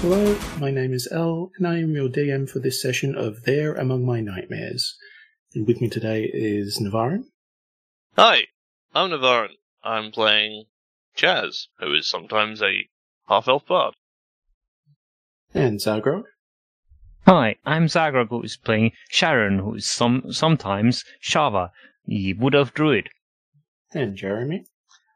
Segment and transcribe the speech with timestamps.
[0.00, 3.74] Hello, my name is El, and I am your DM for this session of There
[3.74, 4.96] Among My Nightmares.
[5.54, 7.24] And with me today is Navarran.
[8.16, 8.46] Hi,
[8.94, 9.50] I'm Navarran.
[9.84, 10.64] I'm playing
[11.14, 12.88] Chaz, who is sometimes a
[13.28, 13.92] half elf bard.
[15.52, 16.22] And Zaghrog.
[17.26, 21.72] Hi, I'm Zaghrog, who is playing Sharon, who is some sometimes Shava,
[22.06, 23.10] the Wood Elf Druid.
[23.92, 24.64] And Jeremy.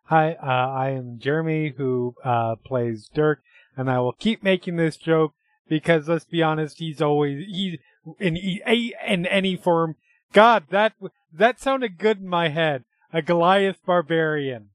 [0.09, 3.41] Hi, uh, I am Jeremy, who uh, plays Dirk,
[3.77, 5.35] and I will keep making this joke
[5.69, 7.79] because let's be honest, he's always he
[8.19, 9.97] in in any form.
[10.33, 10.95] God, that
[11.33, 12.85] that sounded good in my head.
[13.13, 14.71] A Goliath barbarian.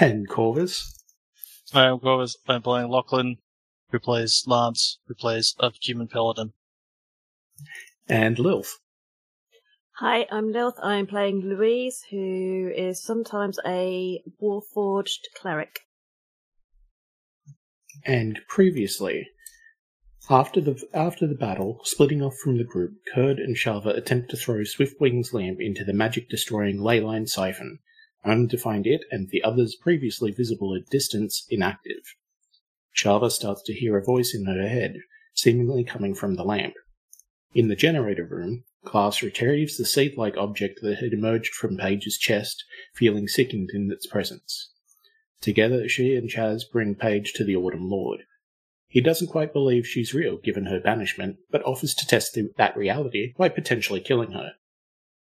[0.00, 1.02] And Korvys.
[1.72, 2.36] Hi, I'm Korvys.
[2.46, 3.38] I'm playing Lachlan,
[3.90, 6.52] who plays Lance, who plays a human paladin.
[8.08, 8.78] And Lilth.
[9.98, 10.78] Hi, I'm Lilth.
[10.82, 15.85] I'm playing Louise, who is sometimes a warforged cleric.
[18.04, 19.28] And previously,
[20.28, 24.36] after the after the battle, splitting off from the group, Kird and Shava attempt to
[24.36, 27.78] throw Swiftwing's lamp into the magic-destroying leyline siphon,
[28.24, 32.16] only to find it and the others previously visible at distance inactive.
[32.94, 34.96] Shava starts to hear a voice in her head,
[35.34, 36.74] seemingly coming from the lamp.
[37.54, 42.64] In the generator room, Glass retrieves the seed-like object that had emerged from Paige's chest,
[42.94, 44.70] feeling sickened in its presence.
[45.40, 48.22] Together, she and Chaz bring Paige to the Autumn Lord.
[48.88, 53.34] He doesn't quite believe she's real given her banishment, but offers to test that reality
[53.36, 54.52] by potentially killing her.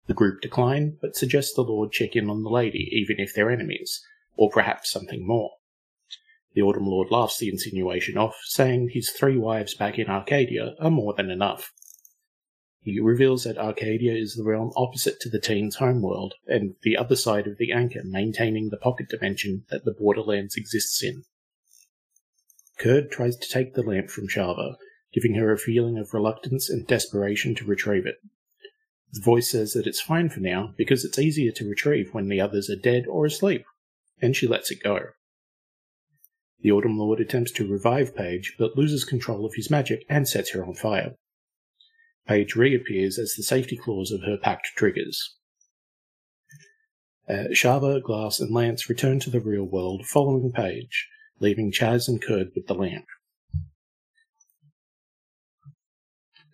[0.08, 3.52] The group decline, but suggest the Lord check in on the lady, even if they're
[3.52, 4.02] enemies,
[4.38, 5.52] or perhaps something more.
[6.54, 10.92] The Autumn Lord laughs the insinuation off, saying his three wives back in Arcadia are
[10.92, 11.74] more than enough.
[12.86, 17.16] He reveals that Arcadia is the realm opposite to the teen's homeworld, and the other
[17.16, 21.24] side of the anchor maintaining the pocket dimension that the Borderlands exists in.
[22.78, 24.76] Kird tries to take the lamp from Shava,
[25.12, 28.18] giving her a feeling of reluctance and desperation to retrieve it.
[29.14, 32.40] The voice says that it's fine for now because it's easier to retrieve when the
[32.40, 33.66] others are dead or asleep,
[34.22, 35.08] and she lets it go.
[36.60, 40.52] The Autumn Lord attempts to revive Paige, but loses control of his magic and sets
[40.52, 41.16] her on fire.
[42.28, 45.36] Paige reappears as the safety clause of her pact triggers.
[47.28, 51.08] Uh, Shava, Glass, and Lance return to the real world following Paige,
[51.40, 53.06] leaving Chaz and Kird with the lamp.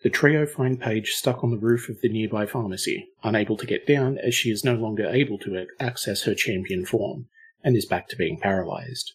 [0.04, 3.86] The trio find Paige stuck on the roof of the nearby pharmacy, unable to get
[3.86, 7.28] down as she is no longer able to access her champion form,
[7.64, 9.14] and is back to being paralyzed.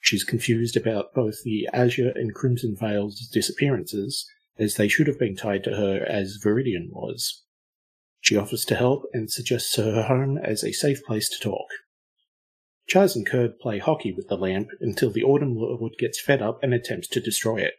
[0.00, 4.26] She's confused about both the Azure and Crimson Veil's disappearances,
[4.58, 7.42] as they should have been tied to her as Viridian was.
[8.20, 11.68] She offers to help and suggests her home as a safe place to talk.
[12.88, 16.62] Chaz and Kird play hockey with the lamp until the Autumn Lord gets fed up
[16.62, 17.74] and attempts to destroy it.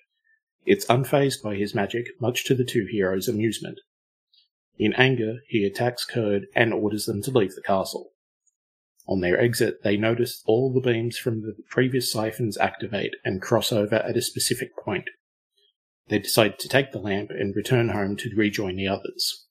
[0.66, 3.79] It's unfazed by his magic, much to the two heroes' amusement.
[4.78, 8.11] In anger, he attacks Kird and orders them to leave the castle.
[9.08, 13.72] On their exit, they notice all the beams from the previous siphons activate and cross
[13.72, 15.09] over at a specific point.
[16.07, 19.46] They decide to take the lamp and return home to rejoin the others.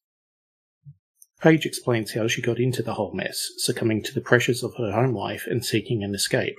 [1.41, 4.93] Paige explains how she got into the whole mess, succumbing to the pressures of her
[4.93, 6.57] home life and seeking an escape.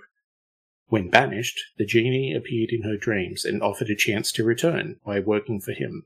[0.88, 5.20] When banished, the genie appeared in her dreams and offered a chance to return by
[5.20, 6.06] working for him.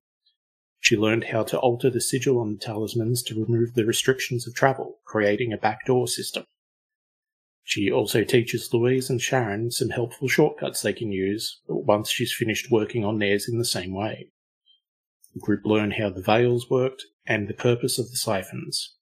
[0.79, 4.55] She learned how to alter the sigil on the talismans to remove the restrictions of
[4.55, 6.45] travel, creating a backdoor system.
[7.69, 12.71] She also teaches Louise and Sharon some helpful shortcuts they can use once she's finished
[12.71, 14.31] working on theirs in the same way.
[15.35, 18.95] The group learn how the veils worked and the purpose of the siphons.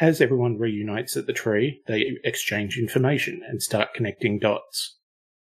[0.00, 4.96] As everyone reunites at the tree, they exchange information and start connecting dots.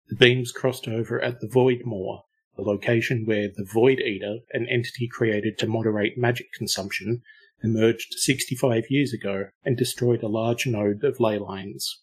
[0.08, 2.24] The beams crossed over at the Void Moor,
[2.56, 7.22] the location where the Void Eater, an entity created to moderate magic consumption,
[7.64, 12.02] emerged 65 years ago and destroyed a large node of ley lines.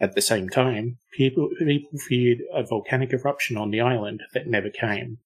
[0.00, 4.70] At the same time, people, people feared a volcanic eruption on the island that never
[4.70, 5.18] came.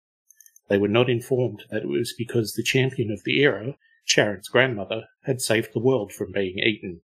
[0.68, 5.08] They were not informed that it was because the champion of the era, Sharon's grandmother,
[5.24, 7.02] had saved the world from being eaten.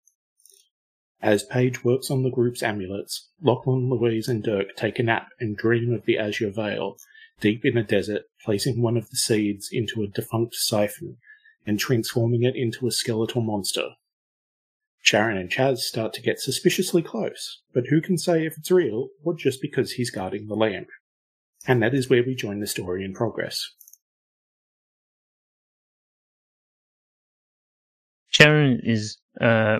[1.21, 5.57] As Paige works on the group's amulets, Lachlan, Louise, and Dirk take a nap and
[5.57, 6.95] dream of the Azure Veil,
[7.41, 11.17] deep in a desert, placing one of the seeds into a defunct siphon
[11.67, 13.89] and transforming it into a skeletal monster.
[15.01, 19.09] Sharon and Chaz start to get suspiciously close, but who can say if it's real
[19.23, 20.87] or just because he's guarding the lamp?
[21.67, 23.69] And that is where we join the story in progress.
[28.29, 29.79] Sharon is uh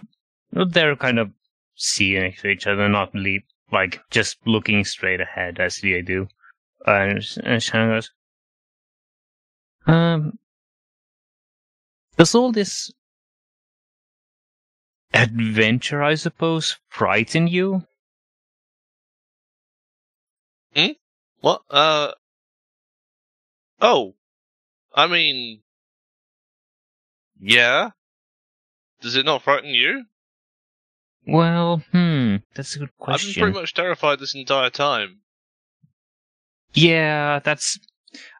[0.51, 1.31] they're kind of
[1.75, 6.27] seeing each other, not leap like just looking straight ahead as they do.
[6.85, 8.11] And, and Sharon goes,
[9.85, 10.37] um,
[12.17, 12.91] does all this
[15.13, 17.83] adventure, I suppose, frighten you?
[20.75, 20.91] Hmm?
[21.41, 21.61] What?
[21.69, 22.11] Uh.
[23.81, 24.15] Oh.
[24.93, 25.61] I mean.
[27.39, 27.91] Yeah.
[29.01, 30.05] Does it not frighten you?
[31.27, 33.29] Well, hmm, that's a good question.
[33.29, 35.19] I've been pretty much terrified this entire time.
[36.73, 37.79] Yeah, that's.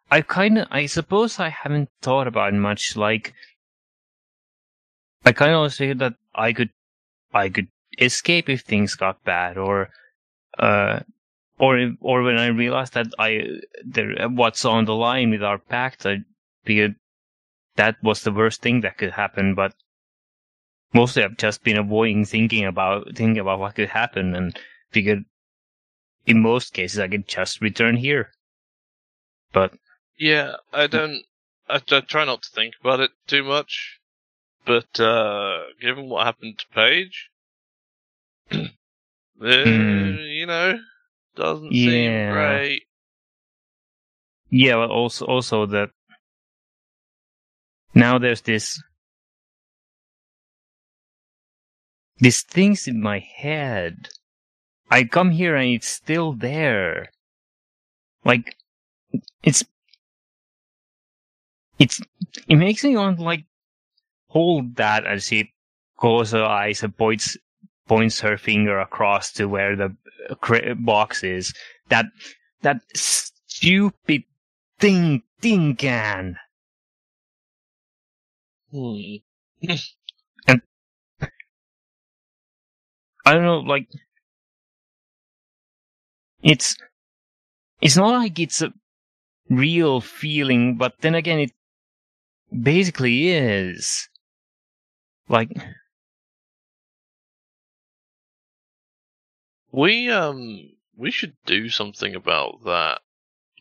[0.09, 0.67] I kind of.
[0.71, 2.95] I suppose I haven't thought about it much.
[2.95, 3.33] Like,
[5.27, 6.69] I kind of say that I could,
[7.33, 7.67] I could
[7.99, 9.89] escape if things got bad, or,
[10.57, 11.01] uh,
[11.59, 16.05] or or when I realized that I there what's on the line with our pact,
[16.05, 16.23] I
[17.75, 19.55] that was the worst thing that could happen.
[19.55, 19.73] But
[20.93, 24.57] mostly, I've just been avoiding thinking about thinking about what could happen, and
[24.91, 25.25] figured
[26.25, 28.31] in most cases I could just return here.
[29.51, 29.73] But
[30.17, 31.23] Yeah, I don't.
[31.69, 33.96] I, I try not to think about it too much,
[34.67, 37.29] but uh, given what happened to Paige,
[38.51, 38.73] Hmm.
[39.39, 40.79] you know,
[41.35, 42.27] doesn't Yeah.
[42.27, 42.83] seem great.
[44.49, 45.91] yeah, well, also also that
[47.93, 48.81] now there's this
[52.19, 54.09] these things in my head.
[54.89, 57.11] I come here and it's still there.
[58.25, 58.55] Like
[59.43, 59.63] it's
[61.79, 62.01] it's
[62.47, 63.45] it makes me want like
[64.29, 65.51] hold that as she
[65.97, 67.37] closes her eyes and points
[67.87, 69.95] points her finger across to where the
[70.29, 71.53] uh, box is.
[71.89, 72.05] That
[72.61, 74.23] that stupid
[74.79, 76.37] thing thing can.
[78.71, 79.15] Hmm.
[83.25, 83.87] I don't know, like
[86.41, 86.77] it's
[87.81, 88.71] it's not like it's a
[89.49, 91.51] real feeling, but then again it
[92.51, 94.09] basically is.
[95.29, 95.51] Like
[99.71, 103.01] We um we should do something about that.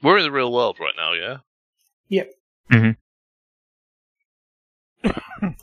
[0.03, 1.39] We're in the real world right now, yeah.
[2.09, 2.33] Yep.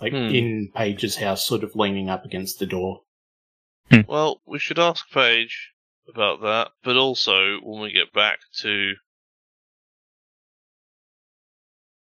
[0.01, 0.29] Like Hmm.
[0.35, 3.01] in Paige's house, sort of leaning up against the door.
[4.07, 5.71] Well, we should ask Paige
[6.07, 8.95] about that, but also when we get back to.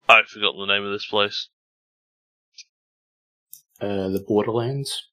[0.08, 1.48] I've forgotten the name of this place.
[3.80, 5.08] Uh, the Borderlands.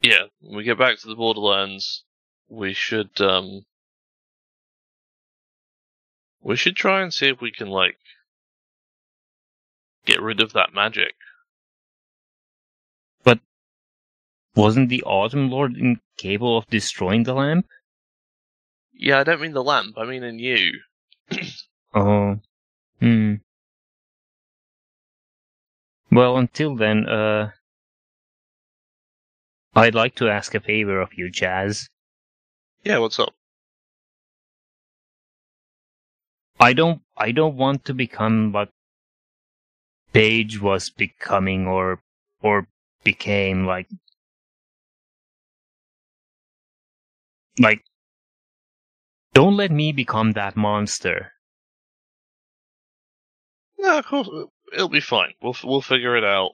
[0.00, 2.04] Yeah, when we get back to the Borderlands,
[2.48, 3.64] we should um.
[6.40, 7.96] We should try and see if we can like
[10.04, 11.14] get rid of that magic.
[13.24, 13.40] But
[14.54, 17.66] wasn't the Autumn Lord incapable of destroying the lamp?
[18.92, 19.96] Yeah, I don't mean the lamp.
[19.98, 20.80] I mean in you.
[21.96, 22.40] Oh.
[22.98, 23.34] Hmm.
[26.10, 27.52] Well, until then, uh,
[29.76, 31.88] I'd like to ask a favor of you, Chaz.
[32.84, 33.34] Yeah, what's up?
[36.60, 38.70] I don't, I don't want to become what
[40.12, 42.00] Paige was becoming or,
[42.40, 42.68] or
[43.02, 43.88] became like,
[47.58, 47.82] like,
[49.32, 51.32] don't let me become that monster.
[53.78, 54.28] No, of course
[54.72, 55.34] it'll be fine.
[55.42, 56.52] We'll we'll figure it out.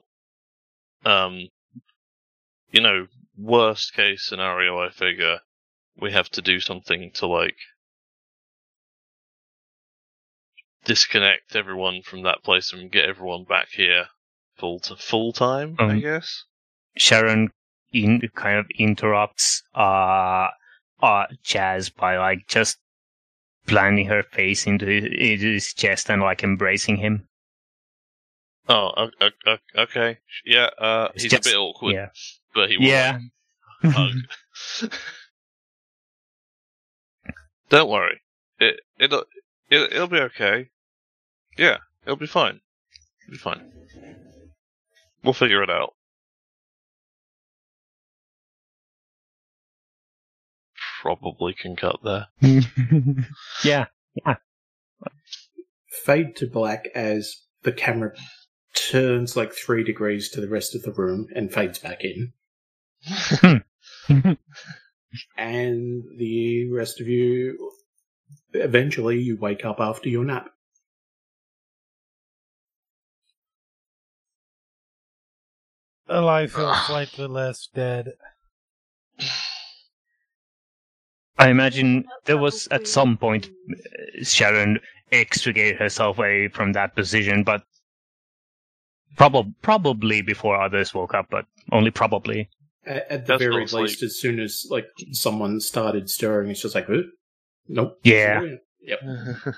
[1.05, 1.47] Um,
[2.71, 5.39] you know, worst case scenario, I figure
[5.99, 7.57] we have to do something to like
[10.85, 14.05] disconnect everyone from that place and get everyone back here
[14.57, 15.75] full to full time.
[15.79, 16.45] I Um, guess.
[16.97, 17.49] Sharon
[17.93, 20.47] in, kind of interrupts uh,
[21.01, 22.77] uh, Chaz by like just
[23.67, 27.27] planting her face into his, into his chest and like embracing him.
[28.69, 29.09] Oh,
[29.77, 30.17] okay.
[30.45, 32.09] Yeah, uh, he's just- a bit awkward, Yeah.
[32.53, 33.19] But he will Yeah.
[33.83, 34.11] hug.
[37.69, 38.19] Don't worry.
[38.59, 39.23] It it'll
[39.69, 40.69] it, it'll be okay.
[41.57, 42.59] Yeah, it'll be fine.
[43.23, 43.71] It'll be fine.
[45.23, 45.93] We'll figure it out.
[51.01, 52.27] Probably can cut there.
[53.63, 53.85] yeah,
[54.25, 54.35] yeah.
[56.03, 58.13] Fade to black as the camera
[58.75, 62.33] turns like three degrees to the rest of the room and fades back in.
[65.37, 67.71] And the rest of you,
[68.53, 70.49] eventually, you wake up after your nap.
[76.07, 78.13] Well, I feel slightly less dead.
[81.37, 84.79] I imagine there was at some point uh, Sharon
[85.11, 87.63] extricated herself away from that position, but
[89.17, 92.49] prob- probably before others woke up, but only probably.
[92.85, 93.83] At, at the That's very not sleep.
[93.83, 97.03] least, as soon as like someone started stirring, it's just like, "Huh?
[97.67, 97.99] nope.
[98.03, 98.41] Yeah.
[98.81, 98.99] Yep.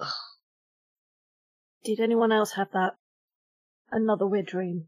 [1.84, 2.94] Did anyone else have that?
[3.90, 4.86] Another weird dream.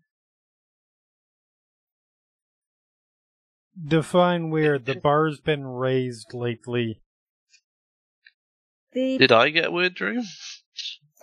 [3.82, 4.84] Define weird.
[4.86, 7.00] The bar's been raised lately.
[8.92, 10.22] The Did I get a weird dream?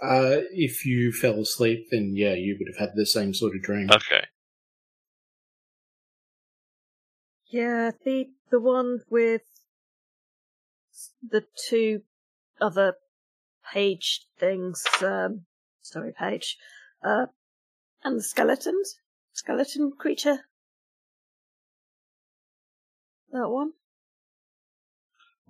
[0.02, 3.64] Uh, if you fell asleep, then yeah, you would have had the same sort of
[3.64, 3.90] dream.
[3.92, 4.26] Okay.
[7.50, 9.42] yeah, the the one with
[11.28, 12.02] the two
[12.62, 12.94] other
[13.74, 14.86] Paige things.
[15.02, 15.46] Um,
[15.82, 16.58] sorry, Paige.
[17.04, 17.28] Uh,
[18.04, 19.00] and the skeletons,
[19.34, 20.46] skeleton creature.
[23.32, 23.74] That one.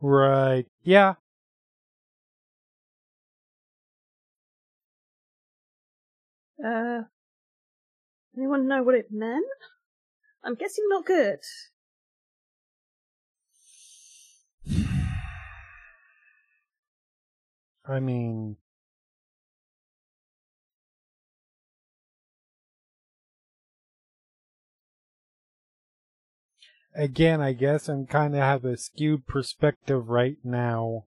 [0.02, 0.66] Right.
[0.84, 1.16] Yeah.
[6.64, 7.04] Uh,
[8.36, 9.46] anyone know what it meant?
[10.44, 11.40] I'm guessing not good.
[17.86, 18.58] I mean,
[26.96, 31.07] again, I guess I'm kind of have a skewed perspective right now.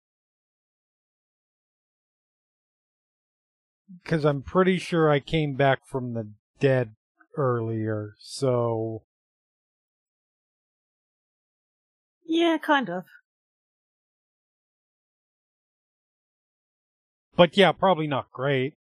[4.03, 6.95] Because I'm pretty sure I came back from the dead
[7.37, 9.03] earlier, so.
[12.25, 13.05] Yeah, kind of.
[17.37, 18.75] But yeah, probably not great.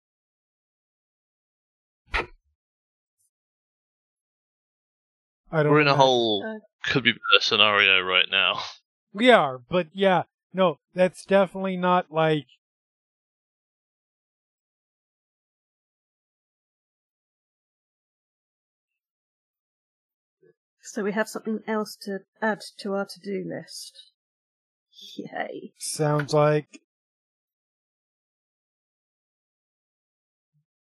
[5.52, 6.58] I don't We're in a whole Uh,
[6.90, 8.60] could be better scenario right now.
[9.12, 12.46] We are, but yeah, no, that's definitely not like.
[20.86, 24.12] So we have something else to add to our to-do list.
[25.16, 25.72] Yay.
[25.78, 26.80] Sounds like.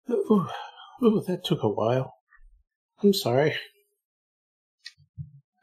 [0.10, 0.48] Ooh,
[1.04, 2.14] ooh, that took a while.
[3.02, 3.56] I'm sorry.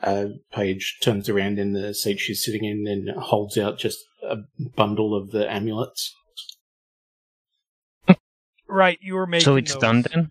[0.03, 4.39] Uh, Paige turns around in the seat she's sitting in and holds out just a
[4.77, 6.13] bundle of the amulets.
[8.69, 9.45] Right, you were making.
[9.45, 9.81] so it's those.
[9.81, 10.31] done then?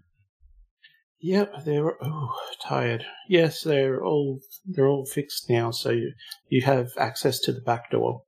[1.22, 3.06] Yep, they're oh tired.
[3.30, 6.14] Yes, they're all they're all fixed now, so you,
[6.50, 8.24] you have access to the back door.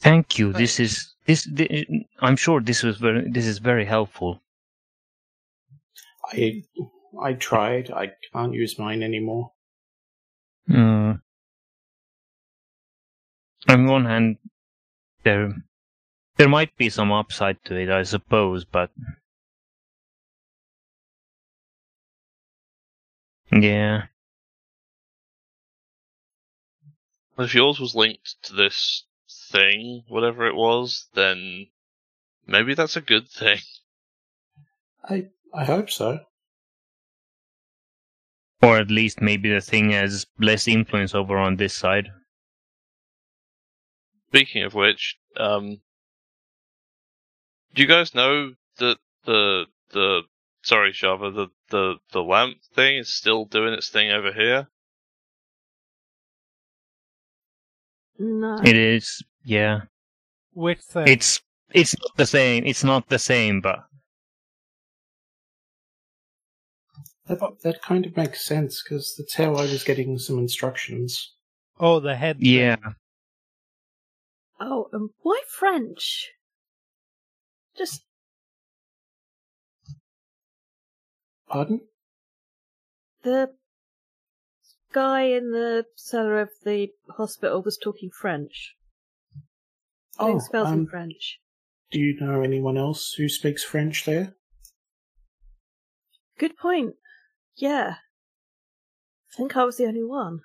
[0.00, 0.52] Thank you.
[0.52, 4.42] This is this, thi- I'm sure this was very this is very helpful.
[6.30, 6.62] I
[7.22, 7.90] I tried.
[7.90, 9.52] I can't use mine anymore.
[10.68, 11.20] Mm.
[13.68, 14.36] On one hand,
[15.22, 15.54] there
[16.36, 18.90] there might be some upside to it, I suppose, but
[23.54, 24.06] yeah,
[27.38, 29.04] If yours was linked to this
[29.50, 31.68] thing, whatever it was, then
[32.46, 33.60] maybe that's a good thing.
[35.04, 36.26] I I hope so.
[38.64, 42.08] or at least maybe the thing has less influence over on this side.
[44.28, 45.80] Speaking of which, um,
[47.74, 50.22] do you guys know that the the
[50.62, 54.68] sorry, Shava, the the the lamp thing is still doing its thing over here?
[58.18, 58.58] No.
[58.64, 59.82] It is, yeah.
[60.52, 61.08] Which thing?
[61.08, 61.40] It's
[61.72, 62.64] it's not the same.
[62.64, 63.80] It's not the same, but
[67.26, 71.32] That, that kind of makes sense because that's how I was getting some instructions.
[71.80, 72.38] oh, the head.
[72.38, 72.46] thing.
[72.48, 72.76] yeah.
[74.60, 76.30] Oh, um, why French?
[77.76, 78.04] Just
[81.54, 81.82] Pardon?
[83.22, 83.54] the
[84.92, 88.74] guy in the cellar of the hospital was talking French.
[90.18, 91.38] Doing Oh, spells in um, French.
[91.92, 94.34] do you know anyone else who speaks French there?
[96.40, 96.96] Good point.
[97.54, 97.98] Yeah.
[99.32, 100.40] I think I was the only one.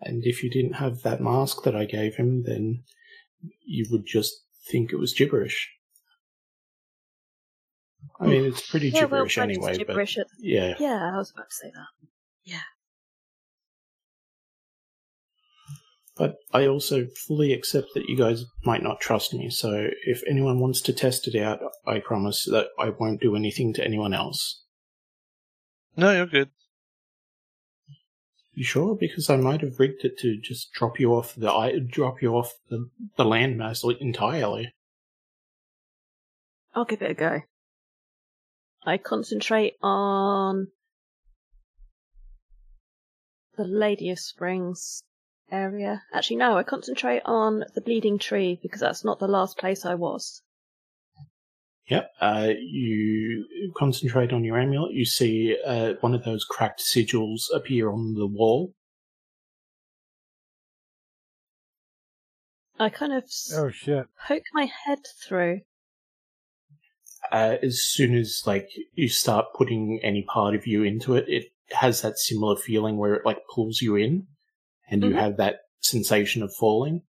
[0.00, 2.84] And if you didn't have that mask that I gave him, then
[3.66, 4.32] you would just
[4.70, 5.70] think it was gibberish.
[8.20, 10.74] I mean, it's pretty yeah, gibberish French is anyway, gibberish at- yeah.
[10.78, 12.08] Yeah, I was about to say that.
[12.44, 12.60] Yeah.
[16.16, 20.60] But I also fully accept that you guys might not trust me, so if anyone
[20.60, 24.62] wants to test it out, I promise that I won't do anything to anyone else.
[25.96, 26.50] No, you're good.
[28.54, 28.94] You sure?
[28.94, 32.36] Because I might have rigged it to just drop you off the I drop you
[32.36, 34.74] off the, the landmass entirely.
[36.74, 37.40] I'll give it a go.
[38.84, 40.68] I concentrate on
[43.56, 45.02] the Lady of Springs
[45.50, 46.02] area.
[46.12, 49.94] Actually, no, I concentrate on the Bleeding Tree because that's not the last place I
[49.94, 50.42] was.
[51.88, 52.10] Yep.
[52.20, 54.94] Uh, you concentrate on your amulet.
[54.94, 58.72] You see uh, one of those cracked sigils appear on the wall.
[62.78, 63.24] I kind of
[63.54, 64.06] Oh shit.
[64.26, 65.60] poke my head through.
[67.30, 71.52] Uh, as soon as like you start putting any part of you into it, it
[71.70, 74.26] has that similar feeling where it like pulls you in,
[74.90, 75.18] and you Mhm.
[75.18, 77.02] have that sensation of falling.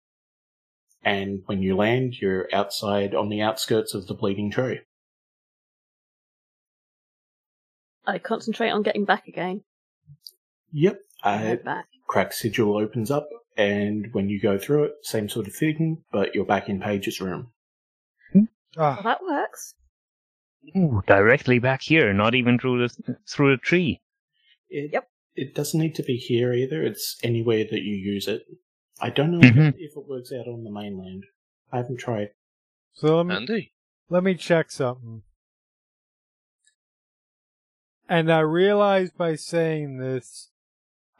[1.02, 4.80] And when you land, you're outside on the outskirts of the bleeding tree.
[8.04, 9.64] I concentrate on getting back again.
[10.72, 11.00] Yep.
[11.24, 11.86] I Uh, back.
[12.06, 16.34] cracked sigil opens up, and when you go through it, same sort of thing, but
[16.34, 17.52] you're back in Paige's room.
[18.34, 18.46] Well,
[18.76, 19.74] Ah, that works.
[20.76, 24.00] Ooh, directly back here, not even through the through the tree.
[24.70, 25.08] It, Yep.
[25.34, 26.82] It doesn't need to be here either.
[26.82, 28.42] It's anywhere that you use it.
[29.00, 29.74] I don't know Mhm.
[29.78, 31.24] if it works out on the mainland.
[31.72, 32.32] I haven't tried.
[32.92, 33.72] so let me Andy.
[34.10, 35.22] let me check something.
[38.08, 40.50] And I realize by saying this,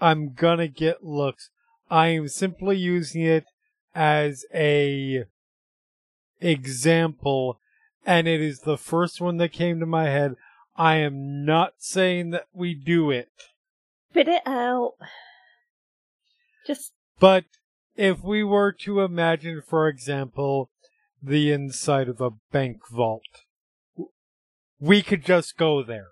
[0.00, 1.48] I'm gonna get looks.
[1.90, 3.46] I am simply using it
[3.94, 5.24] as a
[6.40, 7.60] example,
[8.04, 10.34] and it is the first one that came to my head.
[10.76, 13.30] I am not saying that we do it,
[14.10, 14.94] Spit it out.
[16.66, 17.44] Just but
[17.96, 20.70] if we were to imagine, for example,
[21.22, 23.22] the inside of a bank vault,
[24.80, 26.08] we could just go there.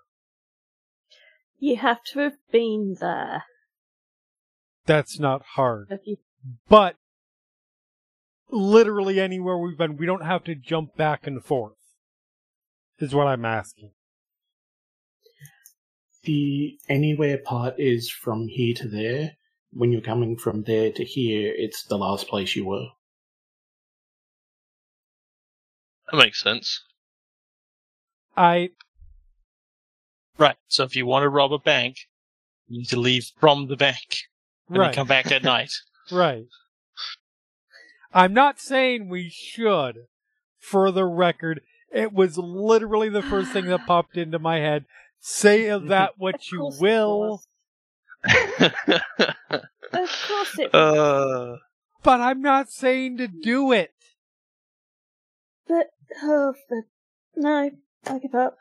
[1.59, 3.43] you have to have been there.
[4.85, 5.99] That's not hard.
[6.05, 6.17] You
[6.67, 6.95] But
[8.49, 11.75] literally anywhere we've been, we don't have to jump back and forth.
[13.01, 13.91] Is what I'm asking.
[16.23, 19.31] The anywhere part is from here to there.
[19.73, 22.89] When you're coming from there to here, it's the last place you were.
[26.11, 26.83] That makes sense.
[28.37, 28.69] I
[30.37, 30.57] Right.
[30.67, 31.97] So if you want to rob a bank,
[32.67, 34.27] you need to leave from the bank
[34.69, 35.71] and right, then come back at night.
[36.11, 36.45] right.
[38.13, 40.05] I'm not saying we should.
[40.59, 41.61] For the record,
[41.93, 44.85] it was literally the first thing that popped into my head.
[45.19, 47.41] Say of that what Of you will.
[48.23, 48.31] Of
[49.91, 50.73] course it was.
[50.73, 51.57] uh,
[52.03, 53.91] but I'm not saying to do it.
[55.67, 55.87] But
[56.23, 56.83] oh, the,
[57.35, 57.71] no,
[58.07, 58.57] I give up.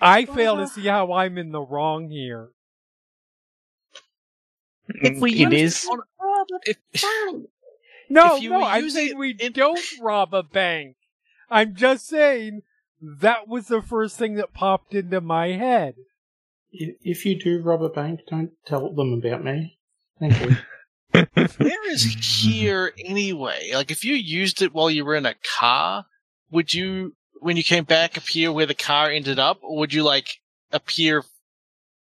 [0.00, 2.50] I fail to see how I'm in the wrong here.
[4.88, 5.86] If we it use is.
[5.90, 6.00] on-
[6.64, 7.46] if, bang!
[8.10, 10.96] No, If you no, were I'm saying it we in- don't rob a bank.
[11.50, 12.62] I'm just saying
[13.00, 15.94] that was the first thing that popped into my head.
[16.70, 19.78] If you do rob a bank, don't tell them about me.
[20.20, 20.56] Thank you.
[21.58, 23.70] where is here anyway?
[23.72, 26.04] Like, if you used it while you were in a car,
[26.50, 30.02] would you, when you came back, appear where the car ended up, or would you
[30.02, 30.28] like
[30.70, 31.24] appear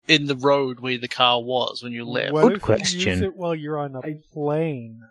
[0.07, 2.33] in the road where the car was when you left?
[2.33, 3.23] What Good if you use question.
[3.23, 5.01] it while you're on a plane?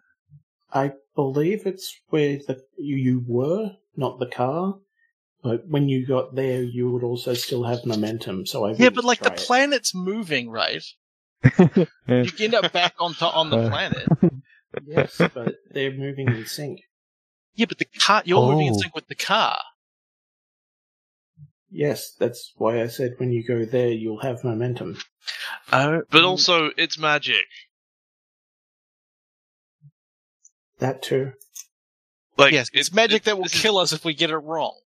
[0.73, 4.75] I believe it's where the you, you were, not the car.
[5.43, 8.47] But when you got there, you would also still have momentum.
[8.47, 9.39] So I Yeah, but like the it.
[9.39, 10.85] planet's moving, right?
[12.07, 13.69] You end up back on to- on the Uh.
[13.69, 14.09] planet.
[14.87, 16.81] Yes, but they're moving in sync.
[17.55, 18.79] Yeah, but the car you're moving in Oh.
[18.81, 19.59] sync with the car.
[21.69, 24.97] Yes, that's why I said when you go there, you'll have momentum.
[25.73, 27.45] Oh, But also, it's magic.
[30.79, 31.33] That too.
[32.37, 34.31] Like, yes, it's it- magic it- that will this is- kill us if we get
[34.31, 34.79] it wrong.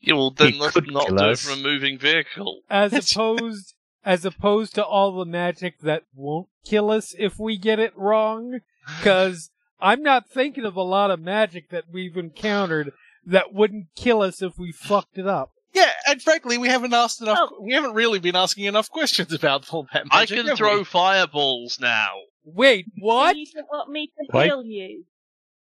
[0.00, 2.60] Yeah, well, then It let's not kill do it from a moving vehicle.
[2.70, 7.78] As opposed as opposed to all the magic that won't kill us if we get
[7.80, 8.60] it wrong.
[8.98, 12.92] Because I'm not thinking of a lot of magic that we've encountered
[13.26, 15.50] that wouldn't kill us if we fucked it up.
[15.74, 17.38] Yeah, and frankly, we haven't asked enough.
[17.52, 17.60] Oh.
[17.60, 20.38] We haven't really been asking enough questions about all that magic.
[20.38, 20.84] I can throw we?
[20.84, 22.08] fireballs now.
[22.44, 23.36] Wait, what?
[23.36, 24.46] You don't want me to What?
[24.46, 25.04] heal you.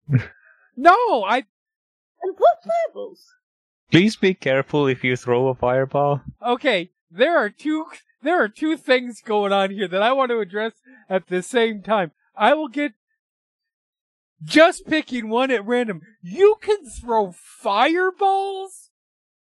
[0.75, 1.37] No, I
[2.21, 3.23] And what fireballs?
[3.91, 6.21] Please be careful if you throw a fireball.
[6.45, 6.91] okay.
[7.11, 7.85] There are two.
[8.21, 10.73] There are two things going on here that I want to address
[11.09, 12.11] at the same time.
[12.35, 12.93] I will get
[14.43, 16.01] just picking one at random.
[16.21, 18.89] You can throw fireballs.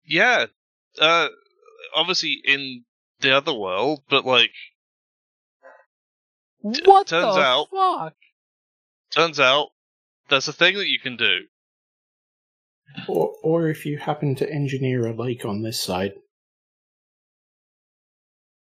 [0.05, 0.47] Yeah,
[1.01, 1.29] uh,
[1.95, 2.85] obviously in
[3.21, 4.51] the other world, but like,
[6.75, 8.15] T- What turns the out- fuck?
[9.13, 9.69] turns out
[10.29, 11.41] there's a thing that you can do.
[13.09, 16.13] Or, or if you happen to engineer a lake on this side,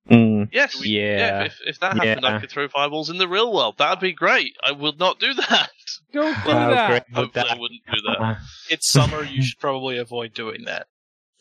[0.09, 0.49] Mm.
[0.53, 1.43] Yes, Yeah.
[1.47, 3.79] If, if that happened, I could throw fireballs in the real world.
[3.79, 4.57] That'd be great.
[4.63, 5.71] I would not do that.
[6.13, 6.89] Don't do Wow, that.
[6.89, 7.03] great.
[7.13, 8.39] But Hopefully, I wouldn't do that.
[8.71, 9.25] It's summer.
[9.25, 10.87] you should probably avoid doing that.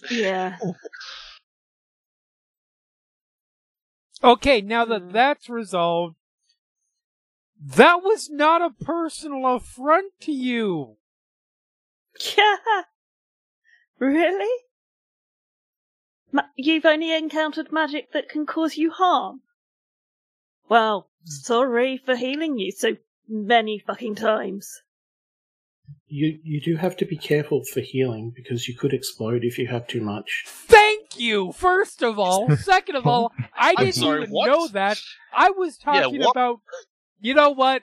[0.09, 0.57] Yeah.
[4.23, 5.11] Okay, now that Hmm.
[5.11, 6.15] that's resolved,
[7.61, 10.97] that was not a personal affront to you.
[12.37, 12.55] Yeah.
[13.99, 14.63] Really?
[16.31, 19.41] Ma- you've only encountered magic that can cause you harm.
[20.69, 22.95] Well, sorry for healing you so
[23.27, 24.81] many fucking times.
[26.07, 29.67] you you do have to be careful for healing because you could explode if you
[29.67, 30.43] have too much.
[30.47, 32.55] Thank you, first of all.
[32.73, 34.47] Second of all, I didn't sorry, even what?
[34.47, 34.99] know that.
[35.33, 36.31] I was talking what?
[36.31, 36.59] about.
[37.25, 37.81] You know what?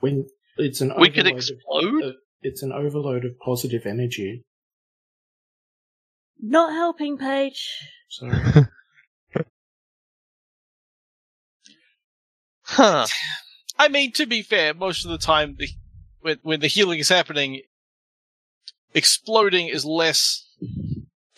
[0.00, 2.02] When it's an We could overload of- explode?
[2.02, 4.42] of- it's an overload of positive energy.
[6.40, 7.68] Not helping, Paige.
[8.08, 8.30] So
[12.62, 13.06] Huh.
[13.78, 15.68] I mean, to be fair, most of the time, the,
[16.20, 17.60] when when the healing is happening,
[18.94, 20.46] exploding is less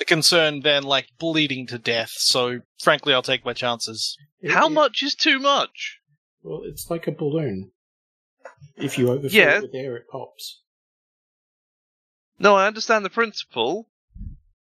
[0.00, 2.10] the concern than like bleeding to death.
[2.10, 4.16] So, frankly, I'll take my chances.
[4.40, 6.00] it- How it- much is too much?
[6.42, 7.70] Well, it's like a balloon.
[8.76, 9.58] If you overfill Yeah.
[9.58, 10.62] it with air, it pops.
[12.38, 13.90] No, I understand the principle.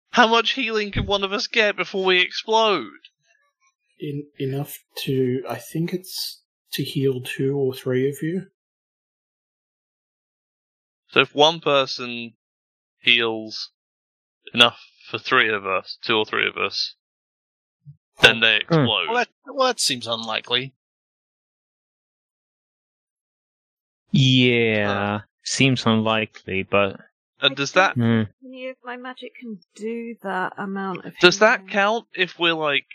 [0.09, 2.89] How much healing can one of us get before we explode?
[3.99, 6.41] In, enough to, I think it's
[6.73, 8.47] to heal two or three of you.
[11.09, 12.33] So if one person
[12.99, 13.71] heals
[14.53, 16.95] enough for three of us, two or three of us,
[18.21, 19.07] then they explode.
[19.07, 20.73] Well, that well, that seems unlikely.
[24.11, 26.99] yeah, seems unlikely, but
[27.41, 28.23] and does that hmm.
[28.43, 32.85] Any of my magic can do that amount of does that count if we're like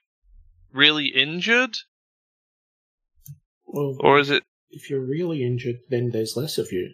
[0.72, 1.76] really injured,
[3.66, 4.42] Well, or is it?
[4.70, 6.92] if you're really injured, then there's less of you.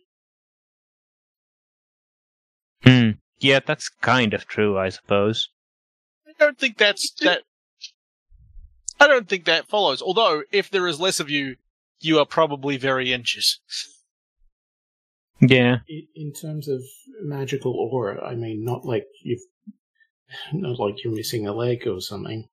[2.83, 3.11] Hmm.
[3.41, 5.49] Yeah, that's kind of true, I suppose.
[6.27, 7.43] I don't think that's that.
[9.01, 10.03] I don't think that follows.
[10.03, 11.57] Although, if there is less of you,
[12.01, 13.61] you are probably very inches.
[15.41, 15.79] Yeah.
[15.89, 16.83] In, in terms of
[17.23, 19.41] magical aura, I mean, not like you've,
[20.53, 22.49] not like you're missing a leg or something.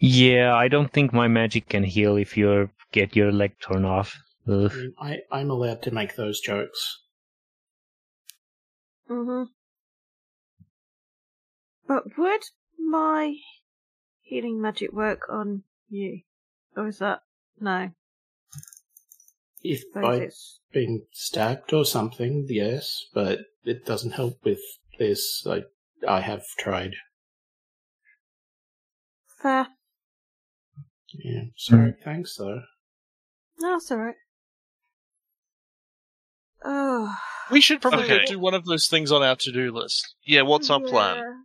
[0.00, 4.18] Yeah, I don't think my magic can heal if you get your leg torn off.
[4.48, 7.02] I mean, I, I'm allowed to make those jokes.
[9.10, 9.44] Mm-hmm.
[11.86, 12.42] But would
[12.78, 13.34] my
[14.20, 16.22] healing magic work on you?
[16.76, 17.20] Or is that
[17.60, 17.90] no?
[19.62, 24.60] If Suppose I've it's been stabbed or something, yes, but it doesn't help with
[24.98, 25.46] this.
[25.48, 25.62] I,
[26.06, 26.94] I have tried.
[29.40, 29.68] fair.
[31.12, 31.94] Yeah, sorry.
[32.04, 32.62] Thanks, though.
[33.58, 34.16] No, that's alright.
[36.68, 37.14] Oh.
[37.50, 38.24] We should probably Okay.
[38.24, 40.16] do one of those things on our to-do list.
[40.24, 41.44] Yeah, what's our plan?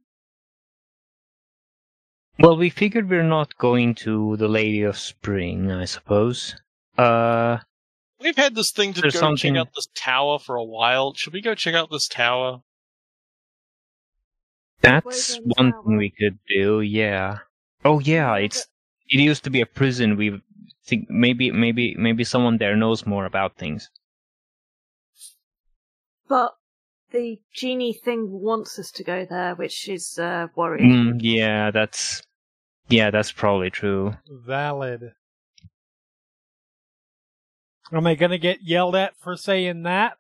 [2.40, 6.56] Well, we figured we're not going to the Lady of Spring, I suppose.
[6.98, 7.60] Uh,
[8.20, 11.14] we've had this thing to There's go something- check out this tower for a while.
[11.14, 12.64] Should we go check out this tower?
[14.82, 15.84] That's one Tower.
[15.84, 16.82] thing we could do.
[16.82, 17.40] Yeah.
[17.86, 18.68] Oh yeah, Yeah, it's
[19.10, 20.18] it used to be a prison.
[20.18, 20.42] We
[20.86, 23.92] think maybe maybe maybe someone there knows more about things.
[26.32, 26.56] But
[27.12, 31.18] the genie thing wants us to go there, which is uh, worrying.
[31.18, 32.24] Mm, yeah, that's
[32.88, 34.16] yeah, that's probably true.
[34.30, 35.12] Valid.
[37.92, 40.14] Am I gonna get yelled at for saying that?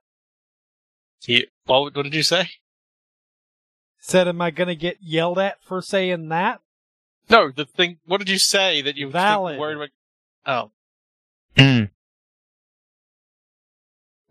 [1.21, 2.50] He, what, what did you say?
[4.02, 6.60] Said, am I gonna get yelled at for saying that?
[7.30, 8.00] No, the thing.
[8.06, 9.58] What did you say that you were Valid.
[9.58, 9.89] worried about?
[10.45, 10.71] Oh,
[11.56, 11.89] Mm.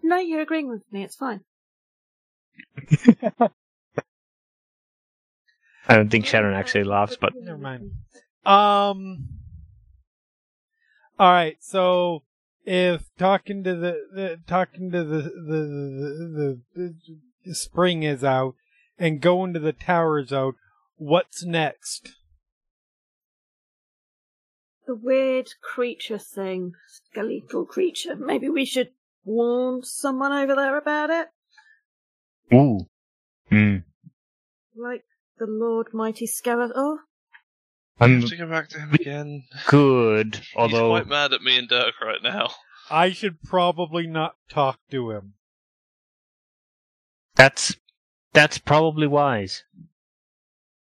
[0.02, 1.04] No, you're agreeing with me.
[1.04, 1.40] It's fine.
[5.88, 7.90] I don't think Sharon actually laughs, but Never mind.
[8.44, 9.28] Um.
[11.18, 11.56] All right.
[11.60, 12.22] So
[12.64, 15.60] if talking to the, the talking to the the,
[16.36, 16.94] the the
[17.44, 18.54] the spring is out
[18.98, 20.54] and going to the tower is out,
[20.96, 22.12] what's next?
[24.86, 28.16] The weird creature thing, skeletal creature.
[28.16, 28.90] Maybe we should
[29.24, 31.28] warn someone over there about it,
[32.52, 32.86] ooh,
[33.50, 33.84] mm.
[34.76, 35.04] like
[35.38, 36.98] the Lord Mighty Skeletor.
[37.98, 39.44] I I'm have to go back to him again.
[39.68, 40.40] good.
[40.56, 42.50] He's quite mad at me and Dirk right now.
[42.90, 45.34] I should probably not talk to him.
[47.36, 47.76] that's
[48.32, 49.64] that's probably wise.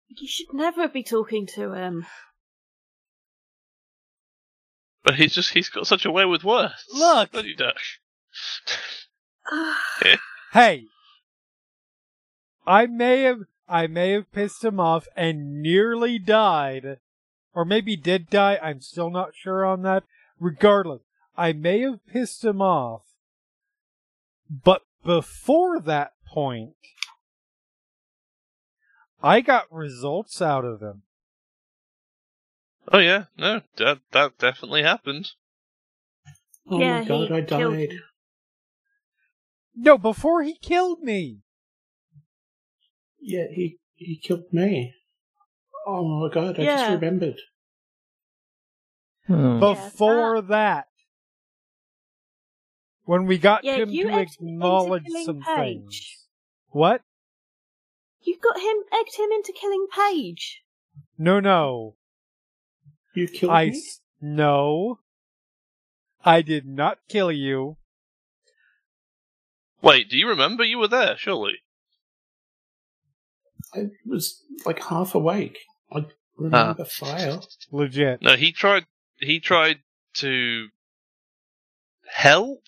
[0.07, 2.05] You should never be talking to him.
[5.03, 6.85] But he's just he's got such a way with words.
[6.93, 7.31] Look!
[7.31, 7.77] Don't Dirk?
[10.51, 10.85] Hey,
[12.65, 16.97] I may have I may have pissed him off and nearly died,
[17.53, 18.59] or maybe did die.
[18.61, 20.03] I'm still not sure on that.
[20.39, 21.01] Regardless,
[21.37, 23.03] I may have pissed him off,
[24.49, 26.75] but before that point,
[29.21, 31.03] I got results out of him.
[32.91, 35.31] Oh yeah, no, that that definitely happened.
[36.67, 37.93] Oh Yeah, my god, he I died.
[39.75, 41.41] No, before he killed me.
[43.21, 44.93] Yeah, he he killed me.
[45.85, 47.39] Oh my god, I just remembered.
[49.27, 49.59] Hmm.
[49.59, 50.85] Before that.
[53.05, 55.55] When we got Yeah, him you to egged him into acknowledge some Paige.
[55.55, 56.27] things.
[56.69, 57.01] What?
[58.21, 60.61] You got him, egged him into killing Paige.
[61.17, 61.95] No, no.
[63.15, 63.83] You killed I me?
[64.21, 64.99] no.
[66.23, 67.77] I did not kill you.
[69.81, 71.15] Wait, do you remember you were there?
[71.17, 71.59] Surely.
[73.73, 75.59] I was like half awake.
[75.91, 76.05] I
[76.37, 76.83] remember ah.
[76.85, 77.39] fire.
[77.71, 78.21] Legit.
[78.21, 78.85] No, he tried.
[79.19, 79.79] He tried
[80.15, 80.67] to
[82.07, 82.63] help.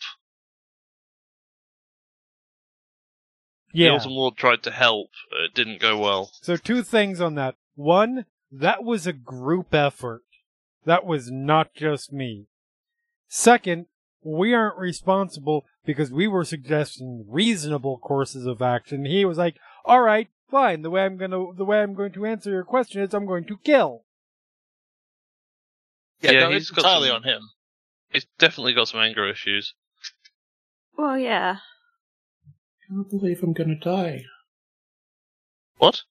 [3.73, 3.91] The Yeah.
[3.91, 5.11] Autumn Lord tried to help.
[5.29, 6.31] but It didn't go well.
[6.41, 7.55] So two things on that.
[7.75, 10.23] One, that was a group effort.
[10.85, 12.47] That was not just me.
[13.27, 13.85] Second,
[14.23, 19.05] we aren't responsible because we were suggesting reasonable courses of action.
[19.05, 20.81] He was like, "All right, fine.
[20.83, 23.25] The way I'm going to the way I'm going to answer your question is I'm
[23.25, 24.03] going to kill."
[26.21, 27.41] yeah, Yeah, no, he's it's got entirely some- on him.
[28.09, 29.73] He's definitely got some anger issues.
[30.97, 31.57] Well, yeah.
[32.45, 34.25] I can't believe I'm gonna die.
[35.77, 36.01] What?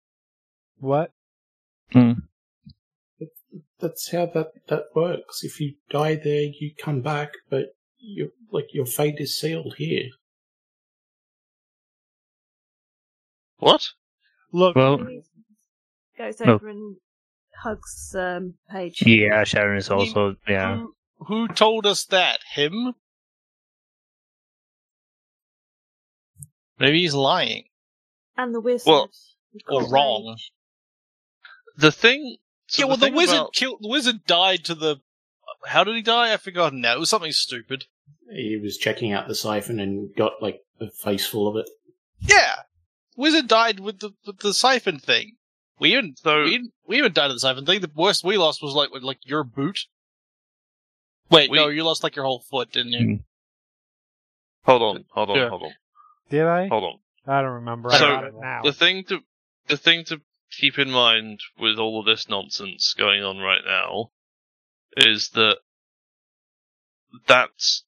[0.79, 1.13] What?
[1.93, 2.13] Hmm.
[3.81, 5.45] That's how that that works.
[5.45, 10.09] If you die there, you come back, but you like your fate is sealed here.
[13.59, 13.91] What?
[14.53, 14.99] Look, Well,
[16.19, 16.55] Goes No.
[16.55, 16.97] over and
[17.63, 19.03] hugs um, Paige.
[19.07, 20.77] yeah, Sharon is also yeah.
[20.79, 20.95] Who,
[21.27, 22.41] who told us that?
[22.55, 22.95] Him?
[26.79, 27.65] Maybe he's lying.
[28.37, 28.87] And the wizard.
[28.89, 29.11] Well,
[29.69, 30.35] or wrong.
[30.37, 30.53] Paige.
[31.77, 32.37] The thing.
[32.67, 33.79] so yeah, well, the, thing wizard about- killed.
[33.81, 34.97] The wizard died to the.
[35.67, 36.33] How did he die?
[36.33, 36.95] I've forgotten now.
[36.95, 37.85] It was something stupid.
[38.33, 41.69] He was checking out the siphon and got like a face full of it.
[42.21, 42.55] Yeah,
[43.21, 45.37] wizard died with the with the siphon thing.
[45.79, 47.81] We even So- we, didn't- we even died of the siphon thing.
[47.81, 49.79] The worst we lost was like like your boot.
[51.31, 53.07] Wait, We- no, you lost like your whole foot, didn't you?
[53.07, 53.25] Mm.
[54.65, 55.49] Hold on, hold on, Yeah.
[55.49, 55.75] hold on,
[56.29, 56.69] did I?
[56.69, 56.99] hold on.
[57.27, 57.91] I don't remember.
[57.91, 58.63] I So, got it now.
[58.63, 59.21] The thing to
[59.69, 64.11] the thing to keep in mind with all of this nonsense going on right now
[64.97, 65.59] is that
[67.27, 67.85] that's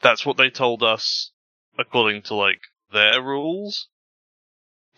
[0.00, 1.30] that's what they told us
[1.78, 2.60] according to like
[2.92, 3.88] their rules,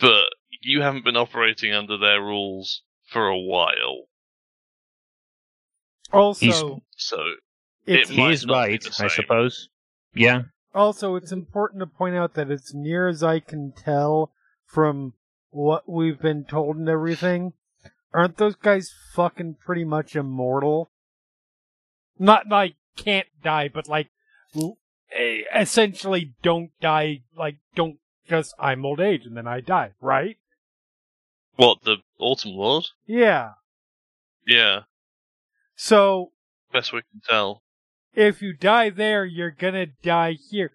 [0.00, 0.24] but
[0.62, 4.06] you haven't been operating under their rules for a while,
[6.12, 7.18] Also, He's- so
[7.86, 9.68] it's it He might is not be right, the I suppose.
[10.14, 10.42] yeah.
[10.74, 14.32] Also, it's important to point out that as near as I can tell
[14.66, 15.14] from
[15.50, 17.52] what we've been told and everything,
[18.12, 20.90] aren't those guys fucking pretty much immortal?
[22.18, 24.08] Not like can't die, but like
[25.12, 27.22] eh, essentially don't die.
[27.36, 30.36] Like don't just I'm old age and then I die, right?
[31.56, 32.84] What the Autumn Lord?
[33.06, 33.50] Yeah.
[34.46, 34.80] Yeah,
[35.74, 36.32] So
[36.70, 37.62] best we can tell.
[38.14, 40.72] if you die there, you're gonna die here.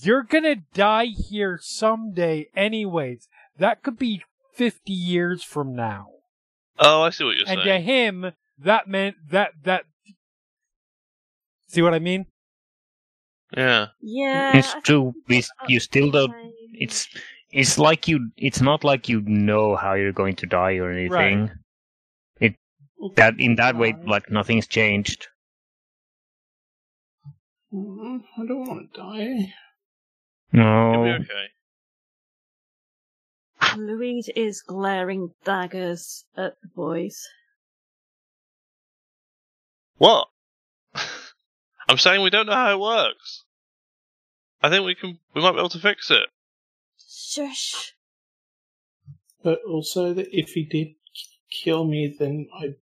[0.00, 3.26] You're gonna die here someday, anyways.
[3.58, 4.22] That could be
[4.54, 6.06] 50 years from now.
[6.78, 7.58] Oh, I see what you're saying.
[7.58, 9.86] and to him, that meant that, that.
[11.66, 12.26] See what I mean?
[13.56, 14.56] Yeah, Yeah.
[14.56, 15.14] It's true.
[15.28, 16.32] We, you still don't.
[16.74, 16.82] Time.
[16.82, 17.08] It's
[17.50, 18.30] it's like you.
[18.36, 21.50] It's not like you know how you're going to die or anything.
[22.40, 22.56] It
[23.16, 25.28] that in that way, like nothing's changed.
[27.72, 29.52] Mm, I don't want to die.
[30.52, 30.92] No.
[30.92, 31.46] it'll be okay.
[33.76, 37.20] Louise is glaring daggers at the boys.
[39.96, 40.28] What?
[41.88, 43.44] I'm saying we don't know how it works.
[44.62, 45.18] I think we can.
[45.34, 46.28] We might be able to fix it.
[47.34, 47.94] Shush.
[49.42, 50.94] But also that if he did
[51.50, 52.74] kill me, then I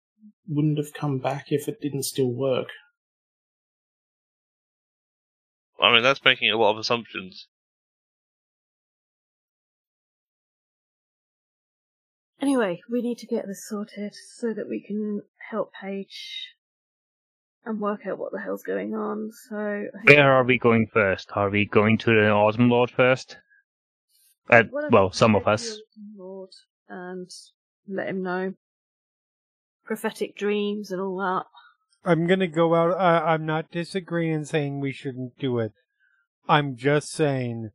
[0.48, 2.68] wouldn't have come back if it didn't still work.
[5.80, 7.46] I mean, that's making a lot of assumptions.
[12.42, 16.54] Anyway, we need to get this sorted so that we can help Paige
[17.64, 19.30] and work out what the hell's going on.
[19.48, 21.30] So, I think- Where are we going first?
[21.34, 23.36] Are we going to the Autumn Lord first?
[24.50, 25.78] Uh, well, some of us.
[26.16, 26.50] Lord
[26.88, 27.30] and
[27.88, 28.54] let him know
[29.84, 31.44] prophetic dreams and all that.
[32.04, 32.98] I'm gonna go out.
[32.98, 35.72] I, I'm not disagreeing saying we shouldn't do it.
[36.48, 37.70] I'm just saying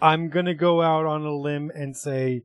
[0.00, 2.42] I'm gonna go out on a limb and say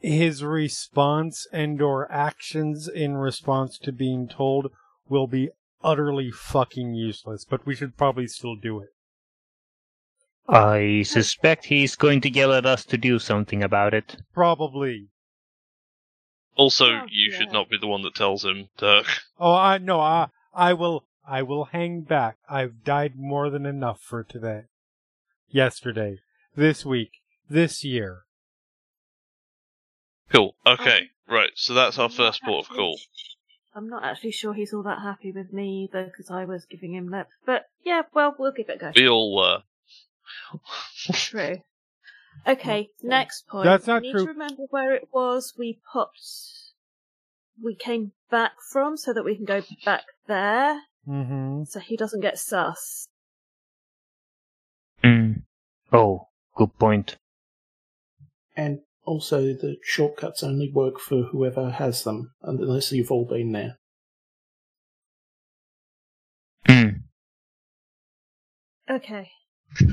[0.00, 4.70] his response and or actions in response to being told
[5.08, 5.50] will be
[5.82, 8.88] utterly fucking useless, but we should probably still do it.
[10.48, 14.16] I suspect he's going to yell at us to do something about it.
[14.32, 15.08] Probably.
[16.56, 17.38] Also, Oh, you yeah.
[17.38, 19.06] should not be the one that tells him, Dirk.
[19.38, 22.36] Oh, I no, I I will I will hang back.
[22.48, 24.62] I've died more than enough for today.
[25.50, 26.18] Yesterday,
[26.54, 27.10] this week,
[27.50, 28.20] this year.
[30.32, 30.56] Cool.
[30.66, 31.50] Okay, Um, right.
[31.54, 32.98] So that's our I'm first port of call.
[33.74, 36.94] I'm not actually sure he's all that happy with me either because I was giving
[36.94, 37.28] him lip.
[37.44, 38.92] But yeah, well, we'll give it a go.
[38.96, 39.62] We all were.
[41.12, 41.58] True.
[42.46, 43.64] Okay, next point.
[43.64, 44.26] That's not we need true.
[44.26, 46.20] to remember where it was we popped.
[47.62, 51.64] We came back from, so that we can go back there, Mm-hmm.
[51.64, 53.08] so he doesn't get sus.
[55.02, 55.42] Mm.
[55.92, 57.16] Oh, good point.
[58.56, 63.78] And also, the shortcuts only work for whoever has them, unless you've all been there.
[66.68, 67.02] Mm.
[68.90, 69.30] Okay.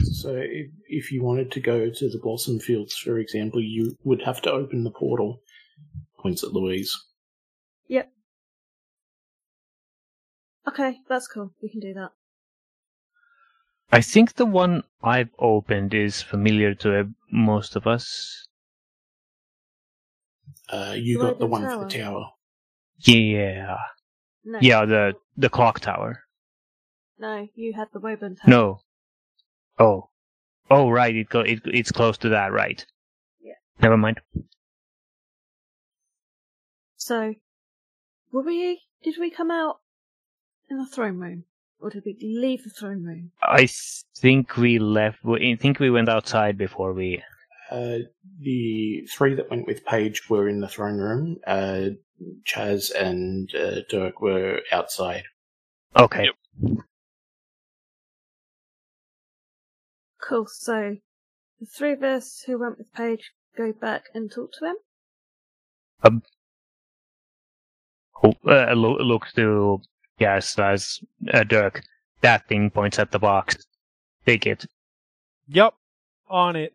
[0.04, 4.22] So, if, if you wanted to go to the Blossom Fields, for example, you would
[4.24, 5.42] have to open the portal.
[6.20, 6.96] Points at Louise.
[7.90, 8.10] Yep.
[10.68, 11.52] Okay, that's cool.
[11.62, 12.12] We can do that.
[13.92, 18.48] I think the one I've opened is familiar to uh, most of us.
[20.70, 22.12] Uh, you The got the Woven one for the Tower.
[22.14, 22.30] tower.
[23.00, 23.78] Yeah.
[24.46, 24.60] No.
[24.62, 26.24] Yeah, the the clock tower.
[27.20, 28.50] No, you had the Woburn Tower.
[28.50, 28.80] No.
[29.80, 30.10] Oh.
[30.70, 31.16] Oh, right.
[31.16, 31.42] It go.
[31.42, 32.86] It, it's close to that, right?
[33.42, 33.54] Yeah.
[33.82, 34.22] Never mind.
[36.98, 37.36] So,
[38.32, 38.82] were we?
[39.04, 39.80] Did we come out
[40.70, 41.44] in the throne room,
[41.80, 43.32] or did we leave the throne room?
[43.42, 43.68] I
[44.16, 45.20] think we left.
[45.26, 47.22] I think we went outside before we.
[47.70, 48.00] Uh,
[48.40, 51.38] the three that went with Paige were in the throne room.
[51.46, 51.90] Uh,
[52.46, 55.24] Chaz and uh, Dirk were outside.
[55.98, 56.26] Okay.
[56.26, 56.84] Yep.
[60.28, 60.48] Cool.
[60.48, 60.98] So,
[61.60, 64.76] the three of us who went with Paige go back and talk to him.
[68.24, 69.82] Oh, uh, look, look to
[70.20, 71.00] yes, as
[71.34, 71.84] uh, Dirk.
[72.22, 73.58] That thing points at the box.
[74.26, 74.66] Take it.
[75.50, 75.74] Yep.
[76.30, 76.74] On it.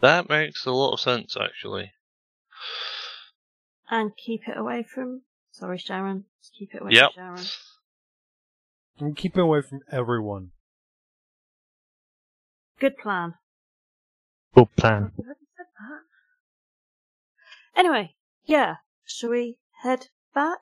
[0.00, 1.90] That makes a lot of sense, actually.
[3.90, 5.22] And keep it away from.
[5.50, 6.24] Sorry, Sharon.
[6.56, 7.14] Keep it away Yep.
[7.14, 7.46] from Sharon.
[8.98, 10.50] And keep it away from everyone.
[12.78, 13.34] Good plan.
[14.54, 15.12] Good plan.
[15.12, 15.66] I've already said
[17.74, 17.80] that.
[17.80, 18.14] Anyway,
[18.44, 18.76] yeah.
[19.04, 20.58] Shall we head back?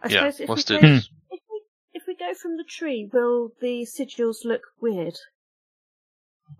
[0.00, 1.10] I Yeah, suppose if let's we do go, this.
[1.30, 5.16] If we, if we go from the tree, will the sigils look weird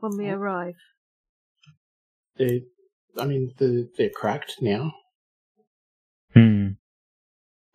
[0.00, 0.74] when we arrive?
[2.36, 2.62] They,
[3.16, 4.92] I mean, the, they're cracked now.
[6.34, 6.70] Hmm.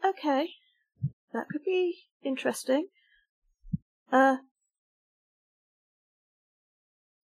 [0.05, 0.49] Okay,
[1.33, 2.87] that could be interesting.
[4.11, 4.37] Uh,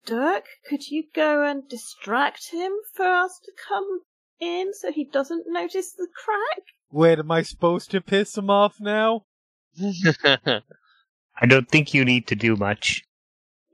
[0.05, 4.01] Dirk, could you go and distract him for us to come
[4.39, 6.63] in so he doesn't notice the crack?
[6.91, 9.25] Wait, am I supposed to piss him off now?
[10.23, 13.03] I don't think you need to do much.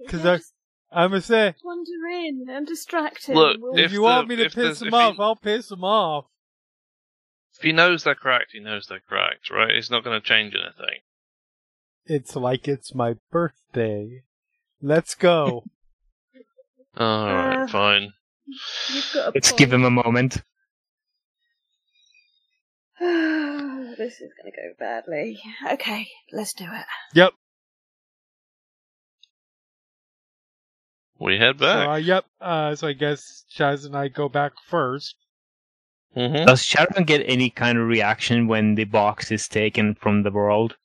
[0.10, 0.54] 'Cause Yeah, I- just
[0.92, 3.36] I'm gonna say, wander in and distract him.
[3.36, 5.72] Look, We'll- if, If you the- want me to piss him off, he- I'll piss
[5.72, 6.26] him off.
[7.64, 9.72] If he knows they're cracked, he knows they're cracked, right?
[9.72, 11.00] It's not going to change anything.
[12.06, 14.24] It's like it's my birthday.
[14.82, 15.64] Let's go.
[17.00, 18.12] Alright, Uh, fine.
[18.94, 19.60] You've got a Let's point.
[19.60, 20.34] give him a moment.
[23.00, 25.40] this is going to go badly.
[25.72, 26.86] Okay, let's do it.
[27.14, 27.32] yep.
[31.18, 31.88] We head So, back.
[31.88, 32.26] uh, yep.
[32.42, 35.16] Uh, so I guess Shaz and I go back first.
[36.14, 40.32] Hmm Does Sharon get any kind of reaction when the box is taken from the
[40.32, 40.76] world?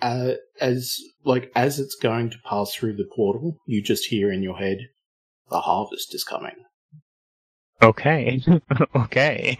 [0.00, 4.42] Uh, as like as it's going to pass through the portal, you just hear in
[4.42, 4.78] your head,
[5.50, 6.56] "The harvest is coming."
[7.82, 8.42] Okay.
[8.96, 9.58] okay.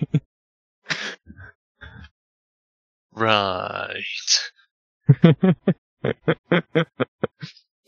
[3.13, 4.03] Right.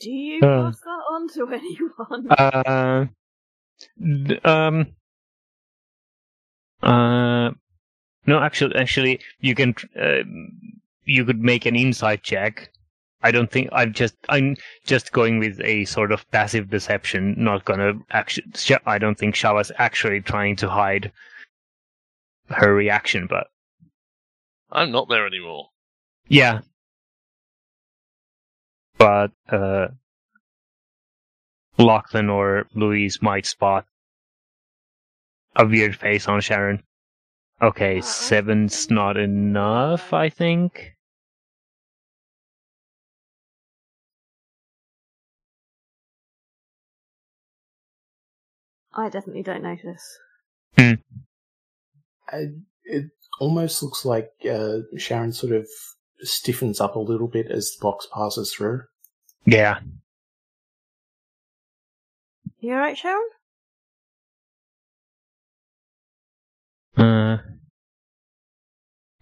[0.01, 0.70] Do you Uh.
[0.70, 2.30] pass that on to anyone?
[2.30, 3.07] uh,
[4.26, 4.95] d- um,
[6.85, 7.51] uh,
[8.26, 10.22] no, actually, actually, you can, uh,
[11.05, 12.70] you could make an insight check.
[13.22, 17.64] I don't think I'm just, I'm just going with a sort of passive deception, not
[17.64, 18.53] gonna actually,
[18.87, 21.11] I don't think Shava's actually trying to hide
[22.49, 23.47] her reaction, but
[24.70, 25.70] I'm not there anymore.
[26.28, 26.61] yeah.
[28.99, 29.89] But, uh,
[31.78, 33.87] Lachlan or Louise might spot
[35.57, 36.82] a weird face on Sharon.
[37.62, 40.94] Okay, seven's not enough, I think.
[48.96, 50.18] I definitely don't notice.
[52.28, 52.46] I,
[52.84, 55.66] it almost looks like uh, Sharon sort of
[56.20, 58.82] stiffens up a little bit as the box passes through.
[59.46, 59.80] Yeah.
[62.61, 63.28] You alright, Sharon?
[66.97, 67.38] Uh,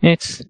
[0.01, 0.43] it's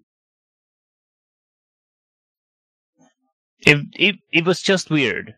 [3.65, 5.35] it it it was just weird.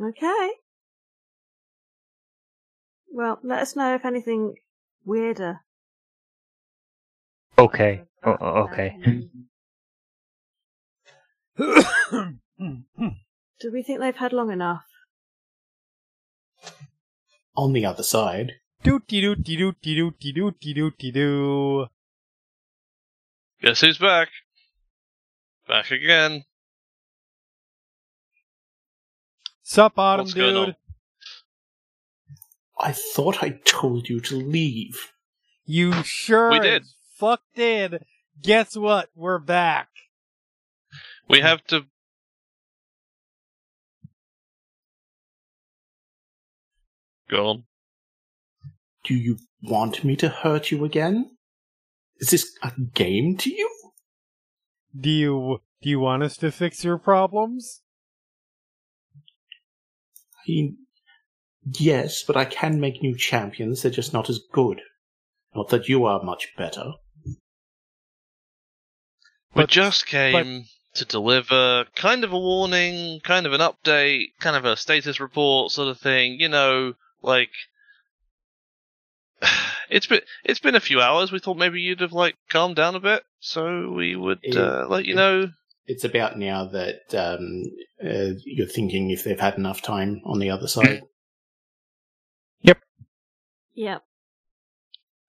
[0.00, 0.50] Okay.
[3.10, 4.54] Well, let us know if anything
[5.04, 5.60] weirder.
[7.58, 8.04] Okay.
[8.24, 8.96] O- o- okay.
[13.60, 14.87] Do we think they've had long enough?
[17.58, 18.52] On the other side,
[18.84, 21.86] Dooty dooty dooty dooty dooty dooty doo.
[23.60, 24.28] Guess who's back?
[25.66, 26.44] Back again.
[29.64, 30.68] Sup, Autumn What's going dude?
[30.68, 30.76] on?
[32.80, 35.12] I thought I told you to leave.
[35.66, 36.82] You sure We did.
[36.82, 38.04] as fuck did.
[38.40, 39.10] Guess what?
[39.16, 39.88] We're back.
[41.28, 41.86] We have to.
[47.30, 47.64] Go on.
[49.04, 51.36] Do you want me to hurt you again?
[52.18, 53.70] Is this a game to you?
[54.98, 57.82] Do you do you want us to fix your problems?
[60.34, 60.78] I mean,
[61.64, 63.82] yes, but I can make new champions.
[63.82, 64.80] They're just not as good.
[65.54, 66.92] Not that you are much better.
[69.54, 70.64] We just came
[70.94, 75.70] to deliver kind of a warning, kind of an update, kind of a status report
[75.70, 76.40] sort of thing.
[76.40, 77.50] You know, like
[79.90, 81.32] it's been it's been a few hours.
[81.32, 84.86] We thought maybe you'd have like calmed down a bit, so we would It- uh,
[84.88, 85.48] let you it- know.
[85.90, 87.62] It's about now that um,
[88.04, 91.02] uh, you're thinking if they've had enough time on the other side.
[93.74, 94.02] Yep.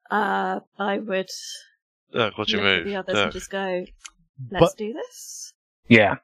[0.10, 1.30] Uh, I would
[2.12, 2.86] Dirk, what's your move?
[2.86, 3.24] the others Dirk.
[3.26, 3.86] and just go,
[4.50, 5.54] let's But- do this.
[5.88, 6.16] Yeah.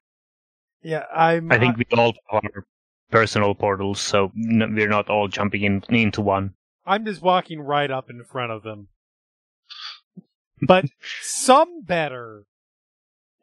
[0.81, 1.51] Yeah, I'm.
[1.51, 2.65] I think we all have our
[3.11, 6.53] personal portals, so n- we're not all jumping in into one.
[6.85, 8.87] I'm just walking right up in front of them.
[10.61, 10.85] But
[11.21, 12.45] some better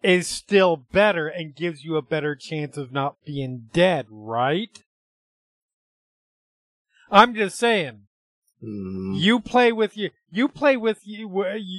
[0.03, 4.83] is still better and gives you a better chance of not being dead, right?
[7.11, 8.03] I'm just saying.
[8.61, 9.15] Hmm.
[9.15, 10.11] You play with you.
[10.31, 11.29] You play with you.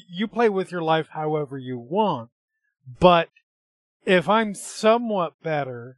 [0.10, 2.30] You play with your life however you want.
[3.00, 3.30] But
[4.06, 5.98] if I'm somewhat better,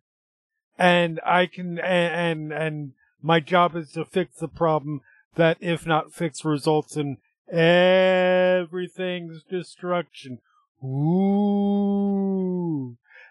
[0.78, 5.02] and I can, and and, and my job is to fix the problem
[5.36, 7.18] that, if not fixed, results in
[7.52, 10.40] everything's destruction.
[10.84, 12.16] Ooh.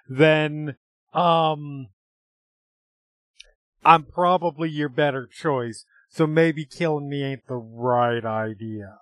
[0.09, 0.76] Then,
[1.12, 1.88] um,
[3.84, 5.84] I'm probably your better choice.
[6.09, 8.99] So maybe killing me ain't the right idea.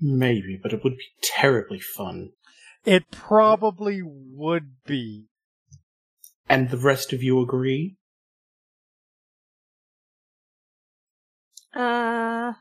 [0.00, 2.30] Maybe, but it would be terribly fun.
[2.84, 5.26] It probably would be.
[6.48, 7.96] And the rest of you agree?
[11.72, 12.52] Uh,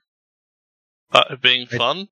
[1.12, 2.08] That being I- fun?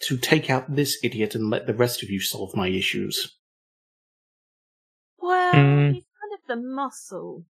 [0.00, 3.38] To take out this idiot and let the rest of you solve my issues.
[5.18, 5.92] well, Hmm.
[5.94, 7.46] he's kind of the muscle,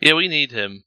[0.00, 0.84] Yeah, we need him.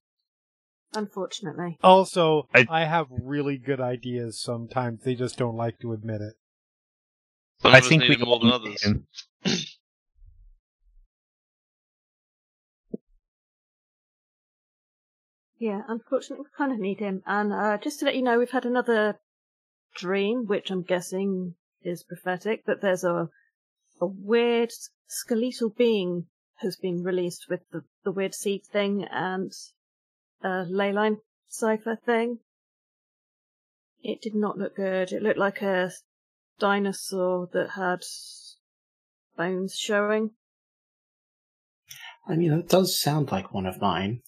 [0.93, 1.77] unfortunately.
[1.81, 5.01] Also, I, I- have really good ideas sometimes.
[5.03, 6.35] They just don't like to admit it.
[7.61, 8.85] Some I think we him more than others.
[15.57, 17.23] Yeah, unfortunately, we kind of need him.
[17.25, 19.19] And uh, just to let you know, we've had another
[19.95, 23.29] dream, which I'm guessing is prophetic, that there's a
[24.01, 24.71] a weird
[25.07, 26.25] skeletal being
[26.59, 29.51] has been released with the, the weird seed thing and
[30.43, 32.39] a ley line cipher thing.
[34.01, 35.11] It did not look good.
[35.11, 35.91] It looked like a
[36.59, 38.03] dinosaur that had
[39.35, 40.31] bones showing.
[42.27, 44.21] I mean, it does sound like one of mine.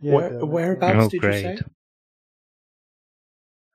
[0.00, 1.44] Yeah, Where, whereabouts Oh, did great.
[1.44, 1.62] you say?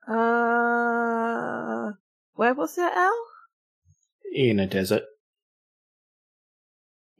[0.06, 1.92] Uh,
[2.34, 3.26] where was it, Al?
[4.32, 5.04] In a desert.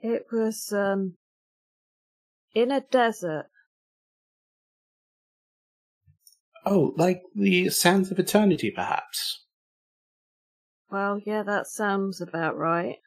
[0.03, 1.17] It was um
[2.55, 3.47] in a desert.
[6.67, 9.45] Oh, like the Sands of Eternity, perhaps.
[10.91, 12.99] Well, yeah, that sounds about right.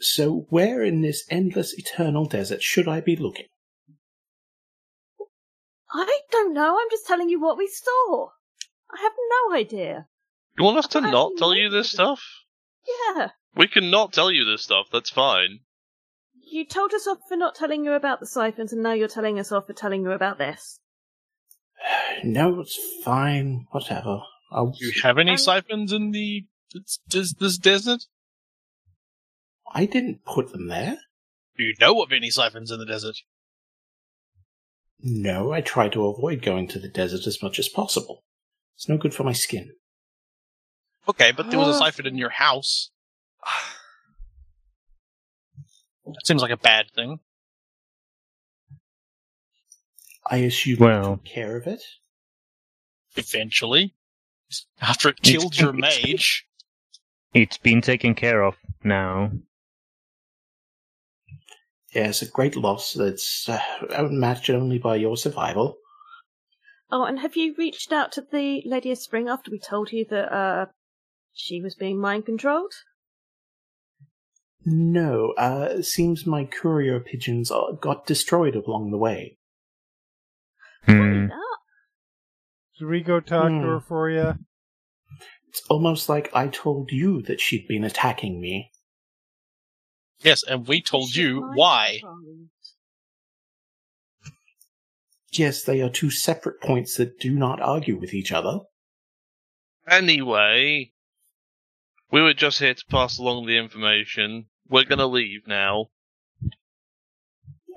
[0.00, 3.46] So, where in this endless eternal desert should I be looking?
[5.92, 6.78] I don't know.
[6.80, 8.28] I'm just telling you what we saw.
[8.92, 9.12] I have
[9.50, 10.06] no idea.
[10.58, 11.92] You want us to I not tell you this this.
[11.92, 12.22] stuff?
[13.16, 15.60] Yeah, We can not tell you this stuff, that's fine.
[16.52, 19.38] you told us off for not telling you about the siphons, and now you're telling
[19.38, 20.80] us off for telling you about this.
[22.24, 23.66] No, it's fine.
[23.70, 24.20] Whatever.
[24.52, 24.72] I'll.
[24.72, 26.44] Do you have any Um, siphons in the
[27.08, 28.02] this, this desert?
[29.72, 30.98] I didn't put them there.
[31.56, 33.16] Do you know of any siphons in the desert?
[35.02, 38.24] No, I try to avoid going to the desert as much as possible.
[38.76, 39.72] It's no good for my skin.
[41.08, 41.78] Okay, but there was a Ah.
[41.86, 42.90] siphon in your house.
[46.04, 47.20] That seems like a bad thing.
[50.26, 51.82] I assume Well- you took care of it.
[53.16, 53.94] Eventually,
[54.80, 56.46] after it killed your mage.
[57.32, 59.30] It's been taken care of now.
[61.92, 63.60] Yeah, it's a great loss that's uh,
[63.92, 65.78] outmatched only by your survival.
[66.90, 70.04] Oh, and have you reached out to the Lady of Spring after we told you
[70.10, 70.66] that uh
[71.32, 72.72] she was being mind controlled?
[74.64, 79.38] No, uh, it seems my courier pigeons uh, got destroyed along the way.
[80.84, 81.28] Hmm.
[81.28, 81.58] That?
[82.74, 83.60] Should we go talk Hmm.
[83.60, 84.34] to her for you?
[85.48, 88.70] It's almost like I told you that she'd been attacking me.
[90.22, 92.00] Yes, and we told you why.
[95.32, 98.60] Yes, they are two separate points that do not argue with each other.
[99.88, 100.92] Anyway,
[102.10, 104.46] we were just here to pass along the information.
[104.68, 105.86] We're gonna leave now.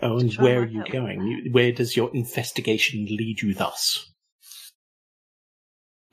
[0.01, 0.91] Oh, and where are you help.
[0.91, 1.49] going?
[1.51, 4.11] Where does your investigation lead you thus?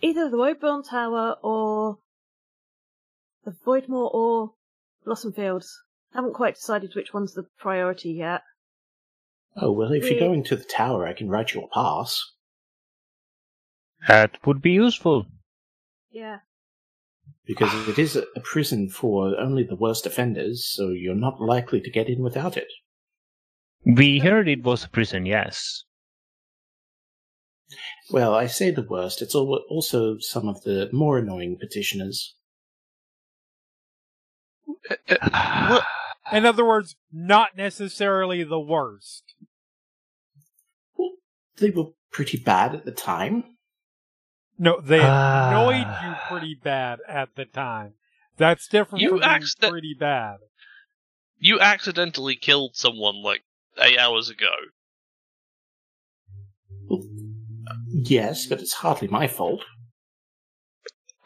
[0.01, 1.99] Either the Woburn Tower or
[3.45, 4.55] the Voidmore or
[5.05, 5.83] Blossom Fields.
[6.13, 8.43] Haven't quite decided which one's the priority yet.
[9.57, 12.25] Oh, well, if you're going to the tower, I can write you a pass.
[14.09, 15.27] That would be useful.
[16.11, 16.39] Yeah.
[17.47, 21.81] Because it is a a prison for only the worst offenders, so you're not likely
[21.81, 22.69] to get in without it.
[23.85, 25.85] We heard it was a prison, yes.
[28.11, 32.35] Well, I say the worst, it's also some of the more annoying petitioners.
[34.91, 35.85] Uh, uh, what?
[36.33, 39.35] In other words, not necessarily the worst.
[40.97, 41.13] Well,
[41.57, 43.57] They were pretty bad at the time.
[44.59, 45.49] No, they Ah.
[45.51, 47.95] annoyed you pretty bad at the time.
[48.37, 50.39] That's different You from being pretty bad.
[51.39, 53.43] You accidentally killed someone like
[53.79, 54.51] eight hours ago.
[57.89, 59.65] Yes, but it's hardly my fault.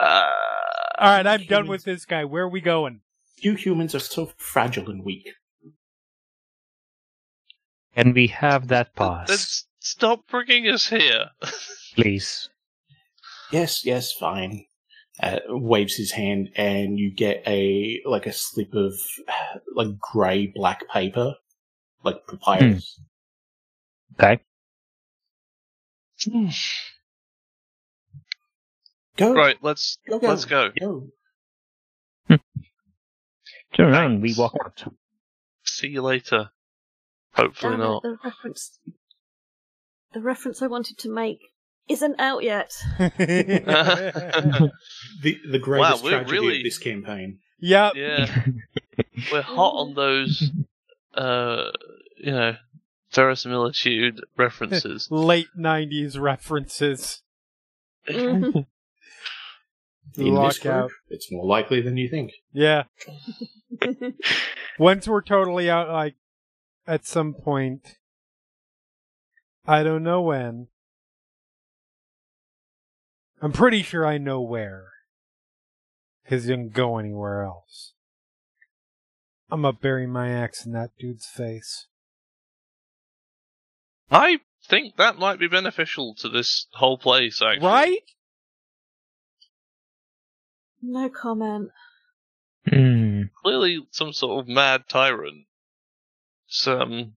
[0.00, 0.30] Uh,
[0.98, 2.24] All right, I'm done with this guy.
[2.24, 3.00] Where are we going?
[3.44, 5.28] You humans are so fragile and weak.
[7.94, 11.26] Can we have that pass, let's stop bringing us here.
[11.94, 12.48] please?
[13.52, 14.64] Yes, yes, fine.
[15.22, 18.94] Uh, waves his hand, and you get a like a slip of
[19.74, 21.34] like grey black paper,
[22.02, 22.98] like papyrus.
[24.14, 24.40] Okay.
[29.18, 30.70] Go, right, let's go, go, let's go.
[30.80, 31.08] Go.
[33.74, 34.20] Turn around.
[34.22, 34.84] We walk out.
[35.64, 36.50] See you later.
[37.34, 38.02] Hopefully Damn it, not.
[38.02, 38.78] the reference.
[40.12, 41.40] The reference I wanted to make
[41.88, 42.72] isn't out yet.
[45.22, 47.38] The the greatest we're tragedy really- of this campaign.
[47.58, 47.94] yep.
[47.96, 48.42] Yeah,
[49.32, 50.50] we're hot on those,
[51.14, 51.70] uh,
[52.18, 52.56] you know,
[53.12, 55.08] verisimilitude references.
[55.10, 57.22] Late '90s references.
[58.08, 58.66] Mhm.
[60.16, 60.90] In Rock this group, out.
[61.08, 62.32] it's more likely than you think.
[62.52, 62.84] Yeah.
[64.78, 66.14] Once we're totally out, like
[66.86, 67.96] at some point,
[69.66, 70.68] I don't know when.
[73.42, 74.84] I'm pretty sure I know where.
[76.22, 77.92] Because you can go anywhere else.
[79.50, 81.86] I'm gonna bury my axe in that dude's face.
[84.10, 87.66] I think that might be beneficial to this whole place, actually.
[87.66, 88.02] Right?
[90.84, 91.70] No comment.
[92.68, 93.22] Hmm.
[93.42, 95.46] Clearly, some sort of mad tyrant.
[96.48, 97.14] It's, um,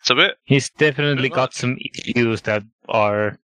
[0.00, 0.36] it's a bit.
[0.44, 1.52] He's definitely Good got luck.
[1.52, 3.38] some issues that are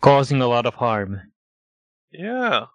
[0.00, 1.32] causing a lot of harm.
[2.10, 2.66] Yeah.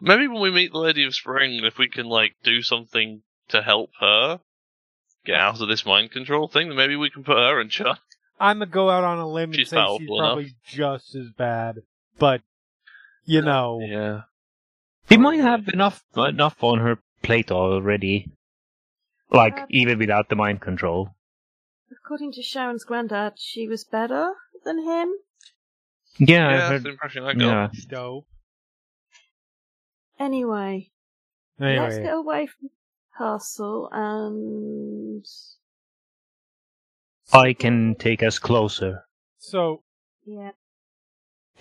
[0.00, 3.60] Maybe when we meet the Lady of Spring, if we can, like, do something to
[3.62, 4.40] help her
[5.24, 7.98] get out of this mind control thing, then maybe we can put her in charge.
[8.40, 11.82] I'm gonna go out on a limb and say she's powerful probably just as bad.
[12.18, 12.40] But,
[13.24, 13.80] you know.
[13.82, 14.22] Yeah.
[15.08, 18.30] She might have enough enough on her plate already.
[19.30, 21.10] Like Uh, even without the mind control.
[21.90, 24.32] According to Sharon's granddad, she was better
[24.64, 25.12] than him.
[26.18, 26.82] Yeah, Yeah, I that's heard.
[26.84, 27.40] the impression I got.
[27.40, 27.68] Yeah.
[27.88, 28.26] Dope.
[30.18, 30.90] Anyway,
[31.58, 32.70] let's get away from
[33.16, 35.24] Castle and
[37.32, 39.06] I can take us closer.
[39.38, 39.82] So,
[40.24, 40.52] yeah.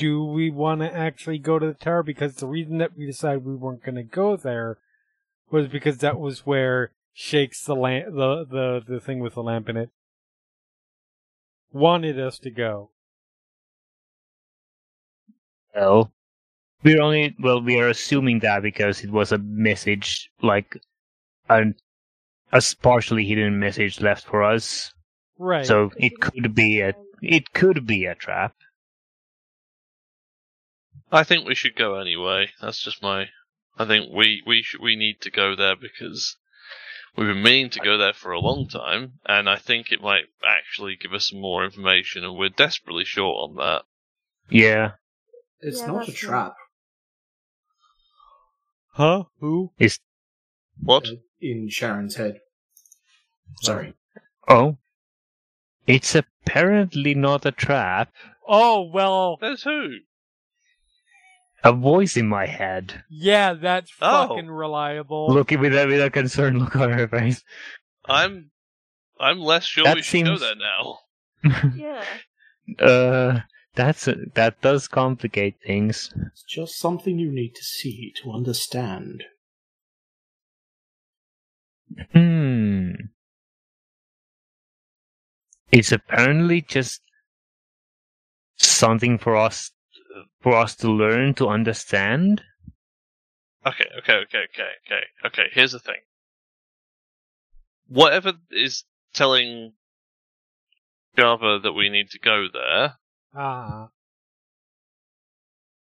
[0.02, 2.02] Do we want to actually go to the tower?
[2.02, 4.80] Because the reason that we decided we weren't going to go there
[5.52, 9.70] was because that was where shakes the lamp, the, the the thing with the lamp
[9.70, 9.92] in it,
[11.72, 12.90] wanted us to go.
[15.76, 16.12] Well,
[16.84, 20.82] we're only well, we are assuming that because it was a message, like
[21.48, 21.76] an
[22.52, 24.96] a partially hidden message left for us.
[25.38, 25.64] Right.
[25.64, 28.56] So it could be a it could be a trap.
[31.12, 32.52] I think we should go anyway.
[32.62, 33.30] That's just my.
[33.78, 36.38] I think we we should we need to go there because
[37.18, 40.26] we've been meaning to go there for a long time, and I think it might
[40.46, 43.84] actually give us some more information, and we're desperately short on that.
[44.50, 44.92] Yeah.
[45.62, 46.30] It's Yeah, not a that's true.
[46.30, 46.54] trap.
[48.94, 49.24] huh?
[49.40, 49.72] Who?
[50.84, 51.08] What?
[51.08, 52.40] uh, in Sharon's head.
[53.62, 53.94] Sorry.
[54.48, 54.78] Oh.
[55.88, 58.14] It's apparently not a trap.
[58.48, 59.38] Oh well.
[59.40, 59.98] There's who?
[61.64, 63.04] A voice in my head.
[63.10, 64.28] Yeah, that's Oh.
[64.30, 65.32] fucking reliable.
[65.32, 67.44] Looking with a with a concerned look on her face.
[68.06, 68.50] I'm.
[69.20, 71.00] I'm less sure That we should go seems- there now.
[71.76, 72.04] Yeah.
[72.86, 73.40] uh
[73.76, 76.14] that's a, that does complicate things.
[76.32, 79.24] It's just something you need to see to understand.
[82.14, 82.92] Hmm.
[85.72, 87.02] It's apparently just
[88.58, 89.72] something for us
[90.42, 92.44] for us to learn to understand.
[93.66, 95.44] Okay, okay, okay, okay, okay, okay.
[95.52, 96.02] Here's the thing.
[97.88, 99.74] Whatever is telling
[101.18, 102.96] Shava that we need to go there,
[103.36, 103.90] Ah.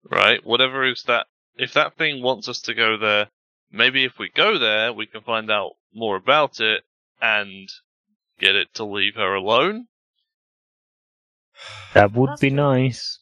[0.05, 0.45] right?
[0.45, 1.27] Whatever is that,
[1.57, 3.29] if that thing wants us to go there,
[3.71, 6.83] maybe if we go there, we can find out more about it
[7.21, 7.69] and
[8.39, 9.87] get it to leave her alone.
[11.95, 13.20] That would be nice.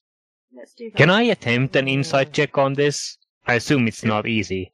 [0.54, 0.96] Let's do that.
[0.96, 3.18] Can I attempt an insight check on this?
[3.46, 4.72] I assume it's not easy.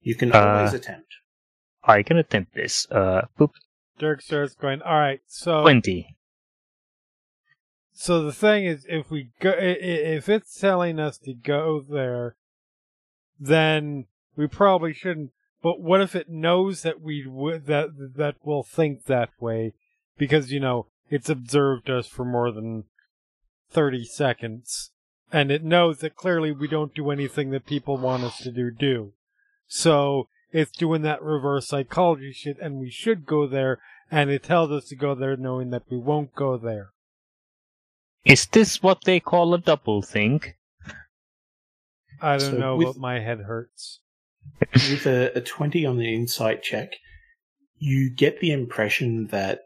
[0.00, 1.08] You can Uh, always attempt.
[1.84, 2.86] I can attempt this.
[2.90, 3.50] Uh, boop,
[3.98, 4.80] Dirk starts going.
[4.82, 5.20] All right.
[5.26, 5.62] So.
[5.62, 6.16] twenty.
[7.92, 11.80] So the thing is, if we go, i- i- if it's telling us to go
[11.80, 12.36] there,
[13.38, 14.06] then
[14.36, 15.32] we probably shouldn't.
[15.62, 19.74] But what if it knows that we would that that we'll think that way
[20.16, 22.84] because you know it's observed us for more than
[23.70, 24.90] 30 seconds.
[25.32, 28.70] And it knows that clearly we don't do anything that people want us to do,
[28.70, 29.12] do.
[29.68, 33.78] So it's doing that reverse psychology shit and we should go there
[34.10, 36.90] and it tells us to go there knowing that we won't go there.
[38.24, 40.56] Is this what they call a double think?
[42.20, 44.00] I don't So know, with- but my head hurts.
[44.72, 46.94] With a, a 20 on the insight check,
[47.78, 49.60] you get the impression that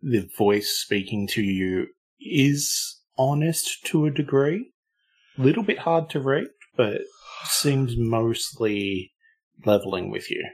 [0.00, 1.88] the voice speaking to you
[2.20, 4.70] is honest to a degree.
[5.38, 7.00] A little bit hard to read, but
[7.44, 9.12] seems mostly
[9.64, 10.44] leveling with you.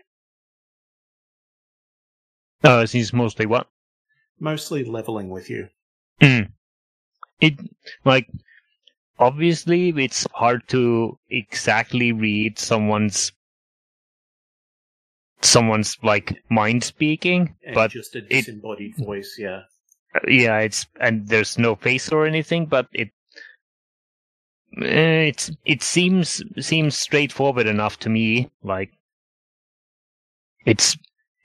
[2.62, 3.68] Uh, this is mostly what?
[4.40, 5.68] Mostly leveling with you.
[6.20, 6.50] Mm.
[7.40, 7.54] It
[8.04, 8.28] like
[9.18, 13.32] obviously it's hard to exactly read someone's
[15.42, 19.62] someone's like mind speaking, And but just a it- disembodied voice, yeah.
[20.28, 23.10] Yeah, it's and there's no face or anything, but it
[24.80, 28.50] eh, it's it seems seems straightforward enough to me.
[28.62, 28.90] Like
[30.64, 30.96] it's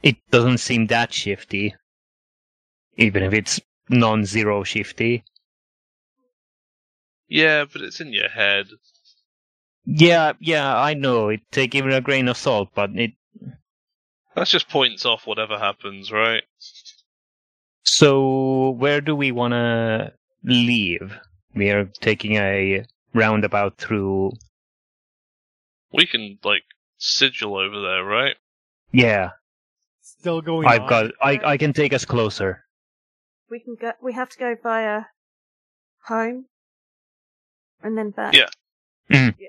[0.03, 1.75] it doesn't seem that shifty,
[2.97, 3.59] even if it's
[3.89, 5.23] non-zero shifty.
[7.27, 8.67] Yeah, but it's in your head.
[9.85, 11.29] Yeah, yeah, I know.
[11.29, 13.11] It take with a grain of salt, but it.
[14.35, 16.43] That's just points off whatever happens, right?
[17.91, 20.13] So where do we want to
[20.43, 21.17] leave?
[21.55, 22.85] We are taking a
[23.15, 24.33] roundabout through.
[25.91, 26.63] We can like
[26.99, 28.35] sigil over there, right?
[28.91, 29.31] Yeah,
[30.01, 30.89] Still going I've on.
[30.89, 31.11] got.
[31.21, 32.63] I I can take us closer.
[33.49, 33.93] We can go.
[34.01, 35.05] We have to go via
[36.05, 36.45] home,
[37.81, 38.35] and then back.
[38.35, 38.49] Yeah.
[39.11, 39.35] Mm.
[39.39, 39.47] Yeah.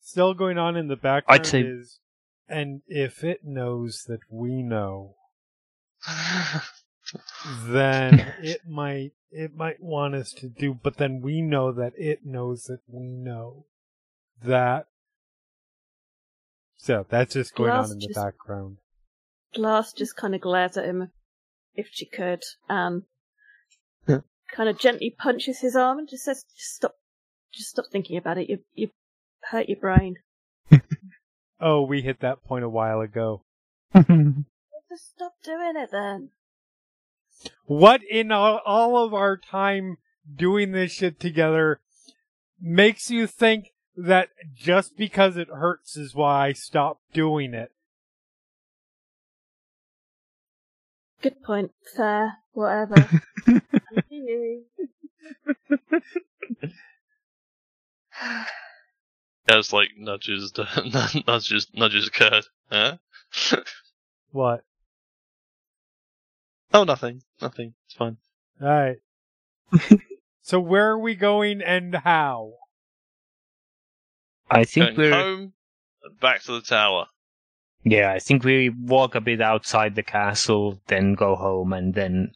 [0.00, 2.00] Still going on in the background I'd say- is,
[2.48, 5.14] and if it knows that we know,
[7.64, 12.24] then it might it might want us to do but then we know that it
[12.24, 13.64] knows that we know
[14.42, 14.86] that
[16.76, 18.78] so that's just going Glass on in the just- background
[19.54, 21.10] Glass just kind of glares at him,
[21.74, 23.04] if she could, um,
[24.06, 26.94] and kind of gently punches his arm and just says, "Just stop,
[27.52, 28.50] just stop thinking about it.
[28.50, 28.90] You you
[29.50, 30.16] hurt your brain.
[31.60, 33.42] oh we hit that point a while ago
[33.94, 36.30] Just stop doing it then."
[37.66, 39.98] What in all, all of our time
[40.32, 41.80] doing this shit together
[42.60, 47.72] makes you think that just because it hurts is why I stopped doing it
[51.20, 51.72] Good point.
[51.96, 52.38] Fair.
[52.52, 52.94] Whatever.
[53.94, 54.62] Continue.
[59.48, 60.52] As like nudges,
[61.26, 62.44] nudges, nudges Kird.
[62.70, 62.98] Huh?
[64.30, 64.64] what
[66.72, 67.74] oh, nothing, nothing.
[67.86, 68.16] It's fine.
[68.60, 68.96] All right.
[70.42, 72.52] so where are we going and how?
[74.50, 75.12] I think Going we're.
[75.14, 75.52] home,
[76.02, 77.06] and back to the tower.
[77.84, 82.32] Yeah, I think we walk a bit outside the castle, then go home, and then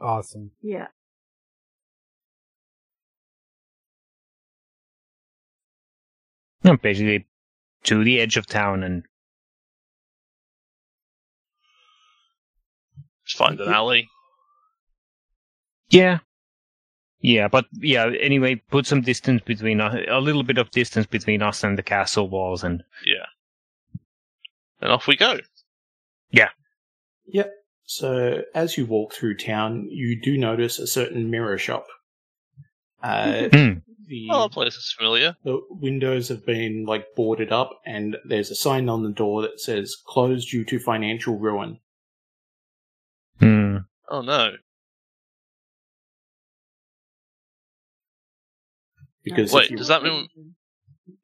[0.00, 0.50] Awesome.
[0.60, 0.88] Yeah.
[6.62, 7.26] you know, basically
[7.84, 9.04] to the edge of town and
[13.26, 14.08] Just find an alley.
[15.90, 16.18] Yeah.
[17.20, 21.42] Yeah, but yeah, anyway, put some distance between us, a little bit of distance between
[21.42, 23.26] us and the castle walls and Yeah.
[24.80, 25.38] And off we go.
[26.30, 26.50] Yeah.
[27.26, 27.52] Yep.
[27.84, 31.86] So as you walk through town, you do notice a certain mirror shop.
[33.02, 33.78] Uh, Hmm.
[34.06, 35.36] the, Oh, that place is familiar.
[35.44, 39.58] the windows have been like boarded up, and there's a sign on the door that
[39.60, 41.80] says "closed due to financial ruin."
[43.40, 43.76] Hmm.
[44.08, 44.52] Oh no.
[49.24, 50.28] Because Wait, you, does that mean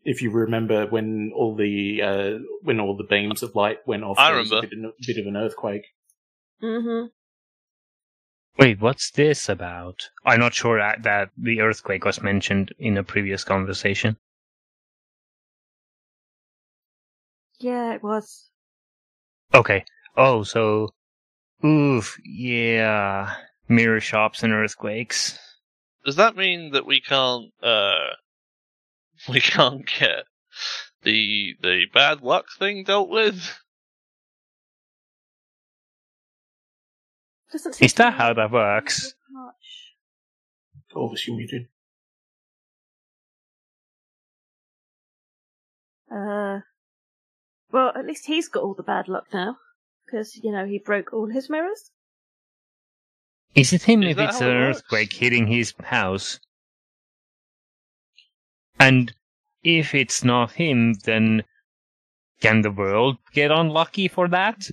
[0.04, 4.18] if you remember when all the uh, when all the beams of light went off,
[4.18, 4.88] I there was a remember.
[4.98, 5.86] bit, bit of an earthquake.
[6.62, 7.06] Mm-hmm.
[8.58, 10.10] Wait, what's this about?
[10.24, 14.18] I'm not sure that, that the earthquake was mentioned in a previous conversation.
[17.58, 18.50] Yeah, it was.
[19.54, 19.84] Okay.
[20.16, 20.90] Oh, so,
[21.64, 23.34] oof, yeah,
[23.68, 25.38] mirror shops and earthquakes.
[26.04, 28.14] Does that mean that we can't uh
[29.28, 30.24] we can't get
[31.02, 33.58] the the bad luck thing dealt with?
[37.52, 39.14] Doesn't seem Is that how that works?
[39.30, 39.94] much.
[40.94, 41.68] Obviously, you did.
[46.10, 46.60] Uh,
[47.70, 49.56] well, at least he's got all the bad luck now,
[50.12, 51.90] because you know he broke all his mirrors.
[53.54, 54.78] Is it him Is if it's an it works?
[54.78, 56.38] earthquake hitting his house?
[58.78, 59.12] And
[59.62, 61.44] if it's not him, then
[62.40, 64.70] can the world get unlucky for that?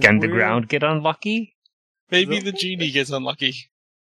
[0.00, 1.54] Can the We're- ground get unlucky?
[2.10, 3.54] Maybe The- the genie gets unlucky.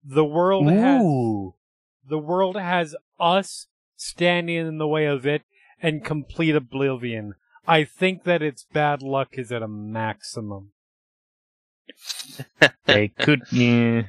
[0.03, 1.55] The world has Ooh.
[2.07, 5.43] the world has us standing in the way of it
[5.81, 7.33] and complete oblivion.
[7.67, 10.71] I think that its bad luck is at a maximum.
[12.85, 14.03] They could, yeah.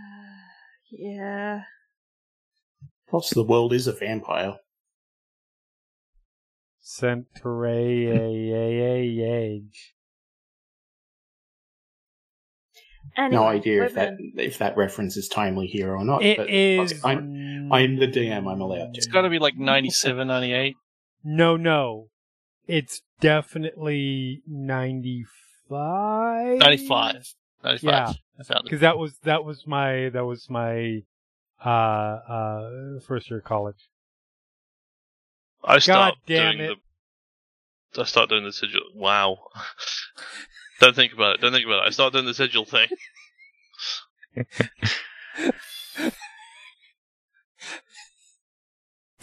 [0.90, 1.62] yeah.
[3.08, 4.56] Plus, the world is a vampire.
[6.84, 8.08] Centray
[13.16, 14.32] Anyway, no idea if that women.
[14.36, 16.22] if that reference is timely here or not.
[16.22, 17.04] It but is.
[17.04, 18.50] I'm, I'm the DM.
[18.50, 19.12] I'm allowed It's to.
[19.12, 20.76] got to be like 97, 98.
[21.24, 22.08] No, no.
[22.68, 26.58] It's definitely 95.
[26.58, 27.34] 95.
[27.64, 27.82] 95.
[27.82, 28.12] Yeah.
[28.38, 28.64] I found it.
[28.64, 31.02] Because that was that was my that was my
[31.64, 33.88] uh uh first year of college.
[35.64, 36.78] I start damn doing it.
[37.94, 38.02] the.
[38.02, 38.82] I start doing the sigil.
[38.94, 39.38] Wow.
[40.80, 41.40] don't think about it.
[41.40, 41.88] Don't think about it.
[41.88, 42.88] I start doing the sigil thing.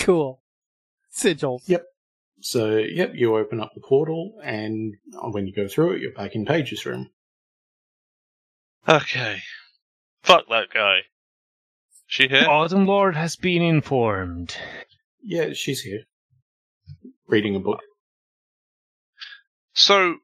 [0.05, 0.39] Cool.
[1.11, 1.63] Sigils.
[1.65, 1.83] Yep.
[2.45, 4.93] So, yep, you open up the portal, and
[5.31, 7.09] when you go through it, you're back in Paige's room.
[8.87, 9.41] Okay.
[10.21, 10.99] Fuck that guy.
[12.05, 12.45] She here?
[12.47, 14.55] Autumn Lord has been informed.
[15.23, 16.01] Yeah, she's here.
[17.27, 17.81] Reading a book.
[19.73, 20.17] So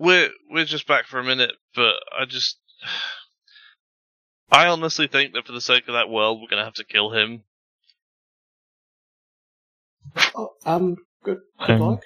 [0.00, 2.58] we're we're just back for a minute, but I just
[4.50, 7.12] I honestly think that for the sake of that world, we're gonna have to kill
[7.12, 7.44] him.
[10.34, 12.02] Oh, um, good, good Um, luck.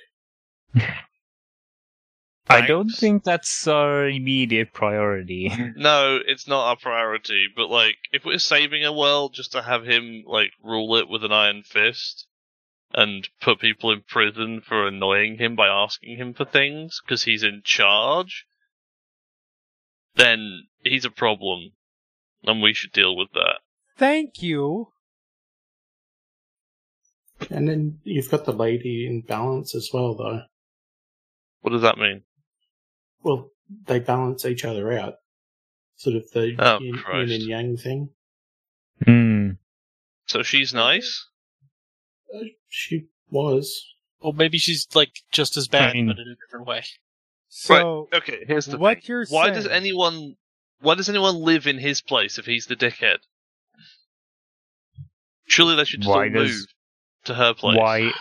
[2.48, 5.52] I don't think that's our immediate priority.
[5.76, 9.84] No, it's not our priority, but like if we're saving a world just to have
[9.86, 12.26] him like rule it with an iron fist
[12.92, 17.44] and put people in prison for annoying him by asking him for things because he's
[17.44, 18.46] in charge,
[20.16, 21.70] then he's a problem,
[22.42, 23.60] and we should deal with that.
[23.96, 24.88] Thank you.
[27.48, 30.42] And then you've got the lady in balance as well, though.
[31.62, 32.22] What does that mean?
[33.22, 33.50] Well,
[33.86, 35.14] they balance each other out.
[35.96, 36.94] Sort of the Oh, yin,
[37.28, 38.10] yin and yang thing.
[39.04, 39.50] Hmm.
[40.26, 41.26] So she's nice.
[42.34, 43.84] Uh, she was.
[44.20, 46.84] Or maybe she's like just as bad, I mean- but in a different way.
[47.48, 49.04] So Okay, here's the what thing.
[49.08, 49.54] you're Why saying?
[49.54, 50.36] does anyone
[50.80, 53.18] why does anyone live in his place if he's the dickhead?
[55.46, 56.66] Surely they should just Why all does- move
[57.30, 57.78] to her place.
[57.78, 58.12] Why?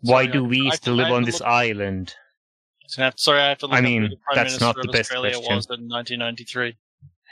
[0.00, 2.14] Why Sorry, do we I- still I live have on this look- island?
[2.88, 4.46] So I have- sorry, I have to look I up mean, who the Prime that's
[4.60, 5.56] Minister not of the best Australia question.
[5.56, 6.76] was in 1993.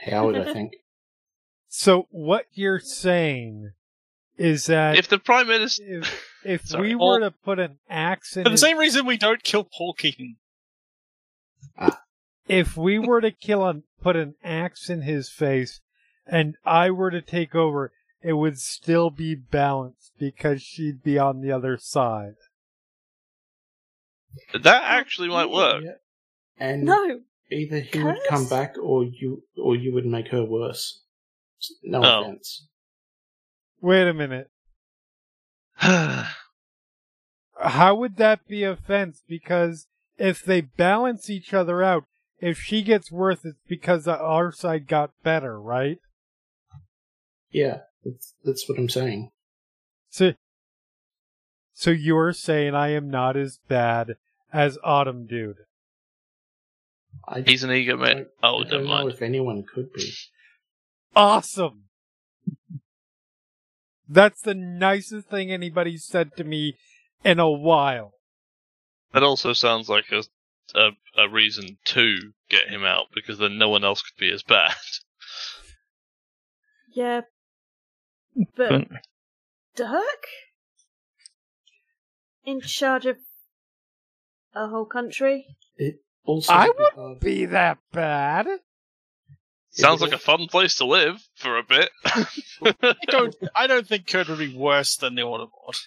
[0.06, 0.72] Howard, I think.
[1.68, 3.72] so what you're saying
[4.38, 6.88] is that If the prime minister if, if Sorry.
[6.88, 9.42] we Well- were to put an axe in For the his, same reason we don't
[9.44, 10.36] kill Paul Keating.
[11.78, 12.00] Ah.
[12.48, 15.80] if we were to kill an put an axe in his face
[16.26, 17.92] and I were to take over,
[18.22, 22.34] it would still be balanced because she'd be on the other side.
[24.54, 25.82] that actually might work.
[25.84, 25.92] Yeah.
[26.58, 27.20] And No,
[27.50, 31.02] either he would come back, or you, or you would make her worse.
[31.82, 32.22] No Oh.
[32.22, 32.66] offense.
[33.80, 34.50] Wait a minute.
[35.76, 36.24] How
[37.94, 39.22] would that be offense?
[39.28, 42.04] Because if they balance each other out,
[42.38, 45.98] if she gets worse, it's because our side got better, right?
[47.50, 49.30] Yeah, that's, that's what I'm saying.
[50.10, 50.34] So,
[51.72, 54.16] so you're saying I am not as bad
[54.52, 55.56] as Autumn Dude?
[57.26, 58.26] I, He's an ego man.
[58.42, 60.12] Oh, I don't know if anyone could be.
[61.14, 61.84] Awesome.
[64.08, 66.76] That's the nicest thing anybody's said to me
[67.24, 68.12] in a while.
[69.12, 70.22] That also sounds like a,
[70.74, 74.42] a a reason to get him out because then no one else could be as
[74.42, 74.74] bad.
[76.94, 77.22] yeah,
[78.34, 78.88] but But
[79.76, 80.24] Dirk
[82.44, 83.16] in charge of
[84.54, 85.46] a whole country.
[86.24, 88.46] Also, I it'd be wouldn't hard- be that bad.
[89.70, 91.88] Sounds like a fun place to live for a bit.
[92.04, 93.34] I don't.
[93.56, 95.80] I don't think Kird would be worse than the Autobot.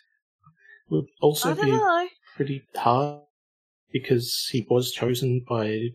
[0.89, 2.07] would also be know.
[2.35, 3.21] pretty hard
[3.93, 5.89] because he was chosen by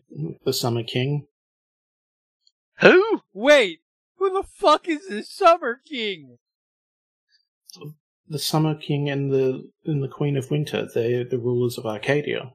[0.45, 1.27] the Summer King.
[2.79, 3.21] Who?
[3.33, 3.81] Wait,
[4.21, 6.37] who the fuck is this Summer King?
[8.27, 10.87] The Summer King and the and the Queen of Winter.
[10.93, 12.53] They're the rulers of Arcadia.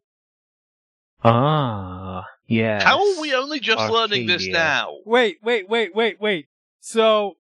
[1.24, 2.82] ah, Yeah.
[2.84, 4.98] How are we only just learning this now?
[5.04, 6.46] Wait, wait, wait, wait, wait.
[6.78, 7.36] So,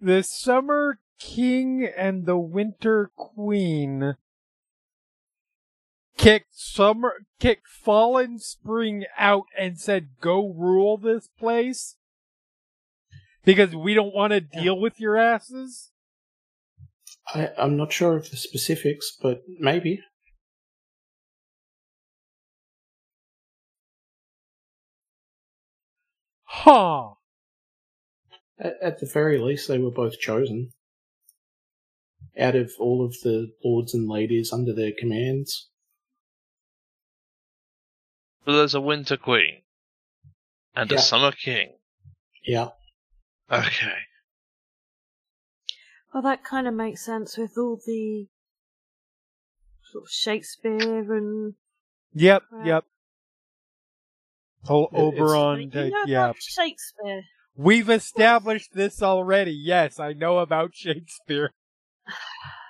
[0.00, 4.16] the Summer King and the Winter Queen
[6.16, 11.96] kicked Summer, kicked Fallen Spring out and said, "Go rule this place,"
[13.46, 15.92] because we don't want to deal with your asses.
[17.34, 20.00] I, I'm not sure of the specifics, but maybe.
[26.44, 27.10] Huh.
[28.58, 30.72] At, at the very least, they were both chosen.
[32.38, 35.70] Out of all of the lords and ladies under their commands.
[38.44, 39.62] So there's a Winter Queen
[40.74, 40.98] and Yeah.
[40.98, 41.76] a Summer King.
[42.44, 42.68] Yeah.
[43.50, 43.98] Okay.
[46.12, 48.26] Well, that kind of makes sense with all the
[49.82, 51.54] sort of Shakespeare and
[52.14, 52.42] Yep.
[52.48, 52.66] Crap.
[52.66, 52.84] Yep.
[54.64, 55.60] Whole It- it's- Oberon.
[55.62, 56.24] you to- know yeah.
[56.24, 57.22] about Shakespeare.
[57.54, 59.52] We've established this already.
[59.52, 61.50] Yes, I know about Shakespeare.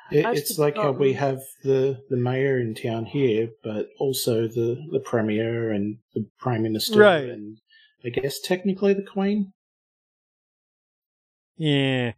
[0.09, 4.81] It, it's like how we have the, the mayor in town here, but also the,
[4.93, 7.25] the premier and the prime minister Right.
[7.29, 7.59] and
[8.05, 9.53] I guess technically the queen.
[11.57, 12.13] Yeah.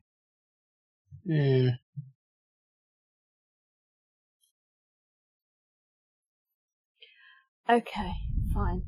[1.25, 1.71] Yeah.
[7.69, 8.13] Okay,
[8.55, 8.83] fine.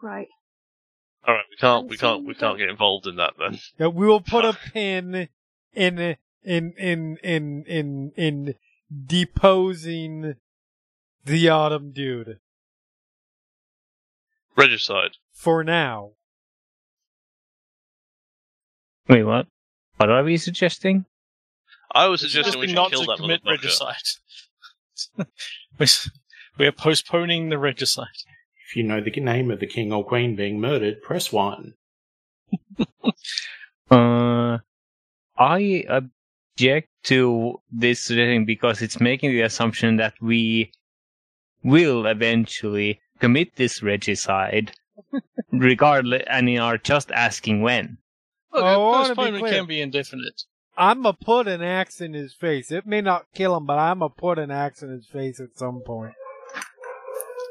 [0.00, 0.28] Right.
[1.26, 1.44] All right.
[1.50, 1.88] We can't.
[1.88, 2.20] We can't.
[2.20, 3.58] We we can't don't- get involved in that then.
[3.78, 5.28] Yeah, we will put a pin
[5.72, 5.98] in
[6.44, 8.54] in in in in in
[9.06, 10.36] deposing
[11.24, 12.38] the autumn dude
[14.56, 15.16] Regicide.
[15.32, 16.12] for now.
[19.08, 19.46] Wait, what?
[19.96, 21.04] What are we suggesting?
[21.94, 23.50] I was suggesting we should not kill to that commit motherfucker.
[23.50, 24.06] regicide.
[25.78, 26.10] We're-
[26.58, 28.06] We're postponing the regicide.
[28.68, 31.74] If you know the name of the king or queen being murdered, press one.
[33.90, 34.58] Uh,
[35.38, 40.72] I object to this suggesting because it's making the assumption that we
[41.64, 44.72] will eventually commit this regicide,
[45.52, 47.96] regardless, and you are just asking when.
[48.52, 50.42] Look, Oh, be can be indefinite.
[50.76, 52.70] I'm gonna put an axe in his face.
[52.70, 55.58] It may not kill him, but I'm gonna put an axe in his face at
[55.58, 56.14] some point.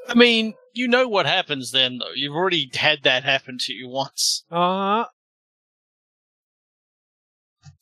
[0.07, 2.13] I mean, you know what happens then, though.
[2.15, 4.45] You've already had that happen to you once.
[4.49, 5.05] Uh huh.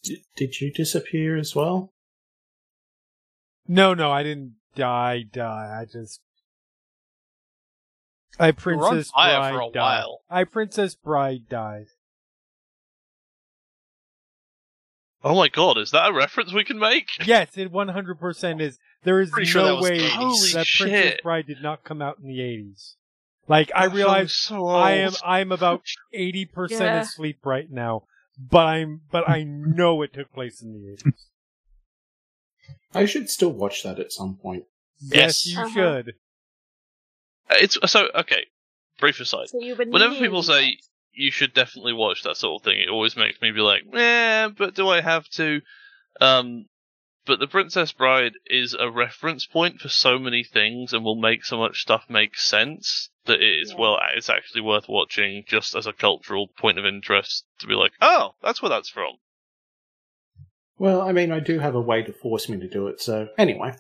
[0.04, 1.94] D- did you disappear as well?
[3.68, 5.24] No, no, I didn't die.
[5.32, 5.80] Die.
[5.82, 6.22] I just.
[8.40, 9.82] I Princess Bride for a died.
[9.82, 10.22] while.
[10.30, 11.86] I Princess Bride died.
[15.26, 17.10] Oh my god, is that a reference we can make?
[17.26, 18.78] Yes, it 100% is.
[19.04, 20.54] There is Pretty sure no that way the 80s.
[20.54, 21.24] That Princess shit.
[21.24, 22.94] Bride did not come out in the 80s.
[23.48, 24.68] Like I That film realize so.
[24.68, 25.82] I am I'm about
[26.14, 27.00] 80% Yeah.
[27.02, 28.04] asleep right now,
[28.38, 31.14] but I'm but I know it took place in the 80s.
[32.94, 34.66] I should still watch that at some point.
[35.02, 35.48] yes, Yes.
[35.48, 35.70] you Uh-huh.
[36.04, 36.14] should.
[37.50, 38.46] It's so okay.
[39.00, 39.50] Brief aside.
[39.50, 40.80] So Whenever people say dead.
[41.16, 44.50] You should definitely watch that sort of thing, it always makes me be like, eh,
[44.58, 45.62] but do I have to?
[46.22, 46.66] Um,
[47.26, 51.44] but The Princess Bride is a reference point for so many things and will make
[51.44, 53.78] so much stuff make sense that it is, Yeah.
[53.80, 57.94] well, it's actually worth watching just as a cultural point of interest to be like,
[58.02, 59.16] oh, that's where that's from.
[60.78, 63.30] Well, I mean, I do have a way to force me to do it, so
[63.38, 63.74] anyway.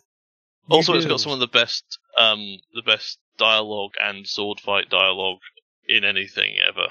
[0.69, 1.09] Also, You it's do.
[1.09, 1.83] got some of the best,
[2.17, 5.39] um, the best dialogue and sword fight dialogue
[5.87, 6.87] in anything ever.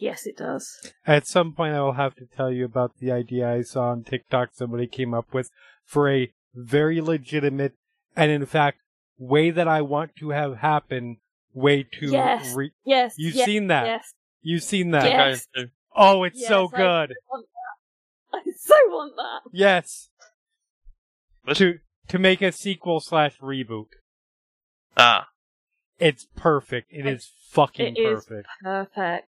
[0.00, 0.80] Yes, it does.
[1.06, 4.02] At some point I will have to tell you about the idea I saw on
[4.02, 5.50] TikTok somebody came up with
[5.84, 7.74] for a very legitimate
[8.16, 8.78] and in fact
[9.18, 11.18] way that I want to have happen
[11.52, 12.54] way to Yes.
[12.54, 13.14] re- Yes.
[13.18, 13.86] You've yes, seen that.
[13.86, 14.14] Yes.
[14.42, 15.04] You've seen that.
[15.04, 15.46] Yes.
[15.94, 17.16] Oh, it's so Yes, I- good.
[17.28, 17.46] want
[18.32, 18.38] that.
[18.38, 19.50] I so want that.
[19.52, 20.08] Yes.
[21.44, 21.78] But- To
[22.08, 23.86] to make a sequel slash reboot.
[24.96, 25.28] Ah,
[25.98, 26.88] It's perfect.
[26.90, 28.30] It is fucking perfect.
[28.30, 28.46] It is.
[28.64, 29.28] perfect.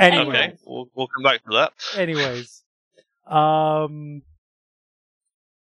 [0.00, 0.14] Perfect.
[0.20, 1.72] Anyway, okay, we'll, we'll come back to that.
[1.96, 2.62] anyways.
[3.26, 4.22] Um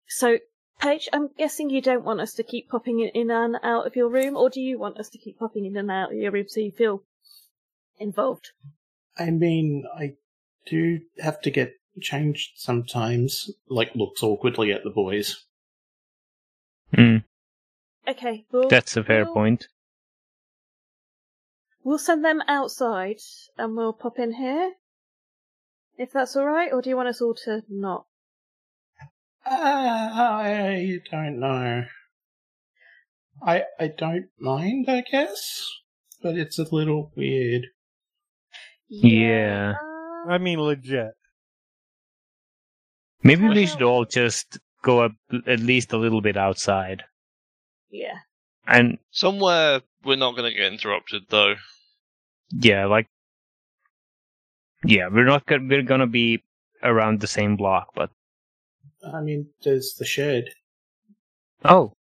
[0.07, 0.37] So,
[0.79, 3.95] Paige, I'm guessing you don't want us to keep popping in- in and out of
[3.95, 6.31] your room, or do you want us to keep popping in and out of your
[6.31, 7.03] room so you feel
[7.99, 8.51] involved?
[9.17, 10.15] I mean, I
[10.65, 15.45] do have to get changed sometimes, like looks awkwardly at the boys.
[16.93, 17.17] Hmm,
[18.07, 19.67] Okay, we'll, that's a fair we'll- point.
[21.83, 23.17] We'll send them outside
[23.57, 24.73] and we'll pop in here.
[25.97, 28.05] If that's alright, or do you want us all to not?
[29.45, 31.85] Uh, I don't know.
[33.43, 35.67] I I don't mind, I guess,
[36.21, 37.67] but it's a little weird.
[38.87, 39.73] Yeah.
[40.27, 41.13] I mean, legit.
[43.23, 45.13] Maybe we should all just go up
[45.47, 47.03] at least a little bit outside.
[47.89, 48.17] Yeah.
[48.67, 51.55] And Somewhere we're not going to get interrupted, though.
[52.51, 53.07] yeah, like
[54.83, 56.43] yeah, we're not gonna, we're gonna be
[56.83, 58.09] around the same block, but
[59.13, 60.45] I mean, there's the shed.
[61.65, 61.93] oh,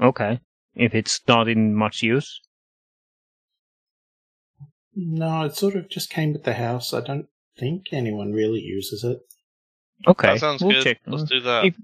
[0.00, 0.40] okay.
[0.74, 2.40] If it's not in much use,
[4.94, 6.92] No, it sort of just came with the house.
[6.94, 7.26] I don't
[7.58, 9.18] think anyone really uses it.
[10.06, 10.84] okay, that sounds we'll good.
[10.84, 11.00] check.
[11.06, 11.64] Let's do that.
[11.66, 11.74] If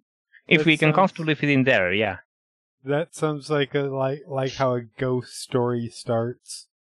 [0.49, 2.18] if we can sounds- comfortably fit in there, yeah.
[2.85, 6.66] That sounds like a like like how a ghost story starts.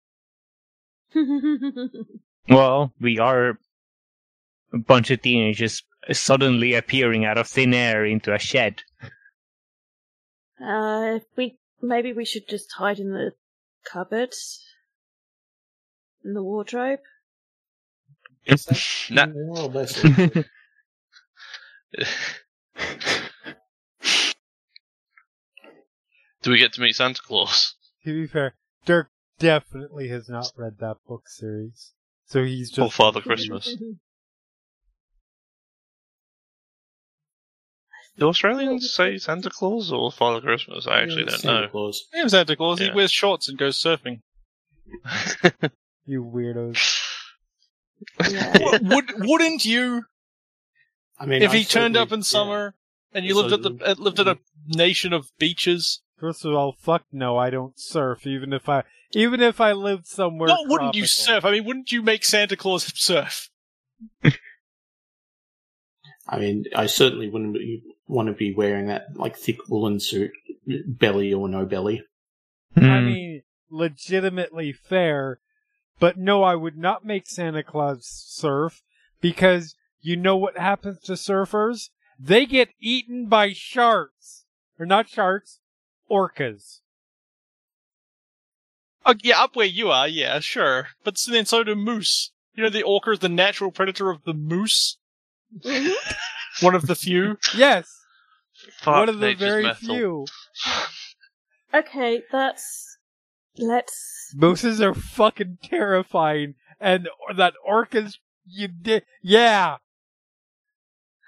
[2.48, 3.50] Well, we are
[4.72, 8.82] a bunch of teenagers suddenly appearing out of thin air into a shed.
[10.60, 13.32] uh, if we maybe we should just hide in the
[13.84, 14.34] cupboard,
[16.24, 16.98] in the wardrobe.
[18.44, 19.26] Is that Nah.
[19.46, 20.02] more or less?
[26.42, 27.74] Do we get to meet Santa Claus?
[28.04, 31.92] To be fair, Dirk definitely has not read that book series,
[32.26, 33.76] so he's just Or Father Christmas?
[38.18, 40.86] Do Australians say Santa Claus or Father Christmas?
[40.88, 41.68] I actually don't Santa know.
[41.68, 42.02] Claus.
[42.12, 44.20] Him Santa Claus, he wears shorts and goes surfing.
[46.04, 47.00] you weirdos.
[48.28, 48.52] Yeah.
[48.60, 50.02] Would- Would wouldn't you
[51.18, 52.74] I mean, if I he turned up in summer
[53.14, 56.01] and you lived at the uh, lived at a nation of beaches?
[56.22, 58.28] First of all, fuck no, I don't surf.
[58.28, 60.50] Even if I, even if I lived somewhere.
[60.50, 61.44] Not wouldn't you surf?
[61.44, 63.50] I mean, wouldn't you make Santa Claus surf?
[66.28, 70.30] I mean, I certainly wouldn't be, want to be wearing that like thick woolen suit,
[70.86, 72.04] belly or no belly.
[72.76, 73.04] I Hmm.
[73.04, 75.40] mean, legitimately fair,
[75.98, 78.84] but no, I would not make Santa Claus surf
[79.20, 81.90] because you know what happens to surfers?
[82.16, 84.44] They get eaten by sharks.
[84.78, 85.58] Or not sharks,
[86.12, 86.80] orcas.
[89.04, 90.88] Uh, yeah, up where you are, yeah, sure.
[91.02, 92.30] But s- then so do moose.
[92.54, 94.98] You know, the orca is the natural predator of the moose.
[96.60, 97.38] One of the few.
[97.56, 97.88] Yes,
[98.78, 99.76] Fuck one of the very metal.
[99.96, 100.26] few.
[101.74, 102.98] okay, that's
[103.56, 104.32] let's.
[104.36, 109.76] Mooses are fucking terrifying, and that orcas, you did, yeah.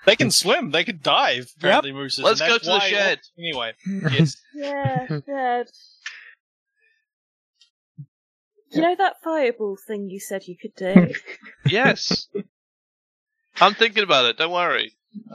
[0.06, 0.70] They can swim.
[0.70, 1.46] They can dive.
[1.58, 2.24] Apparently, mooses.
[2.24, 3.20] Let's and go to the why- shed.
[3.38, 4.36] Anyway, yes.
[4.54, 5.62] Yeah, yeah.
[8.70, 11.14] You know that fireball thing you said you could do?
[11.70, 12.28] Yes.
[13.60, 14.36] I'm thinking about it.
[14.36, 14.92] Don't worry.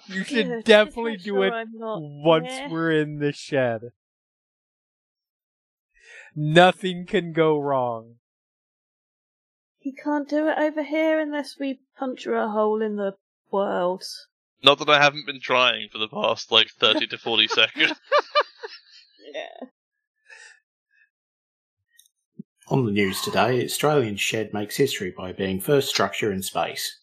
[0.08, 2.70] You Good, should just definitely do sure it once there.
[2.70, 3.82] we're in the shed.
[6.36, 8.16] Nothing can go wrong.
[9.80, 13.14] He can't do it over here unless we puncture a hole in the
[13.52, 14.04] world.
[14.64, 17.94] Not that I haven't been trying for the past like 30 to 40 seconds.
[19.34, 19.68] Yeah.
[22.68, 27.00] On the news today, Australian shed makes history by being first structure in space.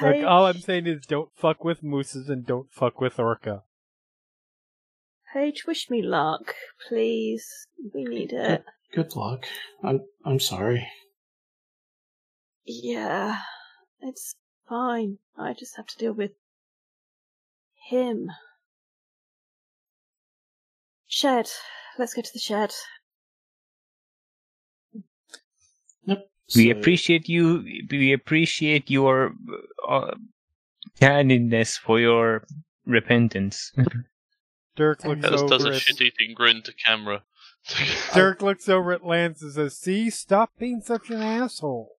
[0.00, 3.62] Look, all I'm saying is don't fuck with mooses and don't fuck with orca.
[5.32, 6.54] Paige, wish me luck,
[6.88, 7.66] please.
[7.92, 8.64] We need it.
[8.92, 9.46] Good luck.
[9.82, 10.86] I'm I'm sorry.
[12.64, 13.38] Yeah,
[14.00, 14.34] it's
[14.68, 15.18] fine.
[15.36, 16.32] I just have to deal with
[17.88, 18.30] him.
[21.06, 21.48] Shed.
[21.98, 22.72] Let's go to the shed.
[26.06, 26.16] We
[26.48, 27.64] So- appreciate you.
[27.90, 29.34] We appreciate your
[29.88, 30.14] uh,
[31.00, 32.44] candidness for your
[32.84, 33.72] repentance.
[34.76, 37.22] Dirk looks Alice does over a at shit-eating grin to camera.
[38.12, 41.93] Dirk looks over at Lance and says, "See, stop being such an asshole."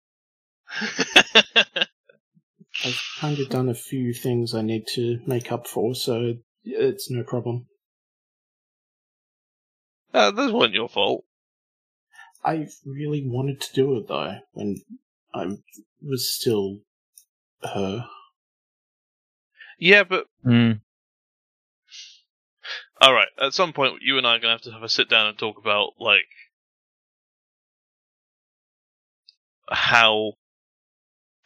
[2.85, 6.35] I've kind of done a few things I need to make up for, so
[6.65, 7.67] it's no problem.
[10.13, 11.25] uh, this wasn't your fault.
[12.45, 14.77] I really wanted to do it though, when
[15.35, 15.47] I
[16.03, 16.81] was still
[17.63, 18.07] her.
[19.79, 20.73] Yeah, but Hmm.
[23.01, 23.29] all right.
[23.41, 25.39] At some point, you and I are gonna have to have a sit down and
[25.39, 26.29] talk about like
[29.71, 30.35] how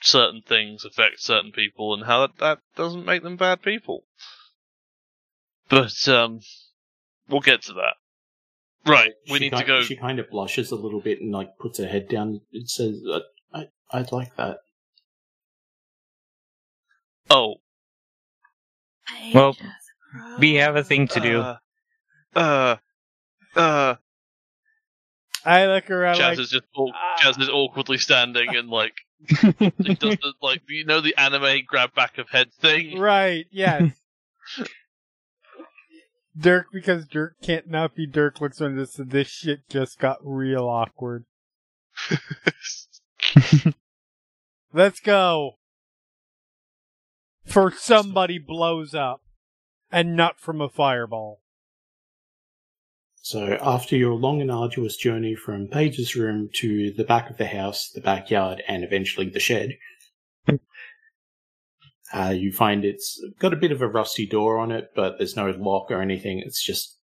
[0.01, 4.05] certain things affect certain people and how that, that doesn't make them bad people.
[5.69, 6.41] But um,
[7.29, 7.95] we'll get to that.
[8.87, 9.83] Right, we She need ki- to go.
[9.83, 12.41] She kind of blushes a little bit and like puts her head down.
[12.53, 13.21] It says, uh,
[13.53, 14.61] "I I'd like that."
[17.31, 17.57] Oh,
[19.35, 19.57] Well,
[20.39, 21.41] We have a thing to do.
[21.41, 21.57] Uh,
[22.35, 22.77] uh,
[23.57, 23.97] uh
[25.45, 27.17] I look around Chaz like, is just aw- ah.
[27.21, 28.95] Chaz is awkwardly standing and like
[29.27, 32.99] he does the like you know the anime grab back of head thing.
[32.99, 33.93] right, yes.
[36.39, 40.19] Dirk, because Dirk can't not be Dirk, looks on this, and this shit just got
[40.23, 41.25] real awkward.
[44.73, 45.59] Let's go.
[47.45, 49.23] For somebody blows up,
[49.91, 51.41] and not from a fireball.
[53.29, 57.47] So after your long and arduous journey from Paige's room to the back of the
[57.47, 59.77] house, the backyard, and eventually the shed,
[62.15, 65.37] uh, you find it's got a bit of a rusty door on it, but there's
[65.37, 66.43] no lock or anything.
[66.43, 66.97] It's just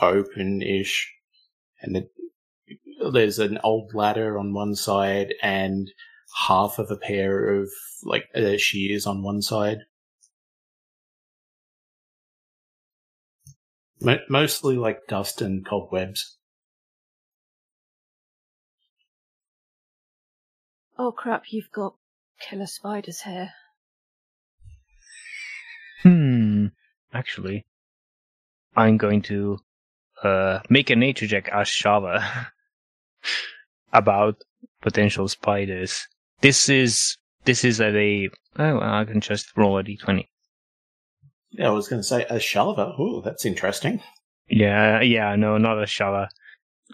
[0.00, 1.12] open-ish,
[1.80, 2.06] and
[3.12, 5.90] there's an old ladder on one side and
[6.46, 7.68] half of a pair of
[8.04, 9.78] like uh, shears on one side.
[14.00, 16.36] Mo- mostly like dust and cobwebs.
[20.98, 21.94] Oh crap, you've got
[22.40, 23.50] killer spider's here.
[26.02, 26.66] Hmm.
[27.12, 27.66] Actually,
[28.74, 29.58] I'm going to
[30.22, 32.46] uh make a nature check as Shava
[33.92, 34.42] about
[34.82, 36.06] potential spiders.
[36.40, 38.28] This is this is at a
[38.58, 40.26] oh I can just roll a d20.
[41.58, 42.94] Yeah, I was going to say a Shava.
[42.98, 44.02] Oh, that's interesting.
[44.48, 46.28] Yeah, yeah, no, not a Shava.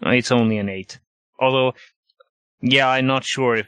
[0.03, 0.99] It's only an eight.
[1.39, 1.73] Although,
[2.61, 3.67] yeah, I'm not sure if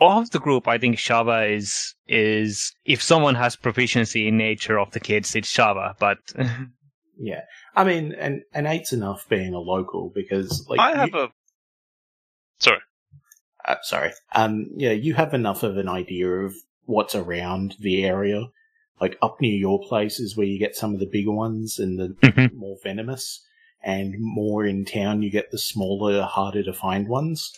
[0.00, 0.68] of the group.
[0.68, 5.52] I think Shava is is if someone has proficiency in nature of the kids, it's
[5.54, 5.94] Shava.
[5.98, 6.18] But
[7.20, 7.40] Yeah,
[7.74, 11.28] I mean, and an eight's enough being a local because like I have you- a
[12.60, 12.78] sorry.
[13.66, 16.54] uh, sorry, um, yeah, you have enough of an idea of
[16.84, 18.46] what's around the area.
[19.00, 21.98] Like up near your place is where you get some of the bigger ones and
[21.98, 22.52] the Mhm.
[22.54, 23.44] more venomous,
[23.82, 27.52] and more in town you get the smaller, harder to find ones.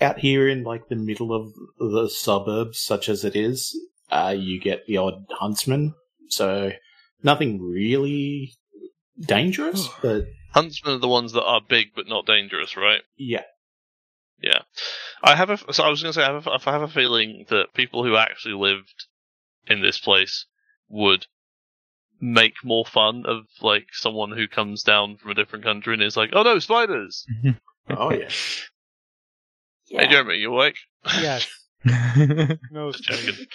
[0.00, 3.74] Out here in like the middle of the suburbs, such as it is,
[4.10, 5.94] uh, you get the odd huntsman.
[6.28, 6.72] So
[7.22, 8.54] nothing really
[9.20, 13.02] dangerous, but Huntsmen are the ones that are big but not dangerous, right?
[13.16, 13.42] yeah,
[14.40, 14.62] Yeah,
[15.22, 15.72] I have a.
[15.72, 18.04] So I was going to say, I have, a, I have a feeling that people
[18.04, 19.06] who actually lived
[19.66, 20.46] in this place
[20.88, 21.26] would
[22.20, 26.16] make more fun of like someone who comes down from a different country and is
[26.16, 27.26] like, "Oh no, spiders!"
[27.90, 28.28] oh yeah.
[29.86, 30.76] Hey, Jeremy, you awake?
[31.20, 31.46] Yes.
[32.70, 33.46] No Just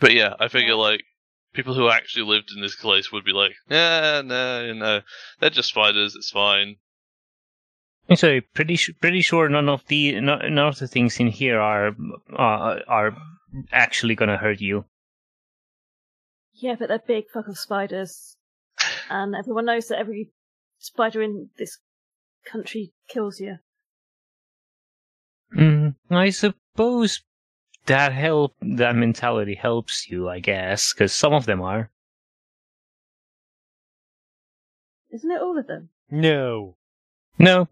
[0.00, 1.02] But yeah, I figure like
[1.52, 5.00] people who actually lived in this place would be like, "Yeah, no, no,
[5.40, 6.14] they're just spiders.
[6.14, 6.76] It's fine."
[8.14, 11.60] So pretty su- pretty sure none of the no, none of the things in here
[11.60, 11.96] are
[12.36, 13.16] uh, are
[13.72, 14.84] actually gonna hurt you.
[16.54, 18.36] Yeah, but they're big fuck of spiders.
[19.10, 20.30] And everyone knows that every
[20.78, 21.78] spider in this
[22.44, 23.58] country kills you.
[25.56, 27.22] Mm, I suppose
[27.86, 31.90] that help that mentality helps you, I guess, because some of them are.
[35.12, 35.90] Isn't it all of them?
[36.10, 36.76] No.
[37.38, 37.68] No.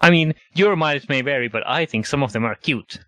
[0.00, 3.00] I mean, your mileage may vary, but I think some of them are cute.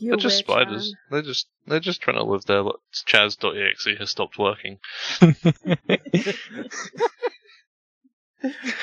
[0.00, 0.94] You're they're just weird, spiders.
[1.10, 2.62] They're just they're just trying to live there.
[2.62, 4.78] Look, Chaz.exe has stopped working.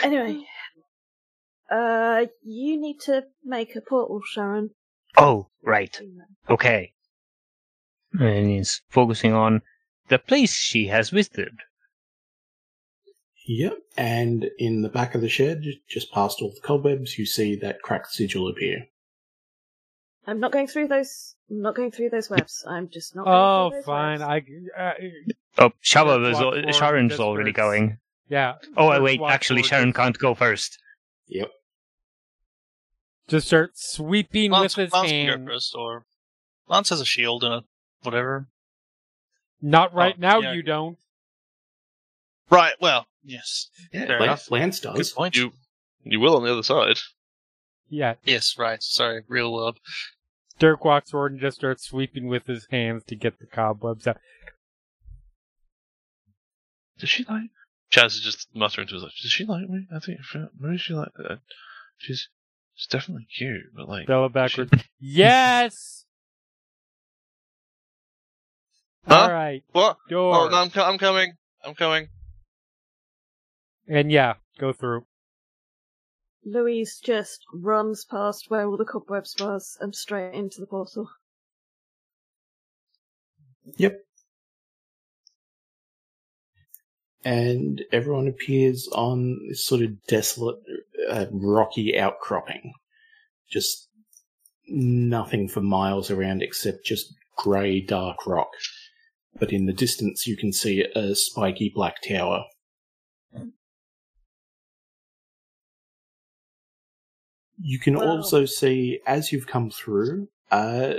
[0.04, 0.44] Anyway,
[1.72, 4.70] uh, you need to make a portal, Sharon.
[5.18, 6.00] oh, right.
[6.50, 6.94] Okay.
[8.20, 9.62] And he's focusing on
[10.10, 11.54] the place she has visited.
[13.48, 13.78] Yep.
[13.96, 17.82] And in the back of the shed, just past all the cobwebs, you see that
[17.82, 18.88] cracked sigil appear.
[20.26, 21.36] I'm not going through those.
[21.50, 22.64] I'm not going through those webs.
[22.68, 23.24] I'm just not.
[23.26, 24.20] Going Oh, through those fine.
[24.20, 24.46] Webs.
[24.78, 24.82] I.
[24.82, 24.94] Uh,
[25.60, 27.56] Oh, Shava Let's was, al- Sharon's just already first.
[27.58, 27.98] going.
[28.30, 28.56] yeah.
[28.76, 30.78] Oh, Let's wait, actually, Sharon can't go first.
[31.30, 31.50] Yep.
[33.28, 35.48] Just start sweeping Lance, with his Lance can hand.
[35.48, 36.06] go first, or
[36.68, 37.64] Lance has a shield and a
[38.04, 38.50] whatever.
[39.62, 40.40] Not right Oh, now.
[40.42, 40.54] yeah.
[40.54, 40.98] You don't.
[42.50, 42.74] Right.
[42.80, 43.70] Well, yes.
[43.92, 44.52] Yeah, Fair Lance, enough.
[44.52, 45.12] Lance Good does.
[45.12, 45.36] point.
[45.36, 45.52] You
[46.04, 46.98] you will on the other side.
[47.90, 48.16] Yeah.
[48.24, 48.56] Yes.
[48.58, 48.82] Right.
[48.82, 49.24] Sorry.
[49.28, 49.80] Real world.
[50.60, 54.18] Dirk walks forward and just starts sweeping with his hands to get the cobwebs out.
[57.00, 57.50] Does she like?
[57.92, 59.14] Chaz is just muttering to himself.
[59.22, 59.86] Does she like me?
[59.96, 60.20] I think
[60.60, 61.10] maybe she like.
[61.18, 61.36] Uh,
[61.98, 62.28] she's
[62.76, 64.08] she's definitely cute, but like.
[64.08, 64.72] Bella backwards.
[65.00, 66.06] yes.
[69.08, 69.16] Huh?
[69.16, 69.64] All right.
[69.72, 69.98] What?
[70.10, 70.36] Door.
[70.36, 71.34] Oh, no, I'm co- I'm coming.
[71.64, 72.08] I'm coming.
[73.88, 75.06] And yeah, go through.
[76.46, 81.10] Louise just runs past where all the cobwebs was and straight into the portal.
[83.76, 84.00] Yep.
[87.26, 90.60] And everyone appears on this sort of desolate,
[91.10, 92.74] uh, rocky outcropping.
[93.50, 93.90] Just
[94.68, 98.50] nothing for miles around except just grey, dark rock.
[99.38, 102.46] But in the distance, you can see a spiky black tower.
[107.60, 108.04] You can Wow.
[108.04, 110.94] also see, as you've come through, uh,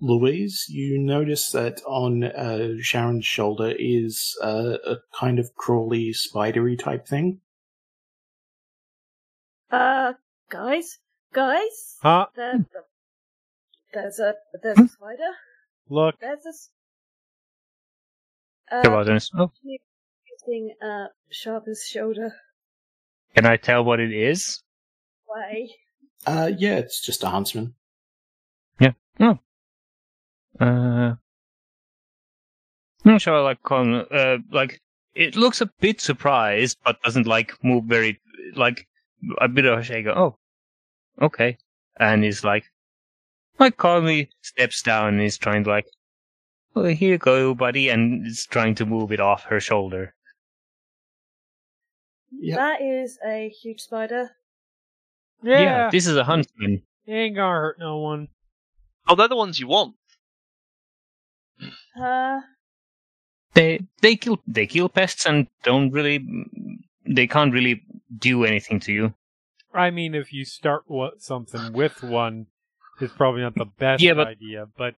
[0.00, 6.76] Louise, you notice that on uh, Sharon's shoulder is uh, a kind of crawly, spidery
[6.76, 7.40] type thing.
[9.70, 10.14] Uh,
[10.50, 10.98] guys,
[11.32, 12.26] guys, Huh?
[12.36, 12.64] there,
[13.94, 15.32] there's a there's a spider.
[15.88, 16.16] Look.
[16.20, 16.48] There's a.
[16.48, 16.70] s-
[18.82, 19.30] Come Uh, on, Dennis.
[19.36, 22.34] Oh, using uh Shava's shoulder.
[23.34, 24.62] can I tell what it is?
[25.28, 25.74] Way.
[26.26, 27.74] Uh, yeah, it's just a huntsman.
[28.80, 28.92] Yeah.
[29.18, 29.38] No.
[30.58, 31.14] Uh,
[33.04, 33.42] not sure.
[33.42, 34.80] Like, call, uh, like
[35.14, 38.20] it looks a bit surprised, but doesn't like move very
[38.54, 38.86] like
[39.40, 40.06] a bit of a shake.
[40.06, 40.36] Oh,
[41.20, 41.58] okay,
[41.98, 42.64] and he's like,
[43.58, 45.86] like calmly steps down and is trying to like,
[46.76, 50.14] oh, here you go, buddy, and is trying to move it off her shoulder.
[52.36, 52.56] Yep.
[52.56, 54.30] That is a huge spider.
[55.42, 55.90] Yeah.
[55.90, 56.82] this is a huntsman.
[57.04, 58.28] He ain't gonna hurt no one.
[59.06, 59.94] Oh, they're the ones you want.
[62.00, 62.40] Uh,
[63.54, 66.24] They they kill they kill pests and don't really
[67.06, 67.82] they can't really
[68.16, 69.14] do anything to you.
[69.72, 72.46] I mean, if you start wa- something with one,
[73.00, 74.66] it's probably not the best Yeah, but- idea.
[74.76, 74.94] But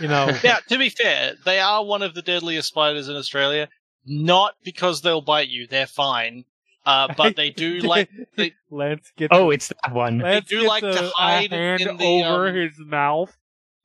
[0.00, 3.68] you know, Now, to be fair, they are one of the deadliest spiders in Australia.
[4.06, 6.44] Not because they'll bite you; they're fine.
[6.88, 10.18] Uh, but they do like they- Lance gets Oh, it's that one.
[10.20, 13.36] Lance do like a, to a hide hand in the, over um, his mouth.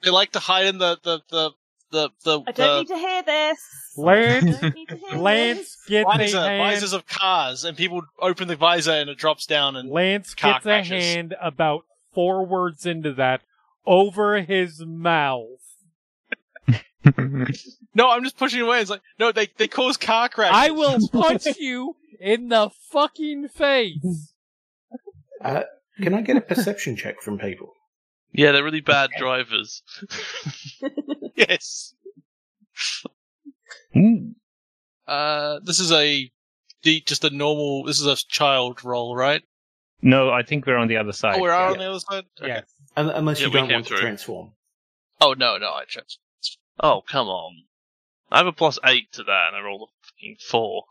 [0.01, 1.51] they like to hide in the the the
[1.91, 3.59] the the, I don't the need to hear this.
[3.97, 5.77] Lance- need to hear Lance this.
[5.88, 6.71] gets visor, a hand.
[6.73, 9.75] visors of cars, and people open the visor and it drops down.
[9.75, 13.41] And Lance car gets a hand about four words into that
[13.85, 15.59] over his mouth.
[17.95, 18.80] No, I'm just pushing away.
[18.81, 20.55] It's like no, they they cause car crashes.
[20.55, 24.34] I will punch you in the fucking face.
[25.41, 25.63] Uh,
[26.01, 27.73] can I get a perception check from people?
[28.31, 29.84] Yeah, they're really bad drivers.
[31.35, 31.93] yes.
[33.95, 34.31] Ooh.
[35.07, 36.31] Uh, this is a
[36.84, 37.84] the just a normal.
[37.84, 39.43] This is a child roll, right?
[40.01, 41.35] No, I think we're on the other side.
[41.38, 41.71] Oh, we're yeah.
[41.71, 42.23] on the other side.
[42.41, 42.47] Okay.
[42.47, 42.63] Yes.
[42.95, 43.97] Un- Unless Yeah, you don't want through.
[43.97, 44.51] to transform.
[45.21, 46.17] Oh no, no, I chose.
[46.80, 47.64] Oh, come on.
[48.32, 50.86] I have a plus eight to that, and I rolled a fucking four.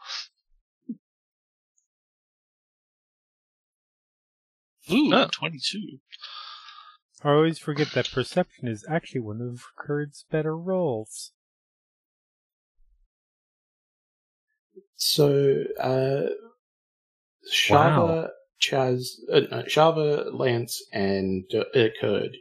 [4.90, 5.28] Ooh, Oh.
[5.30, 6.00] 22.
[7.24, 11.32] I always forget that perception is actually one of Kird's better rolls.
[14.96, 16.30] So, uh,
[17.52, 18.30] Shava,
[18.60, 21.64] Chaz, uh, no, Shava, Lance, and uh,
[22.00, 22.36] Kurd,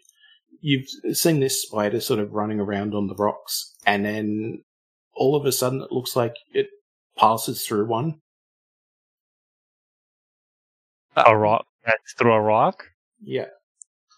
[0.62, 4.64] you've seen this spider sort of running around on the rocks, and then
[5.14, 6.68] all of a sudden it looks like it
[7.18, 8.22] passes through one.
[11.16, 11.66] A rock.
[11.86, 12.86] That's through a rock.
[13.22, 13.48] Yeah.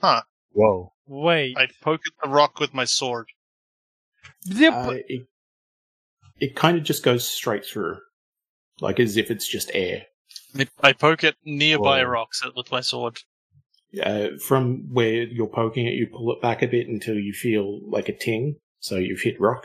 [0.02, 0.22] Huh.
[0.52, 0.94] Whoa.
[1.07, 1.57] Wait.
[1.57, 3.28] I poke at the rock with my sword.
[4.49, 5.28] Uh, it,
[6.40, 7.98] it kind of just goes straight through,
[8.80, 10.03] like as if it's just air.
[10.56, 12.10] I, I poke at nearby Whoa.
[12.10, 13.20] rocks with my sword.
[14.02, 17.80] Uh, from where you're poking it, you pull it back a bit until you feel
[17.88, 19.64] like a ting, so you've hit rock.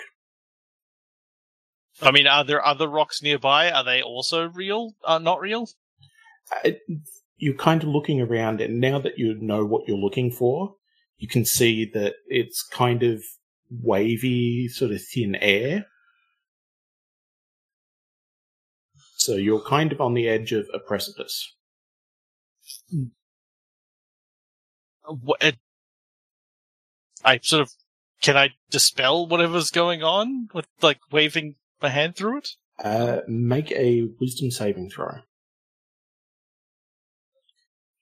[2.03, 3.71] I mean, are there other rocks nearby?
[3.71, 4.93] Are they also real?
[5.03, 5.69] Uh, not real?
[6.65, 6.73] Uh,
[7.39, 10.75] you're kind of looking around, and now that you know what you're looking for,
[11.17, 13.23] you can see that it's kind of
[13.71, 15.87] wavy, sort of thin air.
[19.17, 21.57] So you're kind of on the edge of a precipice.
[25.09, 25.59] Wha- it-
[27.25, 27.71] I sort of
[28.23, 32.49] can I dispel whatever's going on with like waving my hand through it?
[32.83, 35.21] Uh, make a wisdom saving throw.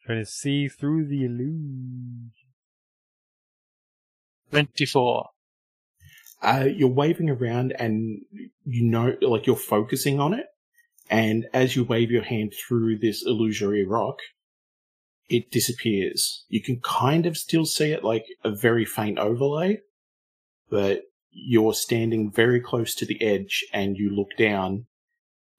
[0.05, 2.33] Trying to see through the illusion.
[4.51, 5.31] Twenty-four.
[6.43, 8.21] uh, you're waving around and
[8.65, 10.47] you know, like you're focusing on it.
[11.11, 14.19] And as you wave your hand through this illusory rock,
[15.29, 16.45] it disappears.
[16.49, 19.81] You can kind of still see it like a very faint overlay,
[20.71, 24.87] but you're standing very close to the edge and you look down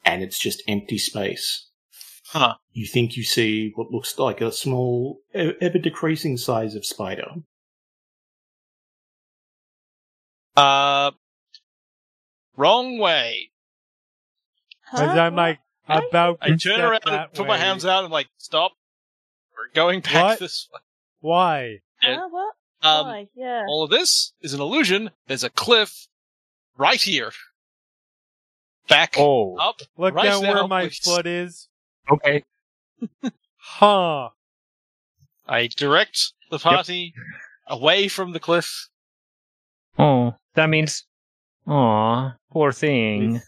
[0.05, 1.69] and it's just empty space.
[2.27, 2.55] Huh.
[2.73, 7.27] You think you see what looks like a small, ever decreasing size of spider.
[10.55, 11.11] Uh,
[12.55, 13.51] wrong way.
[14.91, 15.05] As Huh?
[15.07, 18.27] I'm like about to I turn around and that put my hands out and like,
[18.37, 18.73] stop.
[19.57, 20.39] We're going back What?
[20.39, 20.79] this way.
[21.21, 21.79] Why?
[22.01, 22.27] Huh?
[22.29, 22.53] What?
[22.83, 23.27] Um, Why?
[23.35, 23.65] Yeah.
[23.67, 25.09] all of this is an illusion.
[25.27, 26.07] There's a cliff
[26.77, 27.31] right here.
[28.87, 29.81] Back Oh, up.
[29.97, 30.99] Look Right down where my please.
[30.99, 31.67] foot is.
[32.09, 32.43] okay.
[33.69, 34.29] Huh.
[35.45, 37.13] I direct the party
[37.67, 38.87] away from the cliff.
[39.99, 41.05] Oh, that means.
[41.67, 43.41] Aw, poor thing.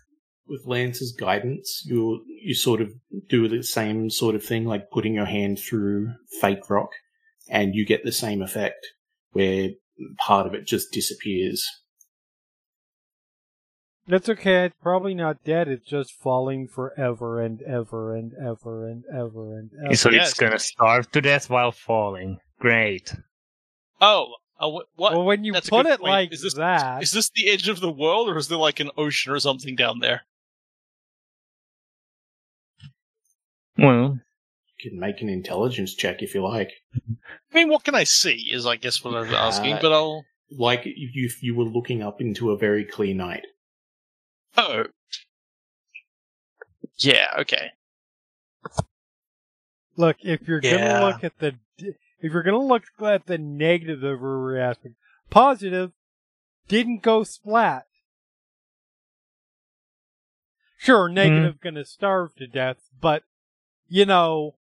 [0.50, 2.92] With, with Lance's guidance, you you sort of
[3.30, 6.90] do the same sort of thing, like putting your hand through fake rock,
[7.50, 8.86] and you get the same effect,
[9.32, 9.70] where
[10.18, 11.66] part of it just disappears.
[14.08, 14.66] That's okay.
[14.66, 15.68] It's probably not dead.
[15.68, 19.96] It's just falling forever and ever and ever and ever and ever.
[19.96, 20.32] So Yes.
[20.32, 22.40] it's gonna starve to death while falling.
[22.60, 23.14] Great.
[24.02, 24.88] Oh, uh, what?
[25.14, 26.02] well, when you That's put it point.
[26.02, 28.80] like Is this- that, Is this the edge of the world, or is there like
[28.80, 30.24] an ocean or something down there?
[33.82, 34.20] Well,
[34.82, 36.72] You can make an intelligence check if you like.
[36.96, 38.50] I mean, what can I see?
[38.52, 40.26] Is I guess what I was asking, Uh, but I'll.
[40.52, 43.46] Like if you, if you were looking up into a very clear night.
[44.58, 44.86] Oh.
[46.98, 47.28] Yeah.
[47.40, 47.72] Okay.
[49.96, 50.78] look, if you're Yeah.
[51.02, 54.96] gonna look at the, if you're gonna look at the negative of every aspect,
[55.30, 55.92] positive
[56.70, 57.86] didn't go splat.
[60.78, 63.24] Sure, negative gonna starve to death, but
[63.90, 64.56] you know,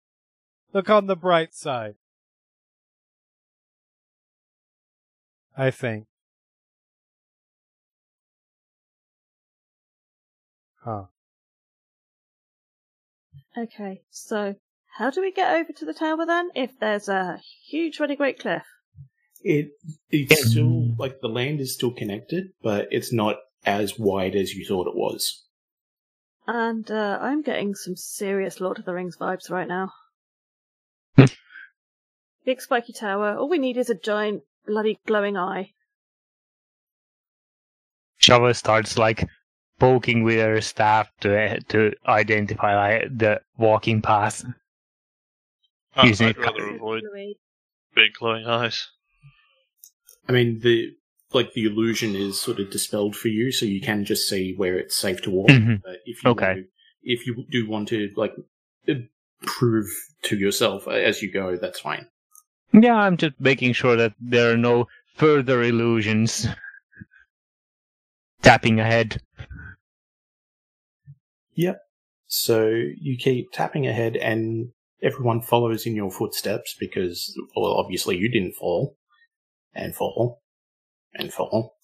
[0.73, 1.95] look on the bright side.
[5.55, 6.05] I think.
[10.83, 11.03] Huh.
[13.57, 14.55] Okay, so
[14.97, 16.49] how do we get over to the tower then?
[16.55, 18.63] If there's a huge, really great cliff.
[19.41, 19.69] It
[20.09, 24.65] it's still like the land is still connected, but it's not as wide as you
[24.65, 25.45] thought it was.
[26.51, 29.91] And uh, I'm getting some serious Lord of the Rings vibes right now.
[32.43, 33.35] Big spiky tower.
[33.37, 35.73] All we need is a giant bloody glowing eye.
[38.19, 39.29] Shava starts like
[39.79, 44.43] poking with her staff to to identify like, the walking path.
[45.95, 47.03] I- Using I'd rather avoid
[47.93, 48.87] big glowing eyes.
[50.27, 50.95] I mean the
[51.33, 54.77] like the illusion is sort of dispelled for you, so you can just see where
[54.79, 55.49] it's safe to walk.
[55.49, 55.81] Mhm.
[55.83, 56.53] But if you Okay.
[56.55, 56.65] to,
[57.03, 58.33] if you do want to like
[59.41, 59.87] prove
[60.23, 62.07] to yourself as you go, that's fine.
[62.73, 66.47] Yeah, I'm just making sure that there are no further illusions.
[68.41, 69.21] Tapping ahead.
[71.55, 71.81] Yep.
[72.27, 78.29] So you keep tapping ahead, and everyone follows in your footsteps because, well, obviously you
[78.29, 78.95] didn't fall,
[79.73, 80.38] and fall,
[81.13, 81.77] and fall,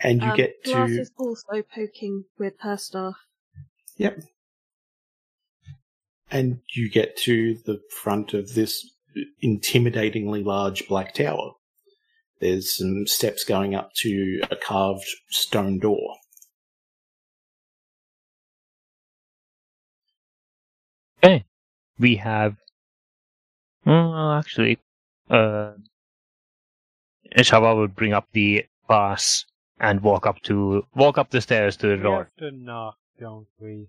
[0.00, 3.16] and you Um, get Glass to is also poking with her staff.
[3.96, 4.22] Yep.
[6.30, 8.86] And you get to the front of this
[9.42, 11.52] intimidatingly large black tower.
[12.40, 16.16] There's some steps going up to a carved stone door.
[21.98, 22.56] We have.
[23.84, 24.78] Well, actually,
[25.28, 25.72] uh,
[27.36, 29.44] Shava will bring up the pass
[29.80, 32.18] and walk up to walk up the stairs to the We door.
[32.24, 33.88] have to knock, don't we?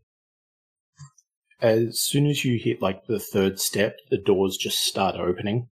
[1.61, 5.67] As soon as you hit like the third step, the doors just start opening.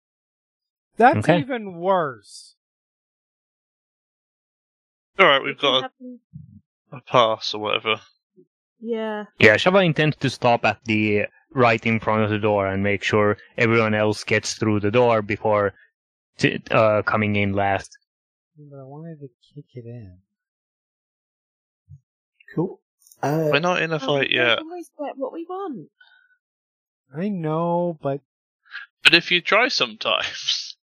[0.97, 1.39] That's Okay.
[1.41, 2.55] even worse.
[5.19, 8.01] Alright, we've got a, a pass or whatever.
[8.81, 9.25] Yeah.
[9.39, 13.03] Yeah, Shava intends to stop at the right in front of the door and make
[13.03, 15.75] sure everyone else gets through the door before
[16.39, 17.97] t- uh, coming in last.
[18.57, 20.19] But I wanted to kick it in.
[22.55, 22.81] Cool.
[23.23, 24.59] Uh, We're not in a Oh, fight we yet.
[24.59, 25.89] always get what we want.
[27.17, 28.21] I know, but
[29.05, 30.77] But if you try sometimes.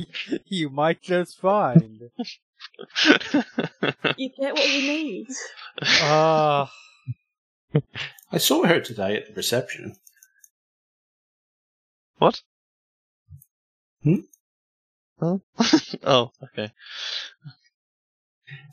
[0.46, 2.00] you might just find.
[4.16, 5.26] You get what you need.
[6.02, 6.66] Uh,
[8.32, 9.94] I saw her today at the reception.
[12.18, 12.42] what?
[14.02, 14.20] Hmm?
[15.20, 15.40] Oh.
[16.04, 16.70] oh, okay.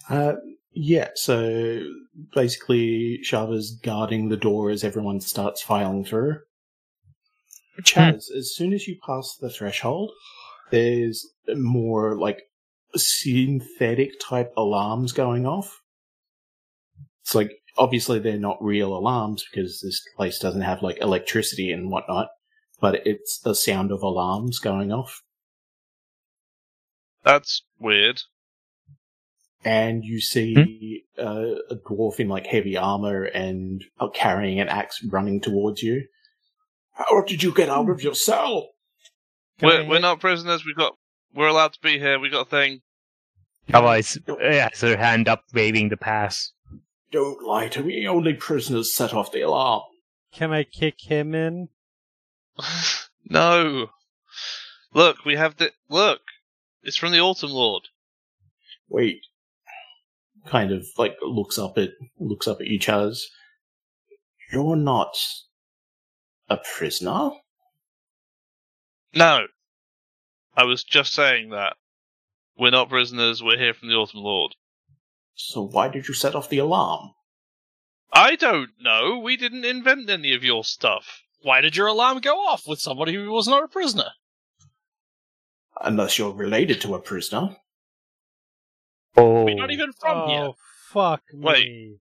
[0.10, 0.34] Uh,
[0.74, 1.82] yeah, so
[2.34, 6.40] basically, Shava's guarding the door as everyone starts filing through.
[7.82, 10.12] Chaz, as soon as you pass the threshold,
[10.72, 12.44] there's more like
[12.96, 15.82] synthetic type alarms going off.
[17.24, 21.92] It's like obviously they're not real alarms because this place doesn't have like electricity and
[21.92, 22.30] whatnot,
[22.80, 25.22] but it's the sound of alarms going off.
[27.26, 28.22] That's weird.
[29.66, 35.04] And you see uh, a dwarf in like heavy armor and uh, carrying an axe
[35.04, 36.04] running towards you.
[36.94, 38.70] How did you get out of your cell?
[39.60, 40.64] Can We're, we're not prisoners.
[40.64, 40.96] We got.
[41.34, 42.20] We're allowed to be here.
[42.20, 42.82] We got a thing.
[43.74, 46.54] Otherwise, yeah, so her hand up, waving the pass.
[47.12, 48.08] Don't lie to me.
[48.08, 49.82] Only prisoners set off the alarm.
[50.32, 51.70] Can I kick him in?
[53.30, 53.88] no.
[54.94, 56.22] Look, we have the look.
[56.86, 57.90] It's from the Autumn Lord.
[58.88, 59.22] Wait.
[60.46, 61.90] Kind of like looks up at
[62.20, 63.24] looks up at you, Chaz.
[64.54, 65.18] You're not
[66.48, 67.32] a prisoner.
[69.16, 69.48] No.
[70.56, 71.76] I was just saying that.
[72.56, 73.42] We're not prisoners.
[73.42, 74.54] We're here from the Autumn Lord.
[75.34, 77.14] So why did you set off the alarm?
[78.14, 79.18] I don't know.
[79.18, 81.24] We didn't invent any of your stuff.
[81.42, 84.12] Why did your alarm go off with somebody who was not a prisoner?
[85.82, 87.58] Unless you're related to a prisoner.
[89.18, 90.50] Oh, We're not even from oh, here.
[90.90, 91.66] fuck Wait.
[91.66, 91.96] me.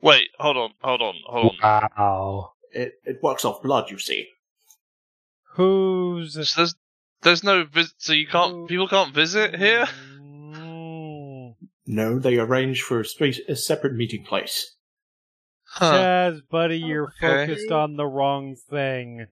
[0.00, 1.88] Wait, Wait, hold on, hold on, hold on.
[1.96, 2.52] wow.
[2.72, 4.26] It it works off blood, you see.
[5.54, 6.74] Who's So there's
[7.22, 9.86] there's no vis- so you can't people can't visit here.
[11.84, 14.76] No, they arrange for a, space, a separate meeting place.
[15.64, 15.92] Huh.
[15.94, 17.46] Chaz, buddy, you're Okay.
[17.46, 19.26] focused on the wrong thing.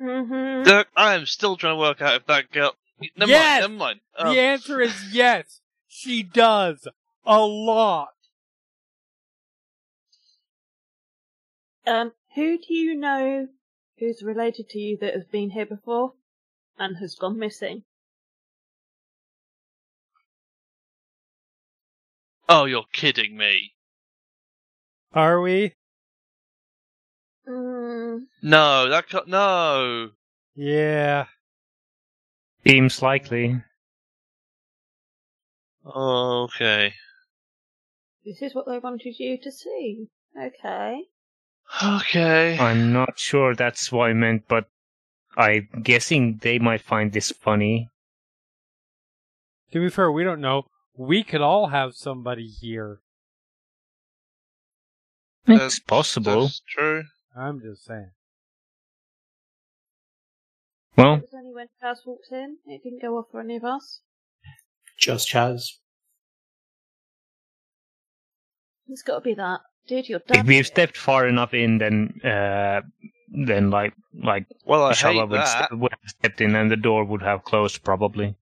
[0.00, 0.68] Mm-hmm.
[0.68, 2.74] Look, I am still trying to work out if that girl.
[3.16, 3.62] Never Yes!
[3.62, 3.72] mind.
[3.72, 4.00] Never mind.
[4.18, 5.60] Um, the answer is yes.
[5.88, 6.86] She does
[7.24, 8.08] a lot.
[11.86, 13.48] Um, who do you know
[13.98, 16.14] who's related to you that has been here before
[16.78, 17.84] and has gone missing?
[22.48, 23.72] Oh, you're kidding me.
[25.12, 25.74] Are we?
[27.48, 30.10] Mm, No, that ca- no.
[30.54, 31.26] Yeah.
[32.66, 33.62] Seems likely.
[35.84, 36.94] Okay.
[38.24, 40.08] this is what they wanted you to see.
[40.40, 41.02] Okay.
[41.84, 42.58] Okay.
[42.58, 44.68] I'm not sure that's what I meant, but
[45.36, 47.88] I'm guessing they might find this funny.
[49.72, 50.64] To be fair, we don't know.
[50.96, 53.00] We could all have somebody here.
[55.46, 56.42] It's That's- possible.
[56.42, 57.04] That's true.
[57.38, 58.10] I'm just saying.
[60.96, 62.56] Well, It was only when Chaz walked in.
[62.66, 64.00] It didn't go off for any of us.
[64.98, 65.72] Just Chaz.
[68.88, 69.60] It's got to be that.
[69.88, 70.38] Dude, you're done.
[70.38, 72.80] if we've stepped far enough in, then uh,
[73.28, 75.68] then like like Well, I Shala hate would, that.
[75.68, 78.36] ste- would have stepped in, and the door would have closed probably.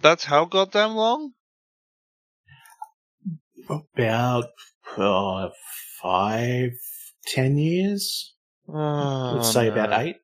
[0.00, 1.32] That's how goddamn long.
[3.68, 4.46] About
[4.96, 5.48] uh,
[6.02, 6.72] five,
[7.28, 8.34] ten years.
[8.68, 10.16] Oh, Let's say about eight.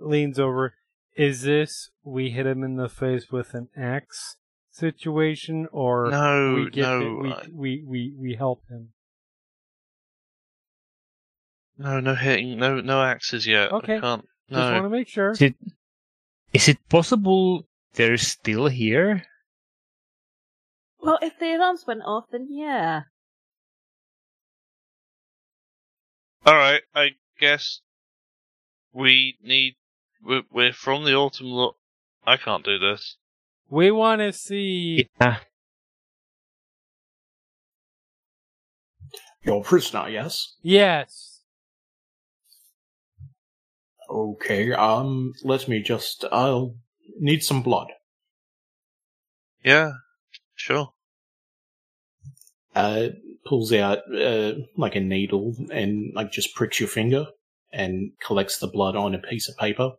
[0.00, 0.74] Leans over.
[1.16, 4.36] Is this we hit him in the face with an axe
[4.70, 8.92] situation, or No, we get no, the- we, I- we we we help him?
[11.78, 13.72] no, no hitting, no, no axes yet.
[13.72, 14.00] I Okay.
[14.00, 14.26] can't.
[14.50, 15.30] Just want to make sure.
[15.30, 15.54] Is it
[16.52, 19.24] is it possible they're still here?
[21.00, 23.02] Well, if the alarms went off, then yeah.
[26.44, 27.10] All right, I
[27.40, 27.80] guess
[28.92, 29.76] we need.
[30.24, 31.48] We're, we're from the autumn.
[31.48, 31.76] Lo-
[32.26, 33.16] I can't do this.
[33.68, 35.08] We want to see.
[35.20, 35.38] Yeah.
[39.46, 40.56] You're prisoner, yes?
[40.60, 41.40] Yes.
[44.10, 46.74] Okay, um, let me just, I'll
[47.18, 47.88] need some blood.
[49.64, 49.92] Yeah,
[50.56, 50.92] sure.
[52.74, 53.08] Uh,
[53.46, 57.26] pulls out, uh, like a needle and, like, just pricks your finger
[57.72, 59.92] and collects the blood on a piece of paper.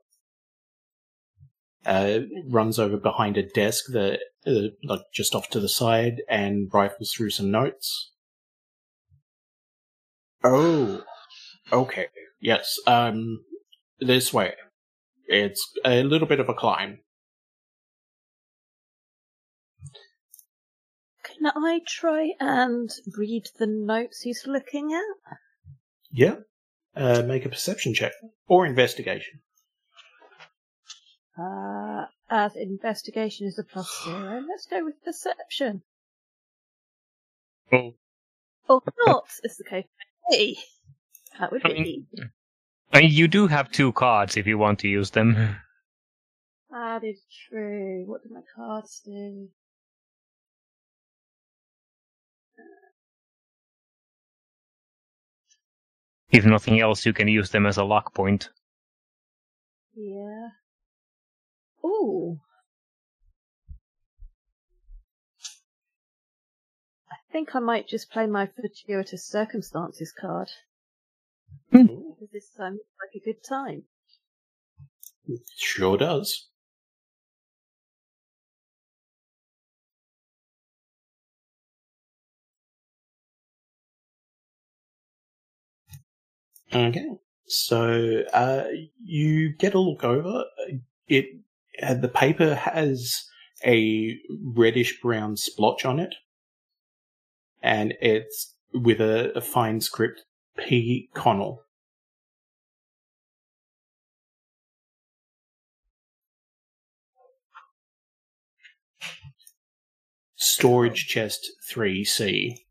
[1.86, 2.20] Uh,
[2.50, 7.12] runs over behind a desk that, uh, like, just off to the side and rifles
[7.12, 8.12] through some notes.
[10.44, 11.04] Oh,
[11.72, 12.08] okay.
[12.40, 13.44] Yes, um,
[14.00, 14.54] this way.
[15.28, 17.00] It's a little bit of a climb.
[21.38, 25.38] Can I try and read the notes he's looking at?
[26.12, 26.36] Yeah.
[26.96, 28.14] Uh, make a perception check
[28.48, 29.42] or investigation.
[31.38, 35.84] Uh, as investigation is a plus zero, let's go with perception.
[37.72, 37.94] Oh.
[38.68, 39.86] Or not, is the case.
[40.30, 40.58] Hey,
[41.40, 42.06] that would I be.
[42.92, 45.58] I mean, you do have two cards if you want to use them.
[46.72, 48.06] That is true.
[48.08, 49.50] What do my cards do?
[56.32, 58.50] If nothing else, you can use them as a lock point.
[59.96, 60.50] Yeah.
[61.86, 62.40] Ooh.
[67.10, 70.50] I think I might just play my fortuitous circumstances card.
[71.72, 71.86] Hmm.
[71.86, 73.84] Because this time looks like a good time.
[75.58, 76.48] Sure does.
[86.74, 87.08] Okay,
[87.48, 88.66] so uh,
[89.04, 90.44] you get a look over.
[91.08, 91.26] It
[91.82, 93.24] uh, the paper has
[93.66, 96.16] a reddish brown splotch on it,
[97.62, 100.26] and it's with a, a fine script
[100.58, 101.10] P.
[101.14, 101.64] Connell.
[110.36, 112.67] Storage chest 3C.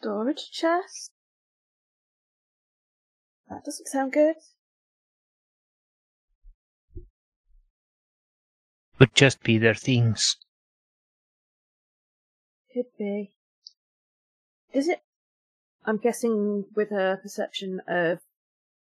[0.00, 1.10] Storage chest?
[3.48, 4.36] That doesn't sound good.
[8.98, 10.36] Would just be their things.
[12.72, 13.32] Could be.
[14.72, 15.00] Is it?
[15.84, 18.18] I'm guessing with a perception of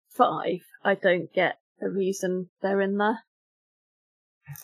[0.09, 3.19] five, I don't get the reason they're in there.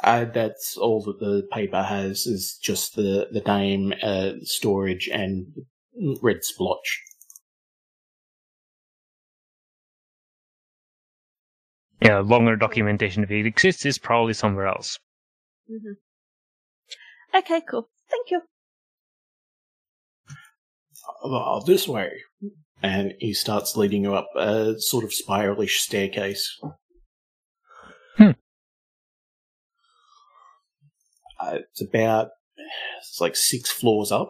[0.04, 5.48] Uh, that's all that the paper has is just the, the name, uh, storage, and
[6.22, 7.02] red splotch.
[12.02, 15.00] Yeah, longer documentation if it exists is probably somewhere else.
[15.68, 15.94] hmm
[17.36, 17.90] Okay, cool.
[18.10, 18.42] Thank you.
[21.66, 22.12] This way.
[22.82, 26.60] And he starts leading you up a sort of spiralish staircase.
[28.18, 28.32] Hmm.
[31.40, 32.30] Uh, it's about,
[33.00, 34.30] it's like six floors up.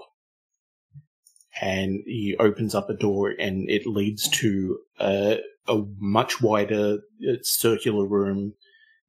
[1.61, 7.33] And he opens up a door and it leads to a, a much wider uh,
[7.41, 8.53] circular room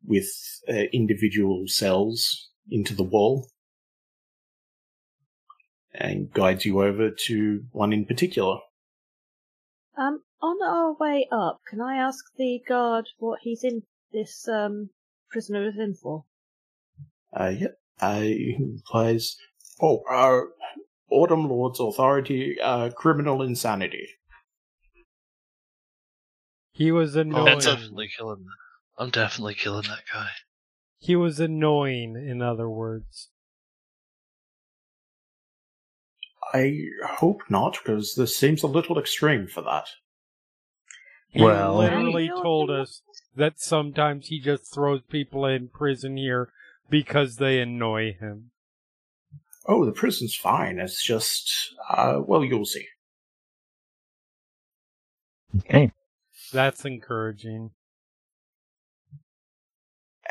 [0.05, 0.29] with
[0.69, 3.49] uh, individual cells into the wall
[5.95, 8.59] and guides you over to one in particular.
[9.97, 14.91] Um, on our way up, can I ask the guard what he's in this um
[15.31, 16.25] prisoner is in for?
[17.39, 17.79] Uh, yep.
[18.01, 19.37] Uh, he implies,
[19.83, 20.43] oh, uh,
[21.11, 24.09] Autumn Lord's authority, uh, criminal insanity.
[26.73, 27.49] He was annoying.
[27.49, 28.47] I'm definitely killing.
[28.99, 30.29] I'm definitely killing that guy.
[30.99, 33.31] He was annoying, in other words.
[36.53, 39.87] I hope not, because this seems a little extreme for that.
[41.29, 43.03] He Well- literally told us
[43.35, 46.53] that sometimes he just throws people in prison here
[46.89, 48.51] because they annoy him.
[49.69, 50.79] Oh, the prison's fine.
[50.79, 52.87] It's just, uh, well, you'll see.
[55.59, 55.93] Okay.
[56.53, 57.73] That's encouraging.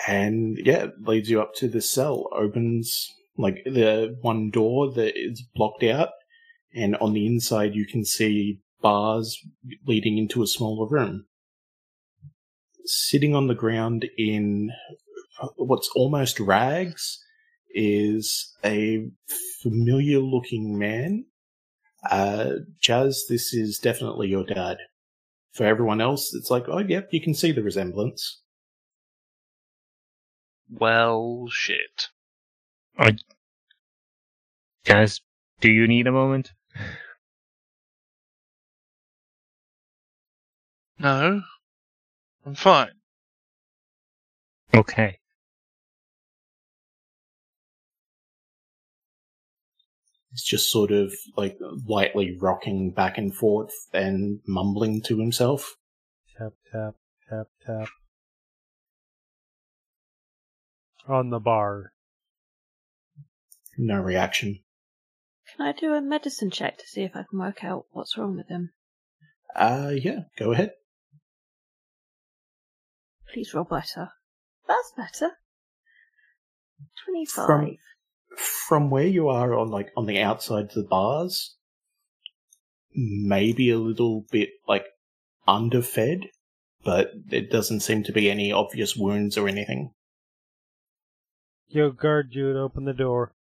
[0.07, 2.29] And yeah, it leads you up to the cell.
[2.31, 6.09] Opens like the one door that is blocked out,
[6.73, 9.39] and on the inside you can see bars
[9.85, 11.25] leading into a smaller room.
[12.85, 14.71] Sitting on the ground in
[15.57, 17.19] what's almost rags
[17.77, 19.07] is a
[19.61, 21.25] familiar looking man.
[22.09, 22.49] Uh,
[22.81, 24.77] Chaz, this is definitely your dad.
[25.51, 28.41] For everyone else, it's like, oh, yep, you can see the resemblance.
[30.69, 32.09] Well, shit.
[32.97, 33.17] I...
[34.85, 35.21] Chaz,
[35.61, 36.53] do you need a moment?
[40.99, 41.41] No,
[42.43, 42.93] I'm fine.
[44.73, 45.19] Okay.
[50.37, 51.57] He's just sort of like
[51.87, 55.77] lightly rocking back and forth and mumbling to himself.
[56.37, 56.93] Tap, tap,
[57.27, 57.87] tap, tap.
[61.07, 61.91] On the bar.
[63.79, 64.59] No reaction.
[65.55, 68.37] Can I do a medicine check to see if I can work out what's wrong
[68.37, 68.73] with him?
[69.55, 70.73] Uh, yeah, go ahead.
[73.33, 74.09] Please roll better.
[74.67, 75.31] That's better.
[77.05, 77.47] Twenty-five.
[77.47, 77.77] From
[78.37, 81.55] from where you are on like on the outside of the bars,
[82.93, 84.85] maybe a little bit like
[85.47, 86.27] underfed,
[86.83, 89.93] but it doesn't seem to be any obvious wounds or anything.
[91.67, 93.33] Yo, guard Jude, open the door.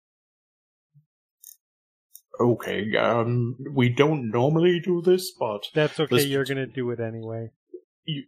[2.40, 7.00] Okay, um, we don't normally do this, but That's okay, This- you're gonna do it
[7.00, 7.50] anyway.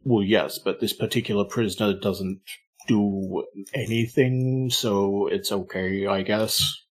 [0.04, 2.40] Well, yes, but this particular prisoner doesn't
[2.86, 3.44] do
[3.74, 6.82] anything, so it's okay, I guess.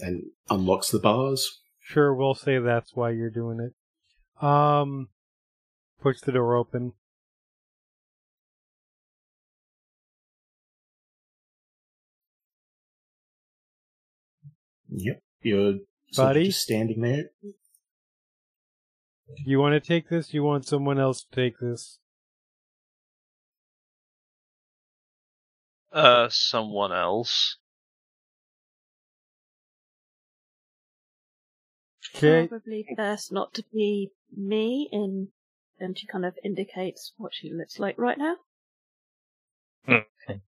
[0.00, 1.60] And unlocks the bars.
[1.80, 4.44] Sure, we'll say that's why you're doing it.
[4.44, 5.08] Um,
[6.00, 6.92] push the door open.
[14.90, 15.20] Yep.
[15.42, 15.74] You're
[16.16, 16.46] Buddy?
[16.46, 17.24] just standing there.
[19.44, 20.32] You want to take this?
[20.32, 21.98] You want someone else to take this?
[25.92, 27.56] Uh, someone else.
[32.14, 32.46] Okay.
[32.46, 35.28] Probably best not to be me in
[35.80, 38.36] and she kind of indicates what she looks like right now.
[39.88, 40.40] Okay.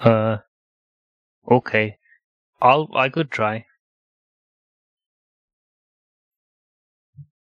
[0.00, 0.38] Uh,
[1.50, 1.98] okay.
[2.60, 3.66] I'll, I could try.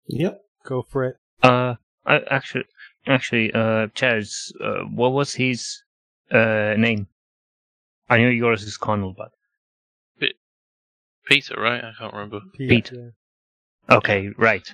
[0.07, 0.41] Yep.
[0.65, 1.15] Go for it.
[1.41, 2.65] Uh, I, actually,
[3.07, 5.83] actually, uh, Chaz, uh, what was his,
[6.31, 7.07] uh, name?
[8.09, 9.31] I know yours is Connell, but.
[11.29, 11.83] Peter, right?
[11.83, 12.41] I can't remember.
[12.57, 12.91] Pete.
[12.91, 13.95] Yeah.
[13.95, 14.67] Okay, right.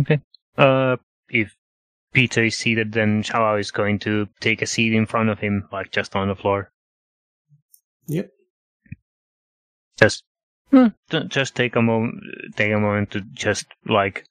[0.00, 0.20] Okay.
[0.58, 0.96] Uh,
[1.30, 1.54] if
[2.12, 5.68] Peter is seated, then Shava is going to take a seat in front of him,
[5.70, 6.72] like just on the floor.
[8.08, 8.30] Yep.
[10.00, 10.24] Just,
[10.70, 12.16] hmm, ju- just take a moment,
[12.56, 14.24] take a moment to just like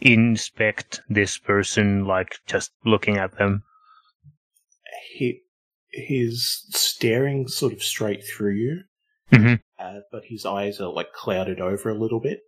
[0.00, 3.64] inspect this person, like just looking at them.
[5.12, 5.42] He
[5.90, 8.82] he's staring sort of straight through you,
[9.32, 9.60] Mhm.
[9.78, 12.40] uh, but his eyes are like clouded over a little bit,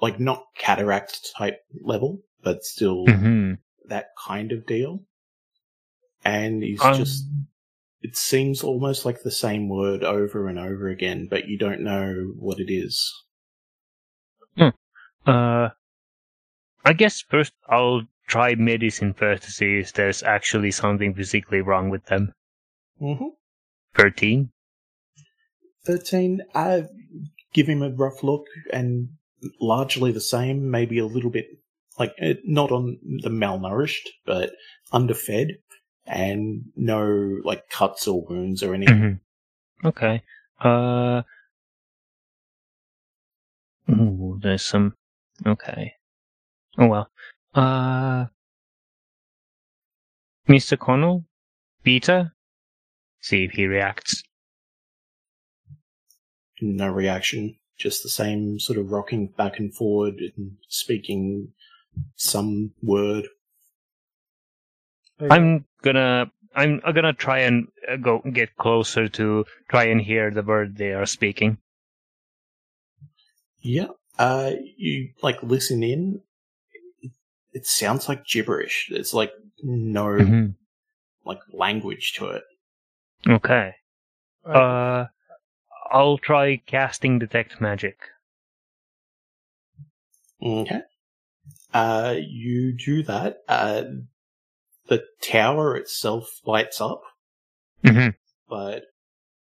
[0.00, 3.54] like not cataract type level, but still Mm-hmm.
[3.88, 5.04] that kind of deal.
[6.24, 7.24] And he's Um, just
[8.02, 12.32] it seems almost like the same word over and over again, but you don't know
[12.38, 13.24] what it is.
[15.26, 15.70] Uh,
[16.88, 21.90] I guess first I'll try medicine first to see if there's actually something physically wrong
[21.90, 22.32] with them.
[22.98, 23.26] Mm-hmm.
[23.94, 24.50] Thirteen.
[25.84, 26.82] 13, uh,
[27.52, 29.10] give him a rough look and
[29.60, 31.46] largely the same, maybe a little bit,
[31.98, 34.52] like, uh, not on the malnourished, but
[34.90, 35.58] underfed,
[36.06, 39.20] and no, like, cuts or wounds or anything.
[39.82, 39.86] Mm-hmm.
[39.88, 40.22] Okay.
[40.58, 41.22] Uh.
[43.90, 44.94] Ooh, there's some.
[45.46, 45.92] Okay.
[46.78, 47.10] Oh well.
[47.54, 48.26] Uh.
[50.48, 50.78] Mr.
[50.78, 51.24] Connell?
[51.82, 52.32] Peter?
[53.20, 54.22] See if he reacts.
[56.60, 61.52] No reaction, just the same sort of rocking back and forward and speaking
[62.16, 63.28] some word.
[65.20, 66.30] I'm gonna.
[66.54, 70.92] I'm gonna try and uh, go get closer to try and hear the word they
[70.92, 71.58] are speaking.
[73.60, 73.88] Yeah.
[74.18, 76.20] Uh, you, like, listen in.
[77.52, 78.88] It, it sounds like gibberish.
[78.90, 80.54] There's, like, no, Mhm.
[81.24, 82.44] like, language to it.
[83.26, 83.74] Okay.
[84.44, 85.06] Uh,
[85.90, 87.98] I'll try casting detect magic.
[90.42, 90.80] Okay.
[91.74, 93.38] Uh, you do that.
[93.48, 93.84] Uh,
[94.86, 97.02] the tower itself lights up,
[97.84, 98.10] Mm-hmm.
[98.48, 98.84] but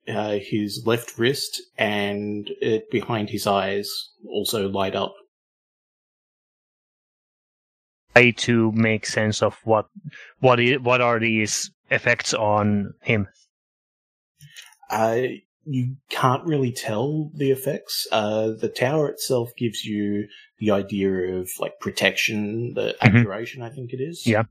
[0.08, 5.14] uh, his left wrist and it behind his eyes also light up.
[8.16, 9.88] Try to make sense of what
[10.40, 13.28] what i- what are these effects on him.
[14.90, 15.22] Uh,
[15.66, 18.08] you can't really tell the effects.
[18.14, 20.28] Uh, the tower itself gives you
[20.60, 23.16] the idea of like protection, the Mhm.
[23.18, 24.26] abjuration, I think it is.
[24.26, 24.44] Yeah.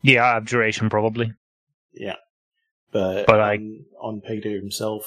[0.00, 1.34] Yeah, abjuration probably.
[1.92, 2.16] Yeah.
[2.90, 5.04] But, But I- on, on Peter himself,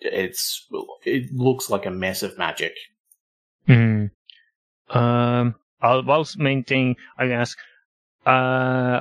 [0.00, 0.66] it's
[1.04, 2.72] it looks like a mess of magic.
[3.66, 4.06] Hmm.
[4.88, 6.96] Um, I'll whilst maintain.
[7.18, 7.58] I ask,
[8.26, 9.00] uh,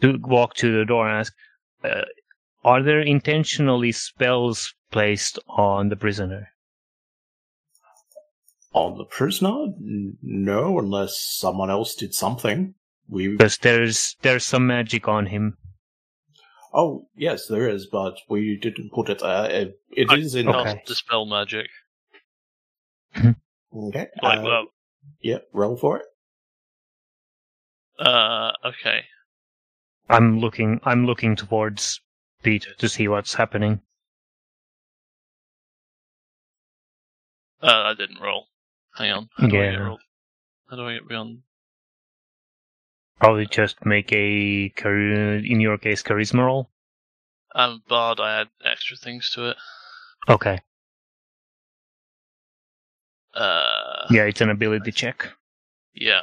[0.00, 1.34] to walk to the door and ask,
[1.84, 2.02] uh,
[2.64, 6.48] are there intentionally spells placed on the prisoner?
[8.72, 9.66] On the prisoner?
[10.22, 12.74] No, unless someone else did something.
[13.08, 15.56] We Because there's there's some magic on him.
[16.74, 19.22] oh yes, there is, but we didn't put it.
[19.22, 20.46] Uh, it, it I- is in.
[20.46, 20.82] Not Okay.
[20.86, 21.68] dispel magic.
[23.16, 24.06] Okay.
[24.22, 24.66] Like, uh, well,
[25.22, 26.04] yeah, roll for it.
[27.98, 29.04] uh, okay.
[30.08, 30.80] I'm looking.
[30.84, 32.00] I'm looking towards
[32.42, 33.80] Peter to see what's happening.
[37.62, 38.46] Uh, I didn't roll.
[38.96, 39.28] Hang on.
[39.36, 39.78] How do I get Yeah.
[39.84, 40.00] rolled?
[40.70, 41.42] How do I get beyond?
[43.20, 46.70] Probably just make a in your case charisma roll.
[47.54, 48.20] I'm bard.
[48.20, 49.56] I add extra things to it.
[50.28, 50.60] Okay.
[53.38, 55.28] Uh, yeah, it's an ability check.
[55.94, 56.22] Yeah.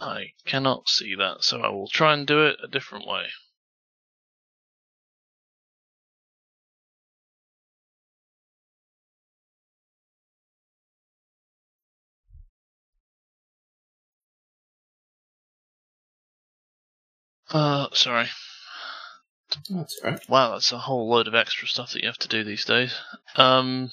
[0.00, 3.28] I cannot see that, so I will try and do it a different way.
[17.56, 18.26] Uh, sorry.
[19.70, 20.28] That's all right.
[20.28, 22.94] Wow, that's a whole load of extra stuff that you have to do these days.
[23.36, 23.90] Um,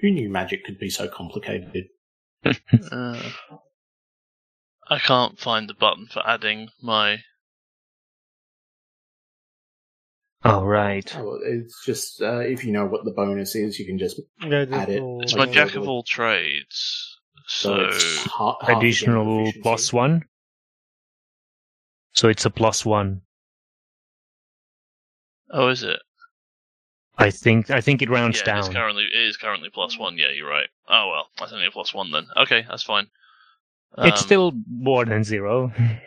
[0.00, 1.88] Who knew magic could be so complicated?
[2.44, 3.30] uh,
[4.88, 7.18] I can't find the button for adding my.
[10.42, 11.14] All right.
[11.18, 14.64] Oh, it's just uh, if you know what the bonus is, you can just Yeah,
[14.72, 15.02] Add it.
[15.20, 17.18] It's Like my jack of all trades.
[17.46, 19.60] so, So, it's ha- Additional proficiency.
[19.60, 20.22] plus one.
[22.20, 23.22] So it's a plus one.
[25.52, 26.00] oh, is it?
[27.16, 27.70] I think.
[27.70, 28.74] I think it rounds yeah, it's down.
[28.74, 30.18] currently it is currently plus one.
[30.18, 30.68] Yeah, you're right.
[30.86, 32.26] Oh well, that's only a plus one then.
[32.36, 33.06] Okay, that's fine.
[33.96, 35.72] it's Um, still more than zero.
[35.78, 35.98] did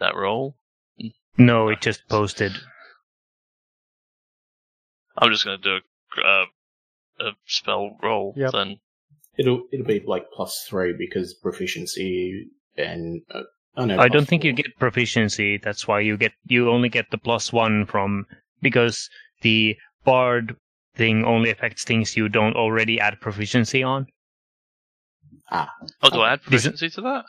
[0.00, 0.56] that roll.
[1.36, 2.52] no, it just posted.
[5.18, 5.80] I'm just gonna do
[6.16, 6.46] a uh,
[7.20, 8.52] a spell roll Yep.
[8.52, 8.80] then.
[9.38, 12.46] It'll it'll be like plus three because proficiency
[12.76, 13.42] and uh,
[13.76, 15.58] oh no, I don't think you get proficiency.
[15.58, 18.26] That's why you get you only get the plus one from
[18.60, 19.08] because
[19.42, 20.56] the bard
[20.96, 24.06] thing only affects things you don't already add proficiency on.
[25.50, 25.70] Ah.
[26.02, 26.56] Oh, do I add Okay.
[26.56, 27.24] Is proficiency to that?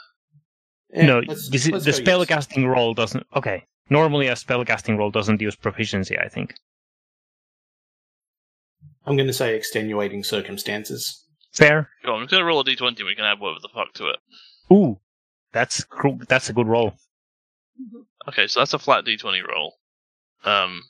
[0.93, 2.27] Yeah, no, let's- this let's the go yes.
[2.27, 3.25] spellcasting roll doesn't.
[3.35, 6.17] Okay, normally a spellcasting roll doesn't use proficiency.
[6.17, 6.55] I think.
[9.05, 11.25] I'm going to say extenuating circumstances.
[11.51, 11.89] Fair.
[12.05, 13.93] Go on, I'm just gonna roll a d20 and we can add whatever the fuck
[13.95, 14.17] to it.
[14.71, 14.99] Ooh,
[15.51, 15.85] that's
[16.27, 16.93] that's a good roll.
[18.27, 19.75] Okay, so that's a flat d20 roll.
[20.43, 20.83] Um,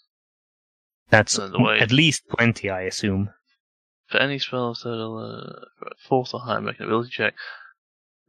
[1.09, 3.33] That's Uh, the way- at least twenty, I assume.
[4.07, 7.33] for any spells that are uh, a fourth or higher, make an ability check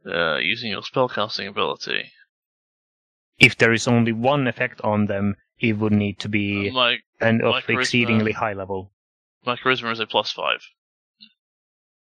[0.05, 2.11] uh, using your spellcasting ability.
[3.37, 7.41] If there is only one effect on them, it would need to be my and
[7.43, 8.91] of exceedingly high level.
[9.45, 10.61] my charisma is a plus five.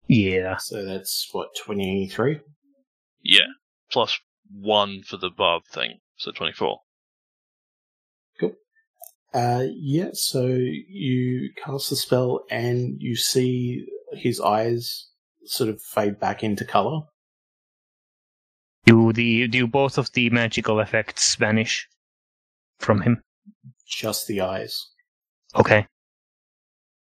[0.08, 0.58] Yeah.
[0.58, 2.40] So that's what twenty three.
[3.24, 3.48] Yeah,
[3.92, 4.20] plus
[4.52, 6.80] one for the bard thing, so 24.
[9.34, 10.10] Uh, yeah.
[10.14, 15.10] So you cast the spell and you see his eyes
[15.46, 17.02] sort of fade back into color.
[18.86, 21.88] Do the do both of the magical effects vanish
[22.80, 23.22] from him?
[23.86, 24.88] Just the eyes.
[25.56, 25.86] Okay.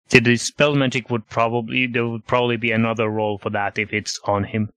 [0.10, 3.92] So the spell magic would probably there would probably be another role for that if
[3.94, 4.70] it's on him.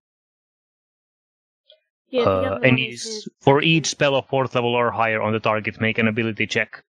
[2.08, 5.22] Yeah, Uh, and one is is his- for each spell of fourth level or higher
[5.22, 6.82] on the target, make an ability check.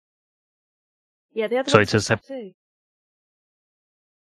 [1.34, 2.54] Yeah, the other so one's it's a his sep- tattoo.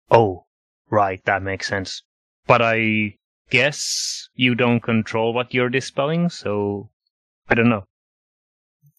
[0.09, 0.45] Oh,
[0.89, 2.03] right, that makes sense.
[2.45, 3.17] But I
[3.49, 6.89] guess you don't control what you're dispelling, so
[7.49, 7.83] I don't know.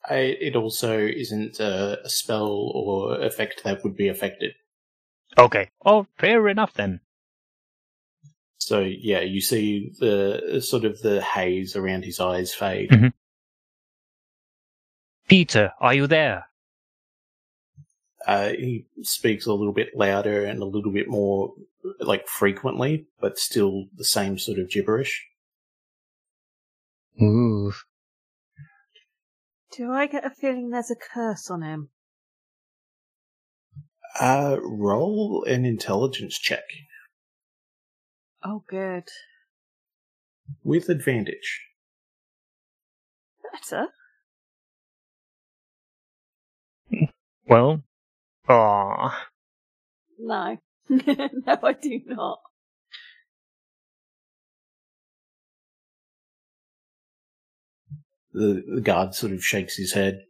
[0.04, 4.52] I, it also isn't a, a spell or effect that would be affected.
[5.38, 5.70] Okay.
[5.84, 7.00] Oh, fair enough then.
[8.58, 12.90] So yeah, you see the sort of the haze around his eyes fade.
[12.90, 13.12] Mhm.
[15.28, 16.46] Peter, are you there?
[18.26, 21.54] Uh, he speaks a little bit louder and a little bit more
[22.00, 25.26] like frequently, but still the same sort of gibberish.
[27.22, 27.72] Ooh.
[29.72, 31.90] Do I get a feeling there's a curse on him?
[34.20, 36.64] Uh, roll an intelligence check
[38.44, 39.04] Oh, good.
[40.64, 41.66] with advantage.
[43.52, 43.88] Better.
[47.46, 47.82] Well,
[48.48, 49.28] ah,
[50.18, 50.58] No.
[50.88, 52.40] no, I do not.
[58.32, 60.20] The, the guard sort of shakes his head.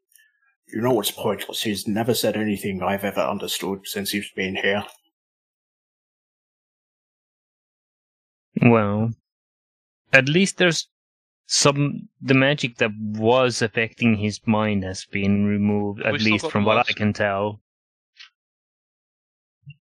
[0.72, 1.62] You know what's pointless?
[1.62, 4.84] He's never said anything I've ever understood since he's been here.
[8.60, 9.12] well,
[10.12, 10.88] at least there's
[11.46, 16.02] some the magic that was affecting his mind has been removed.
[16.02, 17.60] At We still least from the what I can tell.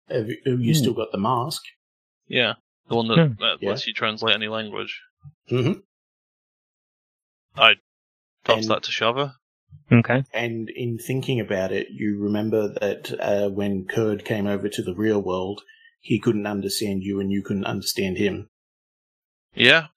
[0.10, 1.62] Have you, have you still got the mask?
[2.28, 2.54] Yeah,
[2.90, 3.34] the one that, Hmm.
[3.40, 3.70] that Yeah.
[3.70, 5.00] lets you translate any language.
[5.50, 5.80] Mm-hmm.
[8.44, 9.34] Toss And- that to Shava.
[9.92, 10.24] Okay.
[10.34, 14.94] And in thinking about it, you remember that uh, when Kird came over to the
[14.94, 15.62] real world,
[16.00, 18.50] he couldn't understand you and you couldn't understand him.
[19.54, 19.88] Yeah.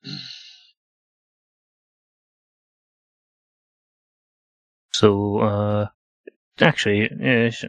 [4.92, 5.86] So, uh,
[6.60, 7.64] actually, uh, Sh-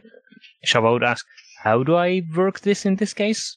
[0.66, 1.26] Shava would ask,
[1.62, 3.56] how do I work this in this case?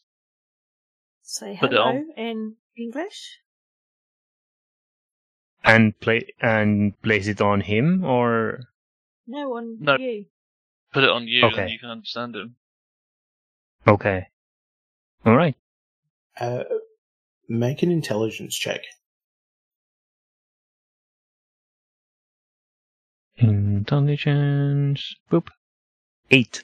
[1.22, 3.40] Say Put it hello in English?
[5.64, 8.60] And play and place it on him, or
[9.26, 9.96] No, on No.
[9.98, 10.26] you.
[10.92, 11.62] Put it on you, Okay.
[11.62, 12.56] and you can understand him.
[13.88, 14.28] okay,
[15.26, 15.56] all right.
[16.40, 16.64] Uh,
[17.48, 18.82] make an intelligence check.
[23.84, 25.16] Intelligence.
[25.32, 25.48] Boop.
[26.32, 26.64] Eight.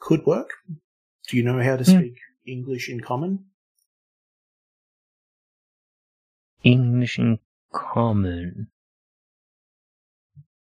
[0.00, 0.50] Could work.
[1.28, 1.98] Do you know how to Hmm.
[1.98, 3.46] speak English in common?
[6.62, 7.38] English in
[7.72, 8.68] common.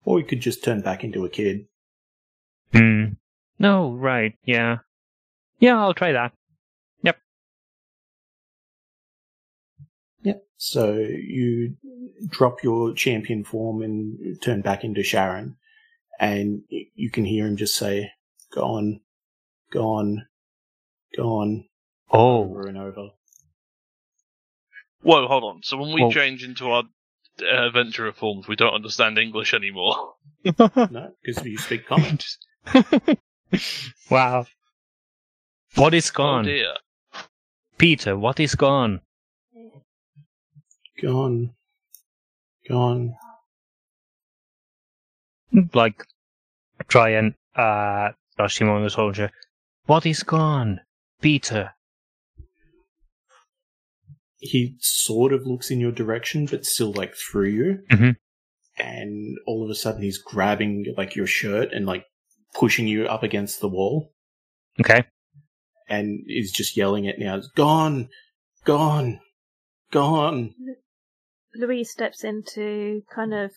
[0.04, 1.66] Or you could just turn back into a kid.
[2.72, 3.14] Hmm.
[3.58, 4.34] No, right.
[4.44, 4.78] Yeah.
[5.58, 6.32] Yeah, I'll try that.
[7.02, 7.18] Yep.
[10.22, 10.46] Yep.
[10.58, 11.76] So you
[12.28, 15.56] drop your champion form and turn back into Sharon,
[16.20, 18.12] and you can hear him just say,
[18.52, 19.00] "Gone,
[19.70, 20.26] gone,
[21.16, 21.68] gone,"
[22.10, 23.10] Oh, over and over.
[25.06, 25.62] Whoa, hold on.
[25.62, 26.82] So when we Well- change into our
[27.40, 30.14] uh, adventurer forms, we don't understand English anymore.
[30.58, 32.18] No, because you speak common.
[34.10, 34.46] wow.
[35.76, 36.44] What is Oh gone?
[36.44, 36.74] dear.
[37.78, 39.00] Peter, what is gone?
[41.02, 41.50] gone,
[42.68, 43.14] gone.
[45.74, 46.04] Like,
[46.88, 49.30] try and, uh, rush him on the soldier.
[49.86, 50.80] What is gone?
[51.20, 51.74] Peter.
[54.38, 57.84] He sort of looks in your direction, but still like through you.
[57.90, 58.16] Mhm.
[58.78, 62.04] And all of a sudden, he's grabbing like your shirt and like
[62.54, 64.12] pushing you up against the wall,
[64.80, 65.04] Okay.
[65.88, 68.10] and is just yelling at now, It's "Gone,
[68.64, 69.20] gone,
[69.90, 70.54] gone."
[71.54, 73.52] Louise steps in to kind of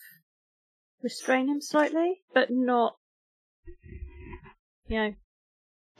[1.02, 2.96] restrain him slightly, but not,
[4.86, 5.14] you know,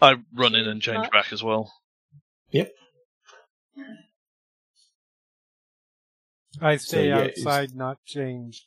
[0.00, 1.10] I run in and change Much.
[1.12, 1.70] back as well.
[2.52, 2.72] Yep.
[6.60, 8.66] I stay yeah, it's- outside, not change.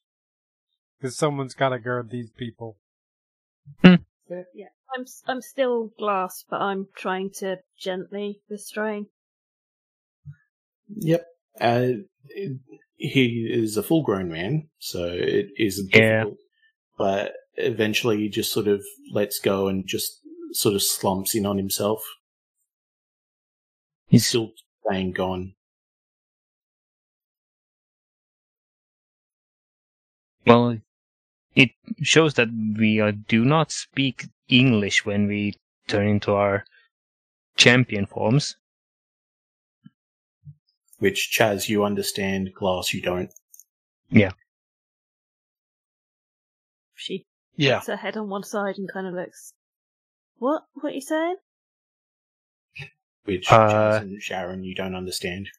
[0.99, 2.77] Because someone's got to guard these people.
[3.83, 9.07] Yeah, I'm s- I'm still Glass, but I'm trying to gently restrain.
[10.95, 11.25] Yep.
[11.59, 11.87] Uh,
[12.95, 16.23] he is a full-grown man, so it is Yeah.
[16.23, 16.37] difficult.
[16.97, 20.21] But eventually, he just sort of lets go and just
[20.53, 22.01] sort of slumps in on himself.
[24.07, 24.53] He's Still
[24.87, 25.55] staying gone.
[30.45, 30.77] Well,
[31.55, 31.69] it
[32.01, 35.53] shows that we uh, do not speak English when we
[35.87, 36.65] turn into our
[37.55, 38.55] champion forms.
[40.99, 42.53] Which Chaz, you understand.
[42.53, 43.31] Glass, you don't.
[44.09, 44.31] Yeah.
[46.95, 47.25] She
[47.55, 47.77] Yeah.
[47.79, 49.53] puts her head on one side and kind of looks.
[50.37, 50.63] What?
[50.73, 51.35] What are you saying?
[53.25, 55.49] Which Uh, Chaz and Sharon, you don't understand.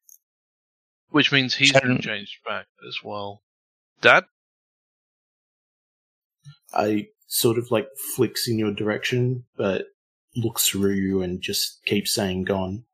[1.10, 3.42] Which means he's Sharon- been changed back as well.
[4.00, 4.24] Dad?
[6.74, 9.86] I sort of like flicks in your direction, but
[10.36, 12.84] looks through you and just keeps saying gone.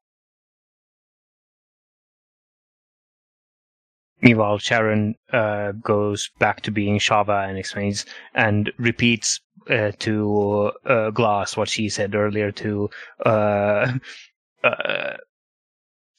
[4.23, 8.05] Meanwhile, Sharon uh, goes back to being Shava and explains
[8.35, 9.41] and repeats
[9.71, 12.91] uh, to uh, Glass what she said earlier to
[13.25, 13.93] uh,
[14.65, 15.17] uh,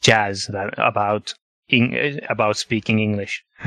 [0.01, 1.35] Chaz that about
[1.69, 3.45] Eng- about speaking English.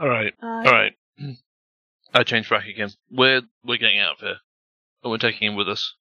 [0.00, 0.94] Alright, Uh, alright.
[2.14, 2.90] I change back again.
[3.10, 4.36] We're we're getting out of here.
[5.02, 5.94] And we're taking him with us.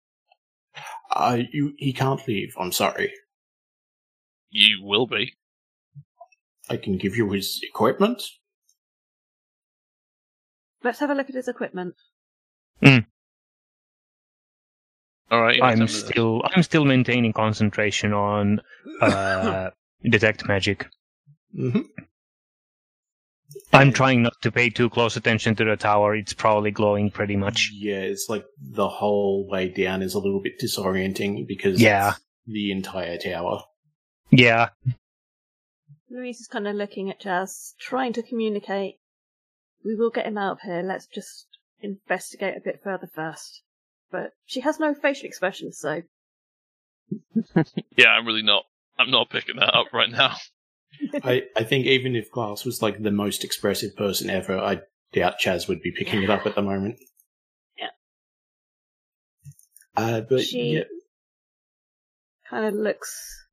[1.12, 2.54] Uh, you, he can't leave.
[2.58, 3.12] I'm sorry.
[4.50, 5.34] You will be.
[6.70, 8.24] I can give you his equipment.
[10.84, 11.96] Let's have a look at his equipment.
[15.32, 16.00] Alright, I'm can this.
[16.00, 18.62] still I'm still maintaining concentration on
[19.02, 19.70] uh,
[20.04, 20.88] detect magic.
[21.56, 21.82] hmm
[23.74, 26.16] I'm trying not to pay too close attention to the tower.
[26.16, 27.72] It's probably glowing pretty much.
[27.74, 32.10] Yeah, it's like the whole way down is a little bit disorienting because Yeah.
[32.12, 33.64] it's the entire tower.
[34.30, 34.70] Yeah,
[36.10, 38.96] Louise is kind of looking at Chaz, trying to communicate.
[39.86, 40.82] We will get him out of here.
[40.84, 41.48] Let's just
[41.82, 43.62] investigate a bit further first.
[44.12, 46.02] But she has no facial expression, so
[47.98, 48.64] Yeah, I'm really not
[49.00, 50.36] I'm not picking that up right now.
[51.24, 54.82] I, I think even if Glass was like the most expressive person ever, I
[55.14, 56.98] doubt Chaz would be picking it up at the moment.
[57.78, 57.88] Yeah.
[59.96, 60.84] Uh, but She- yeah,
[62.50, 63.46] kind of looks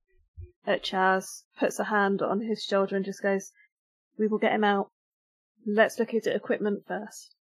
[0.66, 3.52] at Chaz, puts a hand on his shoulder, and just goes,
[4.18, 4.90] "We will get him out.
[5.66, 7.34] Let's look at the equipment first.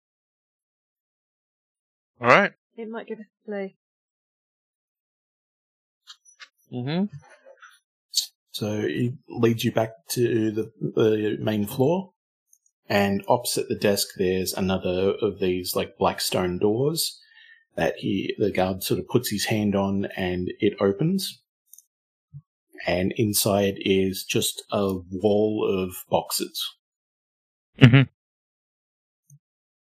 [2.21, 2.53] Alright.
[2.77, 3.71] It might give us a clue."
[6.73, 7.05] Mm-hmm.
[8.55, 12.13] So it leads you back to the, the main floor,
[12.89, 17.21] and opposite the desk, there's another of these like black stone doors
[17.75, 21.43] that he the guard sort of puts his hand on, and it opens.
[22.87, 26.77] And inside is just a wall of boxes.
[27.83, 28.09] Mhm.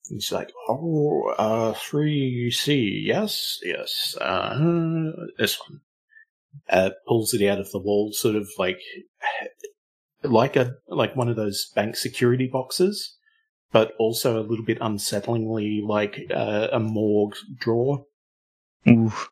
[0.07, 5.81] He's like, oh, uh, 3C, yes, yes, uh, this one.
[6.69, 8.79] Uh, pulls it out of the wall, sort of like,
[10.23, 13.17] like a, like one of those bank security boxes,
[13.71, 18.05] but also a little bit unsettlingly like uh, a morgue drawer.
[18.87, 19.29] Oof.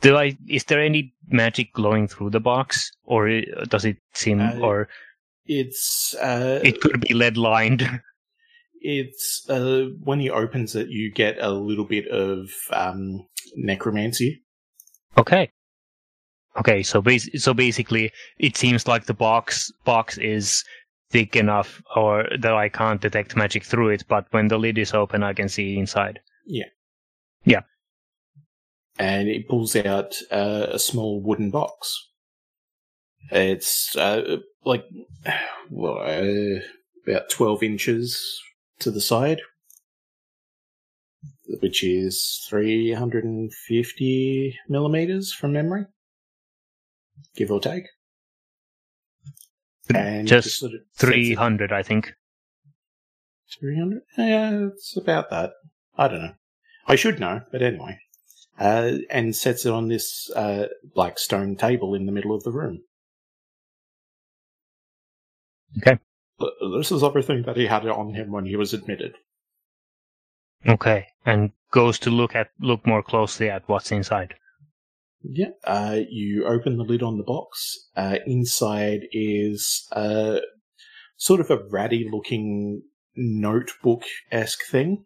[0.00, 0.36] Do I?
[0.48, 4.88] Is there any magic glowing through the box, or does it seem, Uh, or
[5.46, 8.00] It's, uh, it could be lead lined?
[8.80, 14.42] it's, uh, when he opens it, you get a little bit of, um, necromancy.
[15.16, 15.50] Okay.
[16.58, 20.64] Okay, so bas- so basically, it seems like the box box is
[21.10, 24.04] thick enough, or that I can't detect magic through it.
[24.08, 26.20] But when the lid is open, I can see inside.
[26.46, 26.70] Yeah,
[27.44, 27.62] yeah.
[28.98, 31.94] And it pulls out uh, a small wooden box.
[33.30, 34.84] It's uh, like
[35.70, 36.60] well, uh,
[37.06, 38.40] about twelve inches
[38.78, 39.40] to the side,
[41.60, 45.84] which is three hundred and fifty millimeters from memory,
[47.34, 47.84] give or take.
[49.94, 52.14] And Just sort of Three hundred, I think.
[53.58, 54.02] Three hundred?
[54.18, 55.52] Yeah, it's about that.
[55.96, 56.34] I don't know.
[56.86, 57.98] I should know, but anyway.
[58.58, 62.50] Uh, and sets it on this uh, black stone table in the middle of the
[62.50, 62.80] room.
[65.78, 65.98] Okay.
[66.78, 69.14] This is everything that he had on him when he was admitted.
[70.66, 74.34] Okay, and goes to look at look more closely at what's inside.
[75.28, 75.50] Yeah.
[75.64, 77.88] Uh, you open the lid on the box.
[77.96, 80.38] Uh, inside is uh,
[81.16, 82.82] sort of a ratty looking
[83.16, 85.04] notebook esque thing.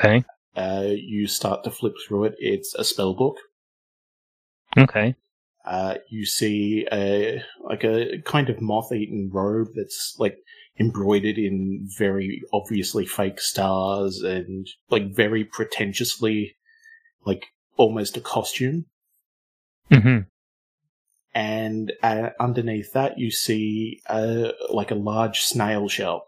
[0.00, 0.24] Okay.
[0.56, 2.34] Uh, you start to flip through it.
[2.38, 3.36] It's a spell book.
[4.78, 5.16] Okay.
[5.66, 10.38] uh, you see a like a kind of moth-eaten robe that's like
[10.78, 16.56] embroidered in very obviously fake stars and like very pretentiously
[17.24, 17.46] like
[17.76, 18.86] almost a costume
[19.92, 20.18] hmm
[21.34, 26.26] and uh, underneath that you see uh, like a large snail shell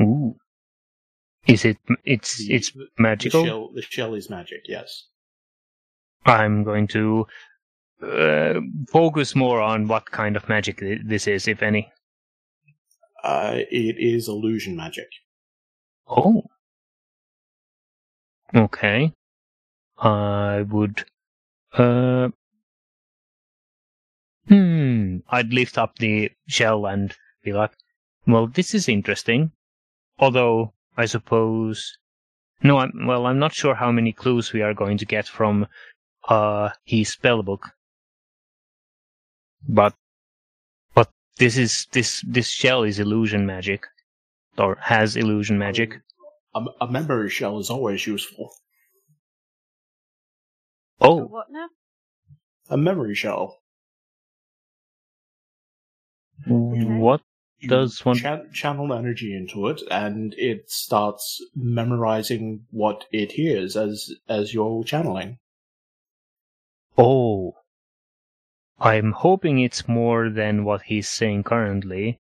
[0.00, 0.36] Ooh.
[1.46, 1.76] Is it?
[2.04, 3.44] It's The- it's the magical.
[3.44, 5.04] shell the shell is magic yes
[6.26, 7.26] I'm going to
[8.02, 8.60] uh,
[8.90, 11.92] focus more on what kind of magic this is, if any.
[13.22, 15.08] uh, it is illusion magic
[16.06, 16.42] Oh.
[18.52, 19.12] Okay.
[19.98, 21.04] I would.
[21.72, 22.30] Uh.
[24.48, 25.18] Hmm.
[25.30, 27.72] I'd lift up the shell and be like,
[28.26, 29.52] well, this is interesting.
[30.18, 31.96] Although, I suppose.
[32.62, 35.66] No, I'm, well, I'm not sure how many clues we are going to get from
[36.28, 37.70] uh, his spellbook.
[39.68, 39.94] But.
[40.94, 41.86] But this is.
[41.92, 43.86] This, this shell is illusion magic.
[44.56, 46.00] Or has illusion magic.
[46.54, 48.50] A, a memory shell is always useful
[51.00, 51.68] Oh, What now?
[52.70, 53.58] a memory shell
[56.48, 57.20] mm, what
[57.58, 63.76] you Does one- chan- channel energy into it, and it starts memorizing what it hears
[63.76, 65.38] as as you're channeling.
[66.98, 67.54] Oh.
[68.78, 72.18] I'm hoping it's more than what he's saying currently.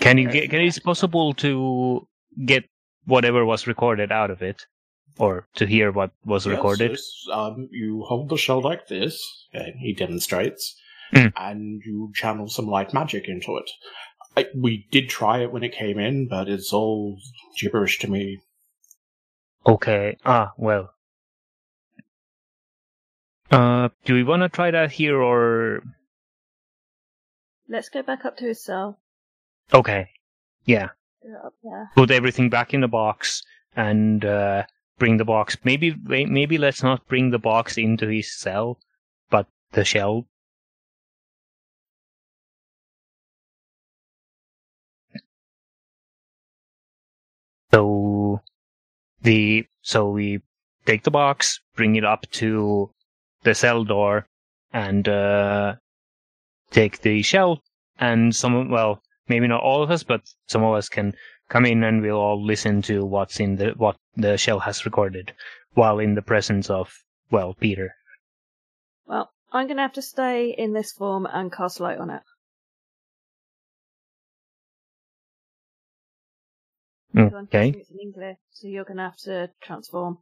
[0.00, 2.08] Can you get, can it's possible to
[2.44, 2.64] get
[3.04, 4.66] whatever was recorded out of it?
[5.18, 6.98] Or to hear what was Yes, recorded?
[7.32, 9.20] um, you hold the shell like this,
[9.52, 10.74] and he demonstrates,
[11.12, 11.32] Mm.
[11.36, 13.68] and you channel some light magic into it.
[14.36, 17.18] I, we did try it when it came in, but it's all
[17.58, 18.38] gibberish to me.
[19.66, 20.16] Okay.
[20.24, 20.94] Ah, well.
[23.50, 25.82] Uh, do we want to try that here or?
[27.68, 29.00] Let's go back up to his cell.
[29.74, 30.10] Okay.
[30.64, 30.90] Yeah.
[31.22, 31.90] There.
[31.94, 33.42] Put everything back in the box
[33.76, 34.64] and, uh,
[34.98, 35.56] bring the box.
[35.64, 38.78] Maybe, maybe let's not bring the box into his cell,
[39.30, 40.26] but the shell.
[47.72, 48.40] So,
[49.22, 50.40] the, so we
[50.86, 52.90] take the box, bring it up to
[53.42, 54.26] the cell door,
[54.72, 55.76] and, uh,
[56.70, 57.62] take the shell,
[57.98, 61.14] and some, well, maybe not all of us, but some of us can
[61.48, 65.32] come in and we'll all listen to what's in the what the shell has recorded,
[65.72, 66.92] while in the presence of
[67.30, 67.94] well Peter.
[69.06, 72.22] Well, I'm going to have to stay in this form and cast light on it.
[77.16, 77.70] Okay.
[77.70, 80.18] It's in English, so you're going to have to transform.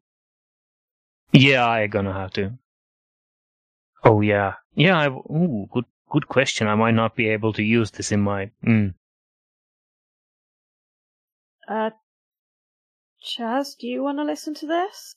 [1.33, 2.53] Yeah, I'm gonna have to.
[4.05, 4.99] Oh yeah, yeah.
[4.99, 6.67] I, ooh, good, good question.
[6.67, 8.51] I might not be able to use this in my.
[8.65, 8.95] Mm.
[11.69, 11.91] Uh,
[13.23, 15.15] Chaz, do you want to listen to this?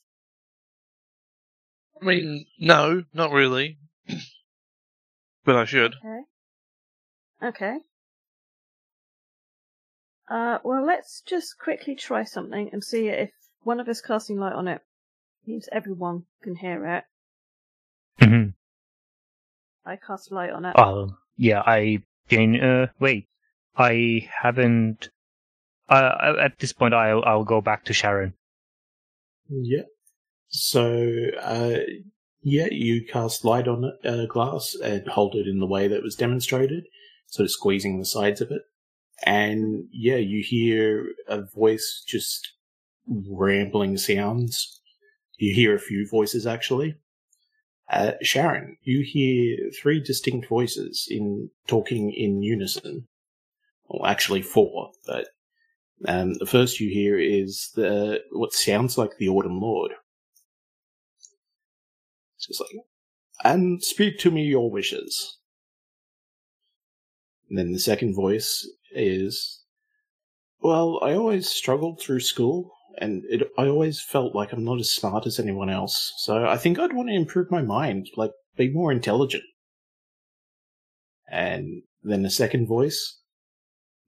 [2.00, 3.78] I mean, no, not really.
[5.44, 5.94] but I should.
[6.04, 6.22] Okay.
[7.42, 7.76] Okay.
[10.28, 13.30] Uh, well, let's just quickly try something and see if
[13.62, 14.82] one of us casting light on it
[15.46, 17.04] means everyone can hear it.
[18.24, 18.50] hmm
[19.84, 20.74] I cast light on it.
[20.76, 22.60] Oh yeah, I Jane.
[22.60, 23.28] Uh, wait,
[23.76, 25.10] I haven't.
[25.88, 28.34] Uh, at this point, I'll I'll go back to Sharon.
[29.48, 29.82] Yeah.
[30.48, 31.78] So, uh,
[32.42, 36.14] yeah, you cast light on uh, glass and hold it in the way that was
[36.14, 36.84] demonstrated,
[37.26, 38.62] sort of squeezing the sides of it.
[39.24, 42.52] And yeah, you hear a voice just
[43.06, 44.80] rambling sounds.
[45.38, 46.96] You hear a few voices actually.
[47.90, 53.06] Uh, Sharon, you hear three distinct voices in talking in unison.
[53.88, 55.26] Well, actually four, but
[56.06, 59.92] um, the first you hear is the what sounds like the Autumn Lord.
[62.36, 62.70] It's just like,
[63.44, 65.38] and speak to me your wishes.
[67.48, 69.62] And then the second voice is,
[70.60, 74.90] well, I always struggled through school, and it, I always felt like I'm not as
[74.90, 76.12] smart as anyone else.
[76.18, 79.44] So I think I'd want to improve my mind, like be more intelligent.
[81.30, 83.21] And then the second voice,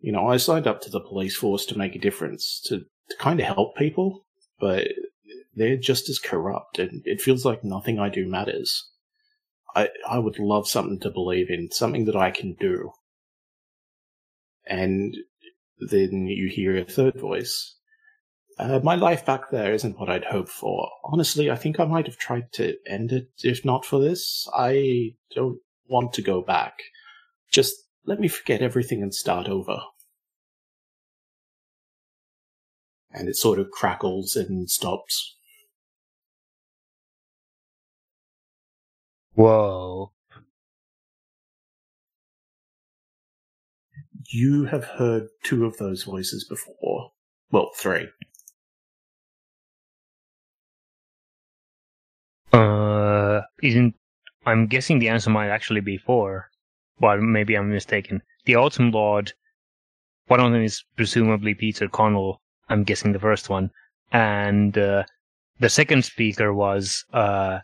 [0.05, 3.17] you know, I signed up to the police force to make a difference, to, to
[3.19, 4.27] kind of help people,
[4.61, 4.89] but
[5.57, 8.91] they're just as corrupt, and it feels like nothing I do matters.
[9.75, 12.93] I, I would love something to believe in, something that I can do.
[14.67, 15.17] And
[15.79, 17.75] then you hear a third voice.
[18.59, 20.87] Uh, my life back there isn't what I'd hoped for.
[21.05, 24.47] Honestly, I think I might have tried to end it if not for this.
[24.55, 26.75] I don't want to go back.
[27.51, 27.75] Just
[28.05, 29.81] let me forget everything and start over.
[33.15, 35.37] And it sort of crackles and stops.
[39.35, 40.13] Whoa.
[44.31, 47.13] You have heard two of those voices before.
[47.51, 48.09] Well, three.
[52.53, 53.95] Uh, isn't
[54.47, 56.51] I'm guessing the answer might actually be four,
[57.01, 58.23] but maybe I'm mistaken.
[58.45, 59.33] The Autumn Lord,
[60.27, 62.43] one of them is presumably Peter Connell.
[62.69, 63.71] I'm guessing the first one,
[64.13, 65.05] and uh,
[65.61, 67.61] the second speaker was uh,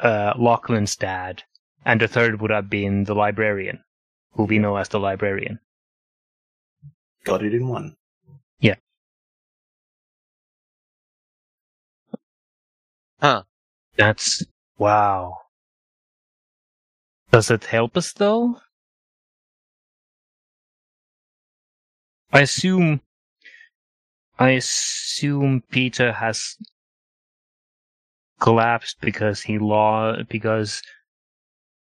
[0.00, 1.42] uh, Lachlan's dad,
[1.84, 3.82] and the third would have been the librarian,
[4.32, 5.60] who we know as the librarian.
[7.24, 7.96] Got it in one.
[8.60, 8.76] Yeah.
[13.20, 13.44] Huh.
[13.96, 14.44] That's
[14.76, 15.38] wow.
[17.30, 18.60] Does it help us though?
[22.32, 23.00] I assume
[24.38, 26.56] I assume Peter has
[28.40, 30.82] collapsed because he law because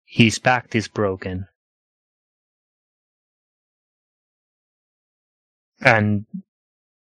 [0.04, 1.46] his back is broken.
[5.80, 6.26] And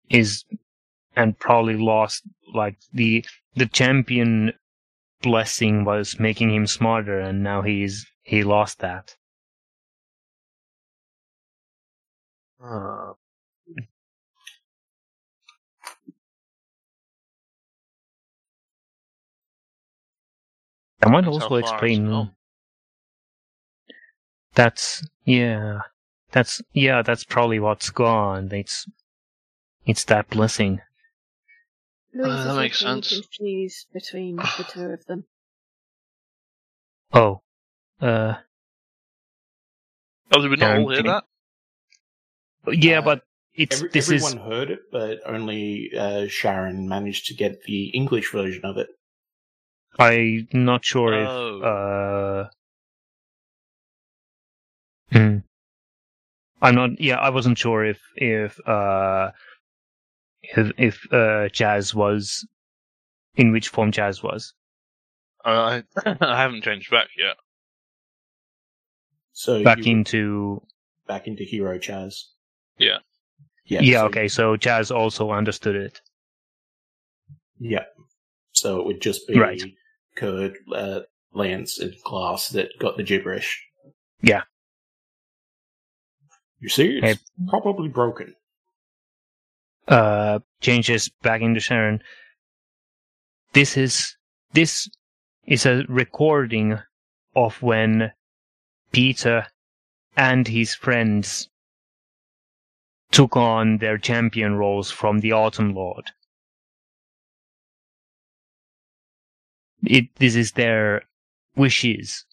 [0.10, 0.46] is
[1.16, 2.24] and probably lost
[2.54, 4.54] like the the champion
[5.22, 9.16] blessing was making him smarter and now he's he lost that.
[12.64, 13.14] Uh,
[21.04, 22.36] That might That's also far explain come.
[24.56, 25.82] that's yeah.
[26.32, 28.50] That's yeah, that's probably what's gone.
[28.54, 28.88] It's
[29.86, 30.82] it's that blessing.
[32.14, 33.10] Louise Uh, that is makes sense.
[33.10, 35.26] confused between the two of them.
[37.14, 37.42] Oh.
[38.02, 38.36] Uh
[40.32, 41.26] oh, did we not all hear that?
[42.68, 43.24] yeah, Uh, but
[43.54, 47.88] it's Every, this everyone is heard it, but only uh, Sharon managed to get the
[47.90, 48.90] English version of it.
[50.00, 51.58] I'm not sure Oh.
[51.58, 52.50] if uh
[55.18, 55.38] hmm.
[56.62, 59.32] I'm not yeah, I wasn't sure if if uh
[60.42, 62.48] if if uh Chaz was
[63.36, 64.54] in which form Chaz was.
[65.46, 67.36] Uh, I I haven't changed back yet.
[69.34, 70.62] So Back into
[71.08, 72.24] back into Hero Chaz.
[72.78, 73.00] Yeah.
[73.66, 73.82] Yeah.
[73.82, 76.02] Yeah, so okay, so Chaz also understood it.
[77.60, 77.86] Yeah.
[78.52, 79.62] So it would just be Right.
[80.16, 81.02] Kird, uh,
[81.34, 83.64] Lance, and Glass that got the gibberish.
[84.22, 84.44] Yeah.
[86.60, 87.26] You see, it's Hey.
[87.50, 88.36] probably broken.
[89.90, 92.02] uh, changes back into Sharon.
[93.52, 94.16] This is
[94.54, 94.90] this
[95.46, 96.80] is a recording
[97.36, 98.14] of when
[98.94, 99.48] Peter
[100.16, 101.50] and his friends
[103.12, 106.12] took on their champion roles from the Autumn Lord.
[109.86, 111.04] It this is their
[111.56, 112.26] wishes.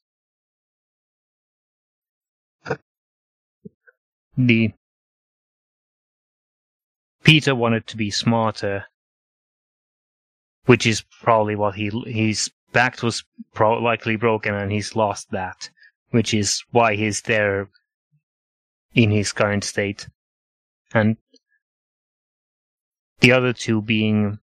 [4.36, 4.72] The
[7.24, 8.86] Peter wanted to be smarter,
[10.66, 15.70] which is probably what he his back was pro- likely broken and he's lost that,
[16.10, 17.68] which is why he's there
[18.94, 20.09] in his current state,
[20.94, 21.16] and
[23.20, 24.39] the other two being,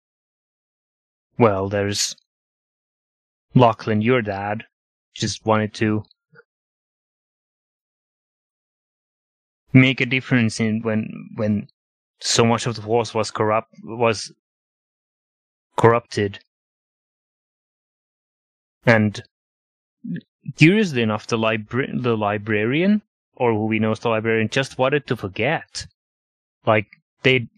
[1.39, 2.17] well, there's
[3.55, 4.65] Lachlan, your dad,
[5.15, 6.05] just wanted to
[9.73, 11.69] make a difference in when when
[12.21, 14.33] so much of the force was corrupt was
[15.77, 16.39] corrupted.
[18.87, 19.23] And
[20.57, 23.03] curiously enough the libra- the librarian
[23.37, 25.87] or who we know as the librarian just wanted to forget.
[26.67, 26.87] Like
[27.23, 27.49] they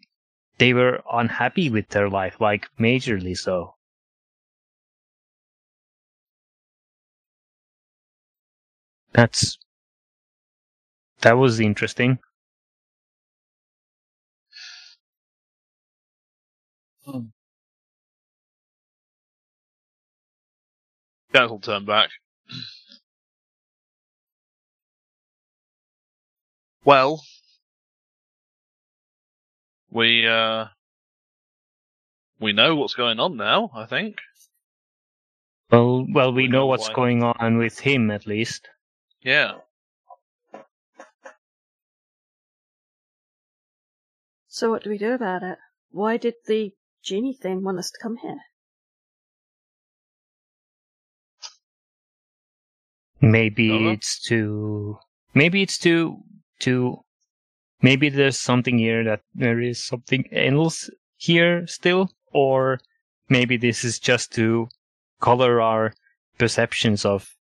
[0.58, 3.75] they were unhappy with their life like majorly so
[9.14, 9.58] that's
[11.22, 12.18] that was interesting
[21.34, 22.10] Council turn back.
[26.84, 27.22] Well,
[29.90, 30.66] we uh,
[32.40, 33.70] we know what's going on now.
[33.74, 34.16] I think.
[35.70, 36.90] well well we We know know what's why.
[36.90, 38.68] going on with him at least
[39.26, 39.54] Yeah.
[44.46, 45.58] So what do we do about it?
[45.90, 46.70] Why did the
[47.02, 48.38] genie thing want us to come here?
[53.20, 53.90] Maybe Don't know.
[53.90, 54.98] it's to
[55.34, 56.22] Maybe it's to
[56.60, 56.98] Too.
[57.82, 62.78] Maybe there's something here that there is something else here still, or
[63.28, 64.68] maybe this is just to
[65.20, 65.94] color our
[66.38, 67.35] perceptions of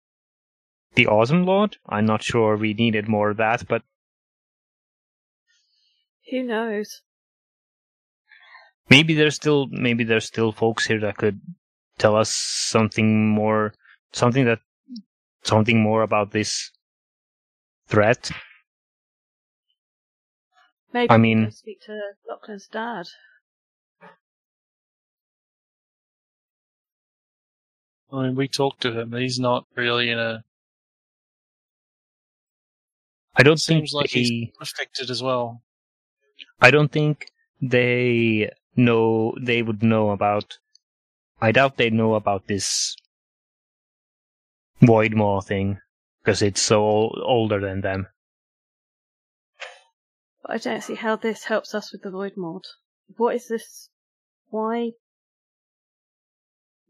[0.94, 1.76] the Autumn Lord.
[1.88, 3.82] I'm not sure we needed more of that, but
[6.30, 7.02] Who knows?
[8.90, 11.40] maybe there's still maybe there's still folks here that could
[11.98, 13.74] tell us something more,
[14.12, 14.60] something that
[15.42, 16.70] something more about this
[17.88, 18.30] threat.
[20.92, 21.98] Maybe I mean- speak to
[22.28, 23.06] Lachlan's dad.
[28.12, 29.12] I mean, we talked to him.
[29.12, 30.44] He's not really in a.
[33.36, 35.62] I don't think Seems like they, he's affected as well.
[36.60, 37.30] I don't think
[37.60, 40.58] they know they would know about.
[41.40, 42.96] I doubt they know about this
[44.80, 45.78] Void Maw thing
[46.22, 48.06] because it's so ol- older than them.
[50.42, 52.60] But I don't see how this helps us with the Void Maw.
[53.16, 53.90] What is this?
[54.48, 54.92] Why?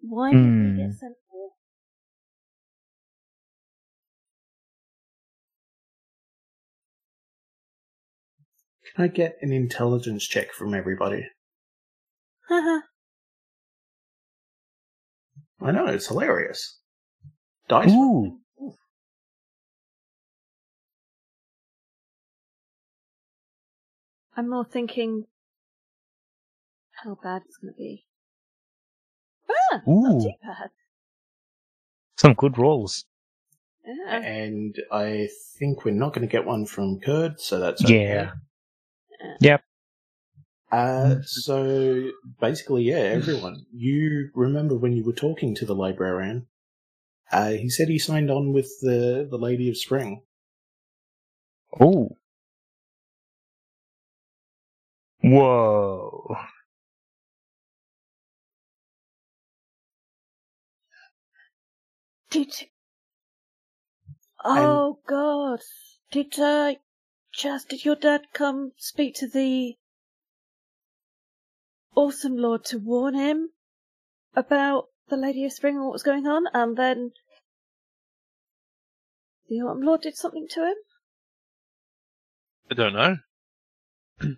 [0.00, 0.76] Why did we Hmm.
[0.76, 1.16] get sent
[8.94, 11.26] Can I get an intelligence check from everybody?
[12.48, 12.80] Haha.
[15.60, 16.78] I know, it's hilarious.
[17.68, 17.90] Dice?
[17.90, 18.38] Ooh,
[24.36, 25.24] I'm more thinking
[27.02, 28.04] how bad it's going to be.
[29.48, 30.70] Ah, not too bad.
[32.16, 33.04] some good rolls.
[33.86, 34.16] Yeah.
[34.16, 38.04] And I think we're not going to get one from Kird, so that's okay.
[38.04, 38.30] Yeah.
[40.72, 42.10] Uh, so
[42.40, 43.64] basically, yeah, everyone.
[43.72, 46.46] You remember when you were talking to the librarian?
[47.30, 50.22] Uh, he said he signed on with the the Lady of Spring.
[51.80, 52.16] Oh.
[55.22, 56.36] Whoa.
[62.30, 62.52] Did.
[64.44, 65.60] Oh God!
[66.10, 66.74] Did uh,
[67.36, 67.66] Chaz?
[67.66, 69.74] Did your dad come speak to the
[71.94, 73.50] Autumn Lord to warn him
[74.34, 77.12] about the Lady of Spring and what was going on, and then
[79.48, 80.76] the Autumn Lord did something to him?
[82.70, 83.16] I don't know.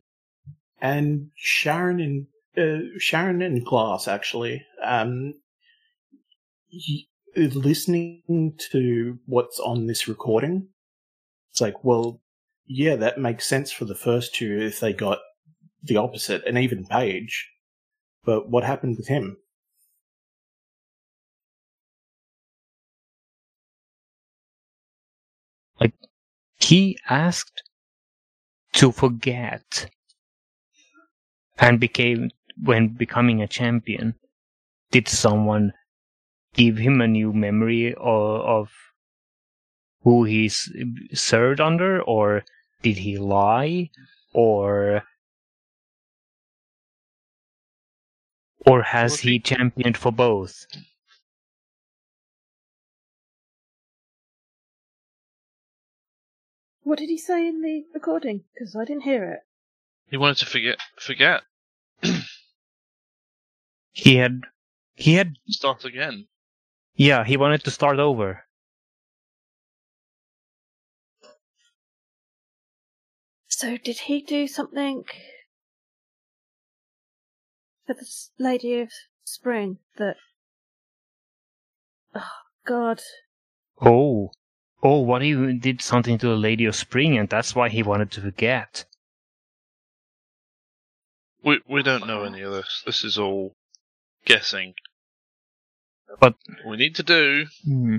[0.78, 4.66] And Sharon and uh, Sharon and Glass actually.
[4.84, 5.34] Um,
[6.70, 10.68] y- listening to what's on this recording,
[11.50, 12.20] it's like, well,
[12.66, 15.18] yeah, that makes sense for the first two if they got
[15.82, 17.48] the opposite, and even Paige.
[18.24, 19.36] But what happened with him?
[25.80, 25.94] Like,
[26.58, 27.62] he asked
[28.72, 29.88] to forget
[31.58, 32.30] and became
[32.62, 34.14] when becoming a champion.
[34.90, 35.72] Did someone
[36.54, 38.70] give him a new memory of, of
[40.02, 40.70] who he's
[41.12, 42.44] served under, or
[42.82, 43.90] did he lie,
[44.32, 45.02] or
[48.66, 50.66] or has he he- championed for both?
[56.82, 58.44] What did he say in the recording?
[58.54, 59.40] Because I didn't hear it.
[60.08, 61.42] He wanted to forget, forget,
[63.92, 64.42] He had
[64.94, 66.28] he had start again.
[66.94, 68.45] yeah he wanted to start over.
[73.48, 75.04] So did he do something
[77.86, 78.06] for the
[78.38, 78.90] Lady of
[79.24, 80.16] Spring that?
[82.14, 82.30] Oh
[82.66, 83.00] God!
[83.80, 84.32] Oh,
[84.82, 88.10] oh, what he did something to the Lady of Spring, and that's why he wanted
[88.12, 88.84] to forget.
[91.42, 92.82] We we don't know any of this.
[92.84, 93.54] This is all
[94.24, 94.74] guessing.
[96.20, 97.98] But- what we need to do Hmm.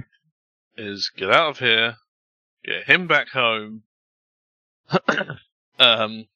[0.75, 1.97] is get out of here,
[2.63, 3.83] get him back home,
[5.80, 6.27] um,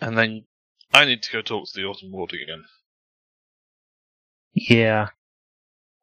[0.00, 0.44] and then
[0.92, 2.64] I need to go talk to the Autumn Lord again.
[4.54, 5.08] Yeah,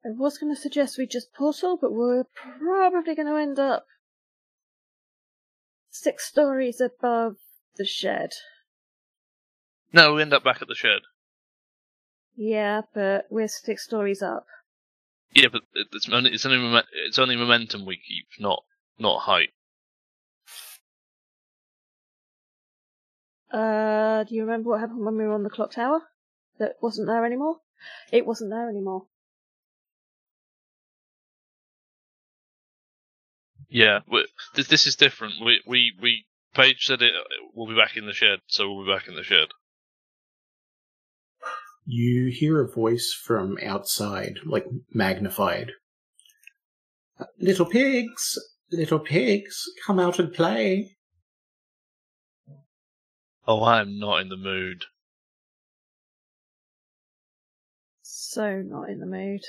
[0.06, 3.86] I was going to suggest we just portal, but we're probably going to end up
[5.90, 7.36] six stories above
[7.76, 8.32] the shed.
[9.92, 11.02] No, we end up back at the shed.
[12.36, 14.46] Yeah, but we're six stories up.
[15.34, 18.64] Yeah, but it's only it's only it's only momentum we keep, not
[18.98, 19.50] not height.
[23.52, 26.02] Uh, do you remember what happened when we were on the clock tower?
[26.60, 27.58] That wasn't there anymore?
[28.12, 29.08] It wasn't there anymore.
[33.70, 35.36] Yeah, we, this this is different.
[35.44, 37.14] We we we Paige said it.
[37.54, 39.50] We'll be back in the shed, so we'll be back in the shed.
[41.86, 45.72] You hear a voice from outside, like magnified.
[47.40, 48.38] Little pigs,
[48.72, 50.98] little pigs, come out and play.
[53.52, 54.86] Oh, I'm not in the mood.
[58.04, 59.42] So not in the mood.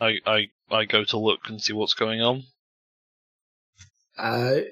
[0.00, 2.42] I I I go to look and see what's going on.
[4.18, 4.62] Uh,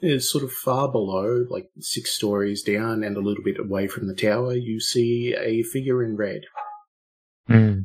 [0.00, 4.08] it's sort of far below, like six stories down and a little bit away from
[4.08, 6.44] the tower, you see a figure in red.
[7.48, 7.80] Hmm.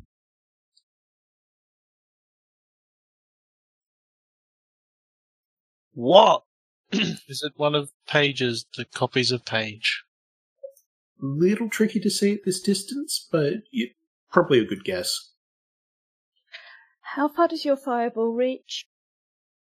[5.98, 6.44] What?
[6.92, 10.04] Is it one of Paige's, the copies of Paige?
[11.20, 13.90] Little tricky to see at this distance, but you,
[14.32, 15.32] probably a good guess.
[17.02, 18.86] How far does your fireball reach?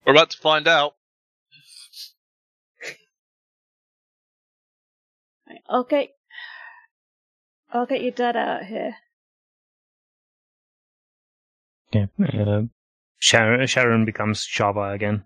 [0.06, 0.94] We're about to find out.
[5.46, 6.14] Right, I'll get.
[7.70, 8.94] I'll get your dad out here.
[11.92, 12.06] yeah.
[12.18, 12.62] Uh,
[13.18, 15.24] Sharon, Sharon becomes Shava again.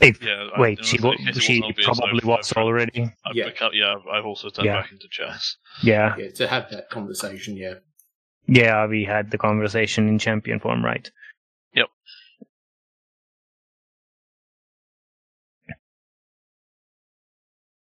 [0.00, 0.48] If, Yeah.
[0.58, 3.02] Wait, in she case wasn't she obvious, probably I've- was I've- already.
[3.26, 3.44] I've Yeah.
[3.50, 4.80] become, yeah, I've- I've also turned Yeah.
[4.80, 5.56] back into Chaz.
[5.82, 7.74] Yeah, Yeah, to have that conversation, yeah.
[8.46, 11.10] yeah, we had the conversation in champion form, right?
[11.74, 11.88] Yep.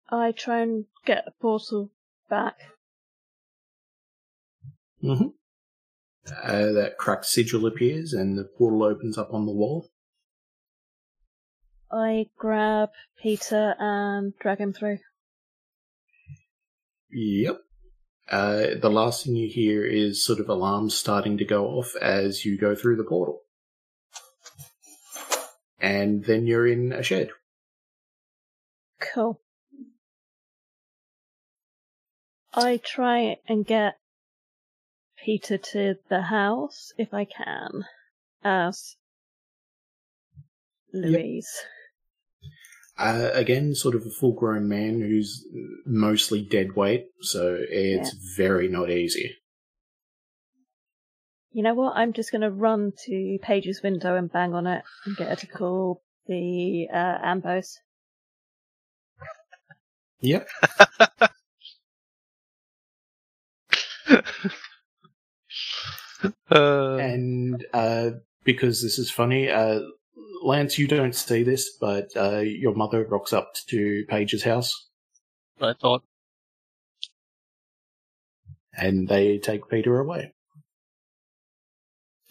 [0.08, 1.90] I try and get a portal
[2.28, 2.56] back.
[5.00, 5.28] hmm
[6.42, 9.88] Uh, that cracked sigil appears and the portal opens up on the wall.
[11.90, 12.90] I grab
[13.22, 14.98] Peter and drag him through.
[17.10, 17.60] Yep.
[18.28, 22.44] Uh, the last thing you hear is sort of alarms starting to go off as
[22.44, 23.42] you go through the portal.
[25.80, 27.30] And then you're in a shed.
[29.00, 29.40] Cool.
[32.52, 33.98] I try and get
[35.22, 37.84] Peter to the house if I can,
[38.42, 38.96] as
[40.92, 41.48] Louise.
[42.98, 45.44] Uh, again, sort of a full grown man who's
[45.84, 49.36] mostly dead weight, so it's very not easy.
[51.52, 51.96] You know what?
[51.96, 55.36] I'm just going to run to Paige's window and bang on it and get her
[55.36, 57.78] to call the uh, Ambos.
[60.20, 60.48] Yep.
[66.50, 68.10] Uh, And uh,
[68.44, 69.80] because this is funny, uh,
[70.42, 74.88] Lance, you don't see this, but uh, your mother rocks up to Paige's house,
[75.60, 76.02] I thought.
[78.76, 80.32] and they take Peter away.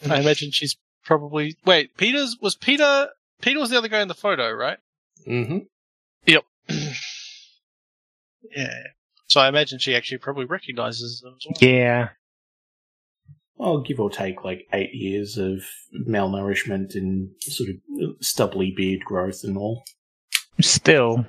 [0.08, 1.96] I imagine she's probably wait.
[1.96, 3.08] Peter's was Peter.
[3.40, 4.78] Peter was the other guy in the photo, right?
[5.26, 5.58] Mm-hmm.
[6.26, 6.44] Yep.
[8.56, 8.82] yeah.
[9.28, 11.70] So I imagine she actually probably recognizes them as well.
[11.70, 12.08] Yeah.
[13.58, 15.62] Well, give or take like eight years of
[16.06, 17.76] malnourishment and sort of
[18.20, 19.82] stubbly beard growth and all.
[20.60, 21.26] Still.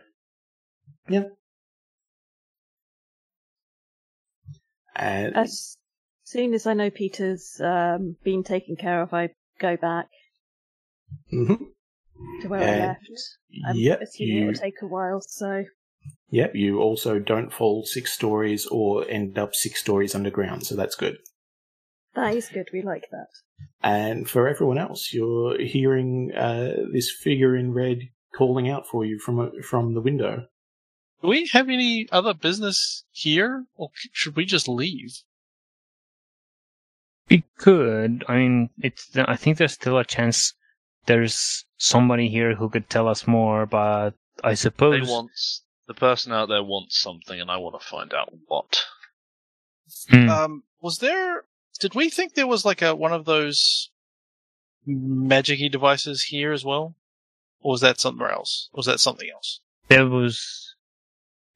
[4.96, 5.78] And As
[6.24, 9.30] soon as I know Peter's um, been taken care of, I
[9.60, 10.08] go back
[11.32, 11.60] Mhm.
[12.42, 13.10] to where I left.
[13.66, 15.64] I'm yep, assuming it you will take a while, so
[16.30, 20.96] Yep, you also don't fall six stories or end up six stories underground, so that's
[20.96, 21.18] good.
[22.18, 22.68] That is good.
[22.74, 23.28] We like that.
[23.82, 28.00] And for everyone else, you're hearing uh, this figure in red
[28.36, 30.48] calling out for you from a, from the window.
[31.22, 35.22] Do we have any other business here, or should we just leave?
[37.30, 38.24] We could.
[38.28, 39.16] I mean, it's.
[39.16, 40.54] I think there's still a chance
[41.06, 44.12] there's somebody here who could tell us more, but
[44.44, 45.12] I suppose they suppose.
[45.12, 45.32] want
[45.88, 48.86] the person out there wants something, and I want to find out what.
[50.10, 50.30] Hmm.
[50.30, 51.46] Um, was there?
[51.78, 53.90] Did we think there was like a one of those
[54.88, 56.96] magicy devices here as well,
[57.62, 58.70] or was that somewhere else?
[58.74, 59.62] Or was that something else?
[59.88, 60.76] there was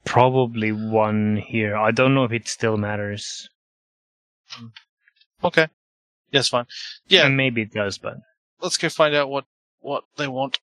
[0.05, 1.75] probably one here.
[1.75, 3.49] I don't know if it still matters.
[4.47, 4.67] Hmm.
[5.43, 5.67] Okay,
[6.31, 6.65] yes, fine.
[7.07, 8.17] Yeah, And maybe it does, but
[8.61, 9.45] let's go find out what
[9.79, 10.59] what they want.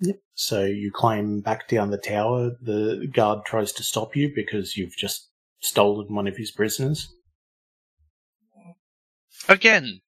[0.00, 0.16] Yep.
[0.34, 2.52] So you climb back down the tower.
[2.62, 5.29] The guard tries to stop you because you've just
[5.60, 7.08] stolen one of his prisoners.
[9.48, 10.00] Again,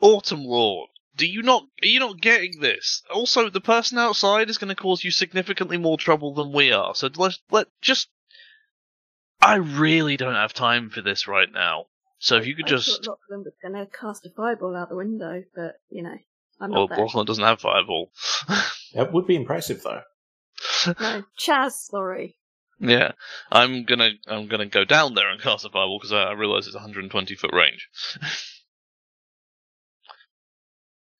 [0.00, 0.90] Autumn Lord.
[1.14, 1.64] Do you not?
[1.82, 3.02] Are you not getting this?
[3.12, 6.94] Also, the person outside is going to cause you significantly more trouble than we are.
[6.94, 8.08] So let's let just.
[9.40, 11.86] I really don't have time for this right now.
[12.18, 13.04] So if you could I just.
[13.04, 16.16] thought Lachlan was going to cast a fireball out the window, but you know,
[16.60, 17.04] I'm Well, not there.
[17.04, 18.10] Lachlan doesn't have fireball.
[18.94, 20.02] That would be impressive, though.
[20.86, 22.36] No, Chaz, sorry.
[22.82, 23.12] Yeah,
[23.50, 26.66] I'm gonna I'm gonna go down there and cast a fireball because I, I realize
[26.66, 27.88] it's 120 foot range.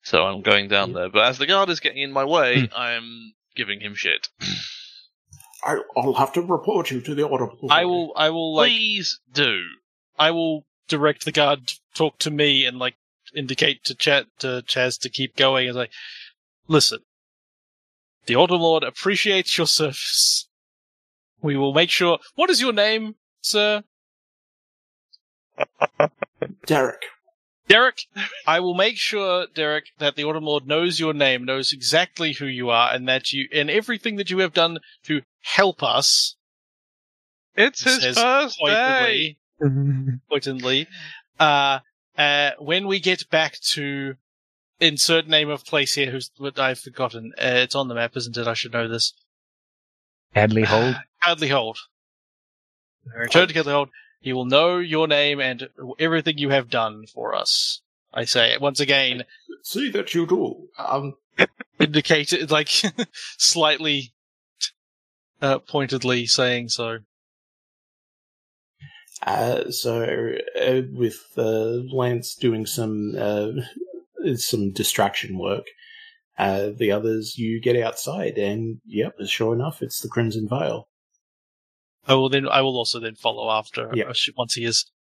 [0.03, 2.75] so I'm going down there, but as the guard is getting in my way, hmm.
[2.77, 4.29] I'm giving him shit.
[5.65, 7.69] I, I'll have to report you to the audible.
[7.71, 8.13] I will.
[8.17, 8.71] I will like.
[8.71, 9.63] Please do.
[10.19, 12.97] I will direct the guard to talk to me and like
[13.35, 15.89] indicate to chat to Chaz to keep going as I
[16.67, 16.99] listen.
[18.27, 20.49] The Autumn Lord appreciates your service.
[21.43, 22.19] We will make sure.
[22.35, 23.83] What is your name, sir?
[26.67, 27.03] Derek.
[27.69, 28.03] Derek.
[28.47, 32.47] I will make sure, Derek, that the Autumn Lord knows your name, knows exactly who
[32.47, 36.37] you are, and that you and everything that you have done to help us.
[37.57, 39.37] It's his says first day.
[39.61, 40.87] pointedly, pointedly,
[41.39, 41.81] uh,
[42.17, 44.15] uh, when we get back to
[44.81, 47.33] insert name of place here, who's what I've forgotten.
[47.39, 48.47] Uh, it's on the map, isn't it?
[48.47, 49.13] I should know this.
[50.35, 50.97] Hadley Hold.
[51.23, 51.79] Hadley Hold.
[53.15, 53.89] Return to Hadley Hold.
[54.21, 55.69] He will know your name and
[55.99, 57.81] everything you have done for us.
[58.15, 59.25] I say once again,
[59.63, 60.69] See that you do.
[60.79, 61.15] Um,
[61.79, 62.69] indicated like
[63.39, 64.13] slightly
[65.41, 66.99] uh, pointedly saying so.
[69.25, 73.51] Uh, so, uh, with uh, Lance doing some uh,
[74.35, 75.67] some distraction work,
[76.39, 80.89] uh, the others you get outside, and yep, sure enough, it's the Crimson Veil.
[82.07, 82.49] I will then.
[82.49, 84.05] I will also then follow after Yeah.
[84.07, 84.91] uh, once he is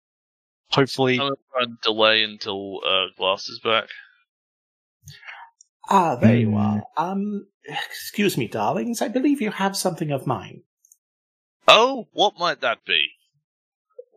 [0.71, 1.15] hopefully.
[1.15, 3.89] I'm gonna try and delay until uh, Glass is back.
[5.91, 6.83] Ah, there you are.
[6.97, 9.03] Um, excuse me, darlings.
[9.03, 10.63] I believe you have something of mine.
[11.67, 13.09] Oh, what might that be?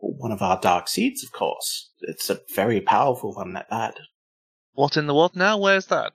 [0.00, 1.90] One of our dark seeds, of course.
[2.00, 3.98] It's a very powerful one at that.
[4.74, 5.58] What in the what now?
[5.58, 6.12] Where's that?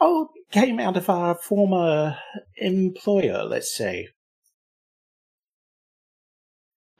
[0.00, 2.16] Oh, came out of our former
[2.56, 4.08] employer, let's say.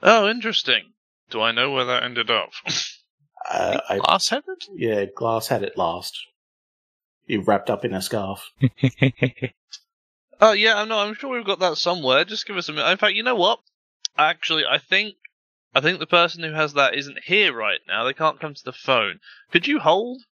[0.03, 0.93] Oh, interesting.
[1.31, 2.51] Do I know where that ended up?
[3.51, 4.65] Uh, I, Glass had it.
[4.75, 6.19] yeah, Glass had it last.
[7.25, 8.51] You wrapped up in a scarf.
[10.41, 12.25] Oh yeah, no, I'm sure we've got that somewhere.
[12.25, 12.91] Just give us a minute.
[12.91, 13.59] In fact, you know what?
[14.16, 15.16] Actually, I think
[15.75, 18.05] I think the person who has that isn't here right now.
[18.05, 19.19] They can't come to the phone.
[19.51, 20.23] Could you hold?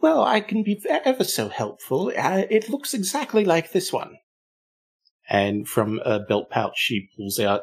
[0.00, 2.12] Well, I can be ever so helpful.
[2.16, 4.18] Uh, it looks exactly like this one.
[5.28, 7.62] And from a belt pouch, she pulls out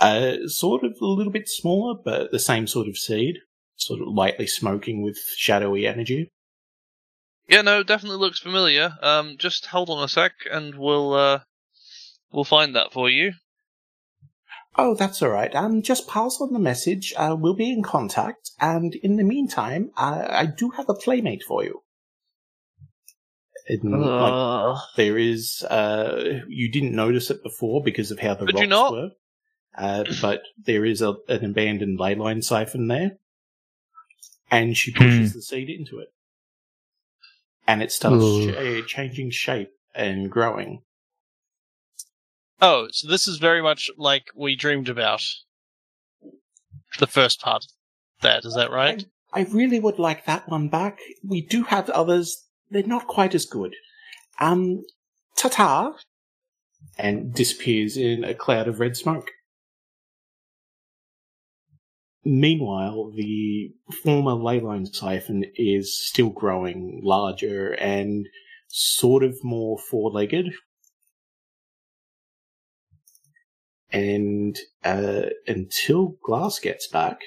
[0.00, 3.36] a sort of a little bit smaller, but the same sort of seed,
[3.76, 6.30] sort of lightly smoking with shadowy energy.
[7.48, 8.96] Yeah, no, definitely looks familiar.
[9.02, 11.40] Um, just hold on a sec, and we'll uh,
[12.30, 13.32] we'll find that for you.
[14.76, 15.52] Oh, that's all right.
[15.54, 17.12] Um, just pass on the message.
[17.16, 21.42] Uh, we'll be in contact, and in the meantime, I, I do have a playmate
[21.42, 21.80] for you.
[23.66, 28.46] And, like, Uh, there is, uh, you didn't notice it before because of how the
[28.46, 28.92] Did you rocks not?
[28.92, 29.10] were,
[29.78, 33.12] uh, but there is a, an abandoned ley line siphon there,
[34.50, 36.08] and she pushes the seed into it,
[37.66, 38.82] and it starts Ooh.
[38.82, 40.82] ch- changing shape and growing.
[42.60, 45.22] Oh, so this is very much like we dreamed about.
[46.98, 47.64] The first part.
[47.64, 47.70] of
[48.22, 49.04] That is that right?
[49.32, 50.98] I really would like that one back.
[51.22, 52.46] We do have others.
[52.70, 53.74] They're not quite as good.
[54.40, 54.82] Um,
[55.36, 55.94] ta-ta!
[56.98, 59.30] And disappears in a cloud of red smoke.
[62.24, 63.72] Meanwhile, the
[64.02, 68.26] former leyline siphon is still growing larger and
[68.68, 70.52] sort of more four-legged.
[73.90, 77.20] And uh, until Glass gets back,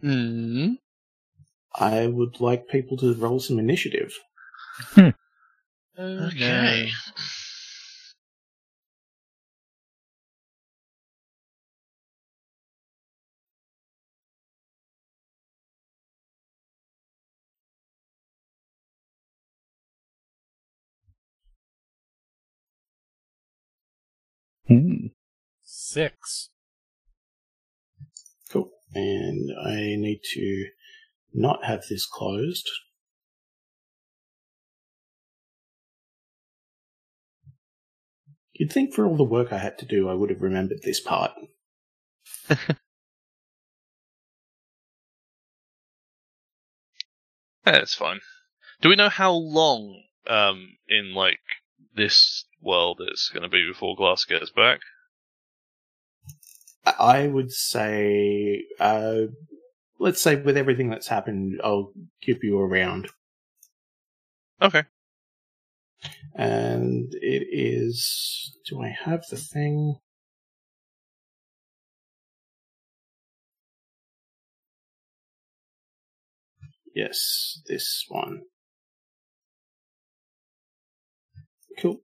[0.00, 0.74] Hmm.
[1.74, 4.12] I would like people to roll some initiative.
[5.98, 6.90] okay.
[24.70, 25.10] Ooh.
[25.62, 26.50] Six.
[28.50, 28.70] Cool.
[28.94, 30.66] And I need to
[31.32, 32.68] not have this closed.
[38.54, 41.00] You'd think for all the work I had to do, I would have remembered this
[41.00, 41.32] part.
[47.66, 48.20] Yeah, it's fine.
[48.80, 51.40] Do we know how long, um, in like
[51.94, 54.80] this world it's going to be before Glass gets back?
[56.84, 59.22] I would say, uh,
[59.98, 63.08] let's say with everything that's happened, I'll keep you around.
[64.60, 64.84] Okay.
[66.34, 68.56] And it is.
[68.68, 69.96] Do I have the thing?
[76.94, 78.42] Yes, this one.
[81.80, 82.00] Cool.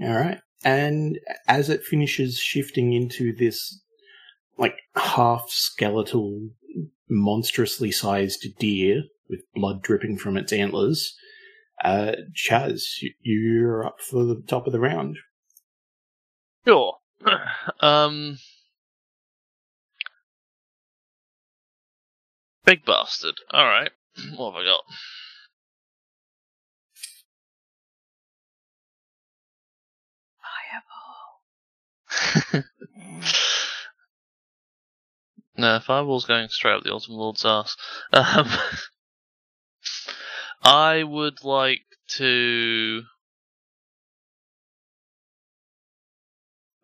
[0.00, 0.38] All right.
[0.64, 3.80] And as it finishes shifting into this,
[4.56, 6.50] like, half skeletal,
[7.08, 11.16] monstrously sized deer with blood dripping from its antlers,
[11.84, 12.82] uh, Chaz,
[13.20, 15.18] you're up for the top of the round.
[16.64, 16.96] Sure.
[17.80, 18.38] um.
[22.64, 23.34] Big bastard.
[23.52, 23.90] Alright.
[24.36, 24.80] What have I got?
[35.56, 37.76] no, Fireball's going straight up the Autumn Lord's ass.
[38.12, 38.48] Um,
[40.62, 41.82] I would like
[42.16, 43.02] to.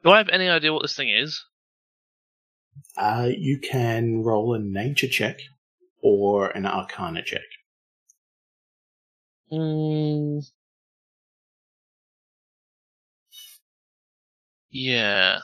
[0.04, 1.44] Do I have any idea what this thing is?
[2.96, 5.40] Uh, you can roll a nature check
[6.02, 7.42] or an arcana check.
[9.52, 10.44] Mm.
[14.70, 15.40] Yeah.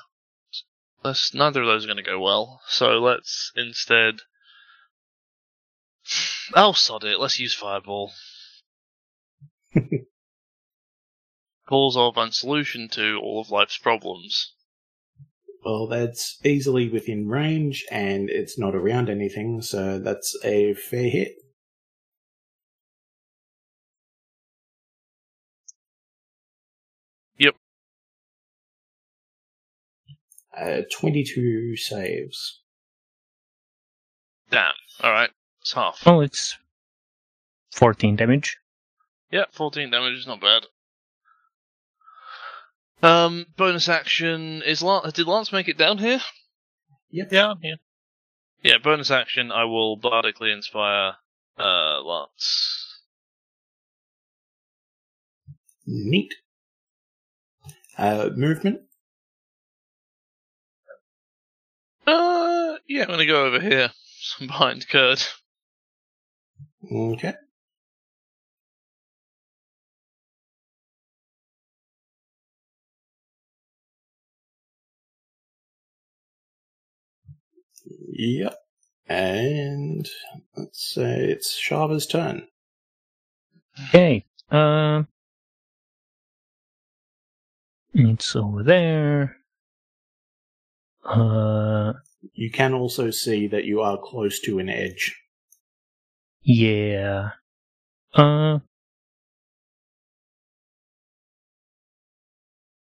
[1.03, 2.61] Let's, neither of those are going to go well.
[2.69, 4.17] So let's instead.
[6.55, 7.19] Oh, sod it.
[7.19, 8.13] Let's use Fireball.
[11.67, 14.53] Cause of and solution to all of life's problems.
[15.65, 21.37] Well, that's easily within range, and it's not around anything, so that's a fair hit.
[30.57, 32.61] Uh, 22 saves.
[34.51, 34.73] Damn.
[35.03, 35.31] Alright.
[35.61, 36.03] It's half.
[36.07, 36.57] Oh, it's
[37.73, 38.59] 14 damage.
[39.31, 40.67] Yeah, 14 damage is not bad.
[43.03, 45.13] Um, bonus action is Lance.
[45.13, 46.21] Did Lance make it down here?
[47.11, 47.33] Yep.
[47.33, 47.75] Yeah, yeah.
[48.63, 49.53] Yeah, bonus action.
[49.53, 51.15] I will bardically inspire
[51.59, 53.01] uh, Lance.
[55.87, 56.33] Neat.
[57.99, 58.81] Uh, movement.
[62.07, 65.23] Uh, yeah, I'm gonna go over here, Some behind Kird.
[66.93, 67.35] Okay.
[78.13, 78.57] Yep.
[79.09, 80.09] And
[80.57, 82.49] let's say it's Shava's turn.
[83.89, 84.25] Okay.
[84.51, 85.09] Um.
[87.95, 89.37] it's over there.
[91.05, 91.93] Uh.
[92.33, 95.15] You can also see that you are close to an edge.
[96.43, 97.31] Yeah.
[98.15, 98.61] Uh.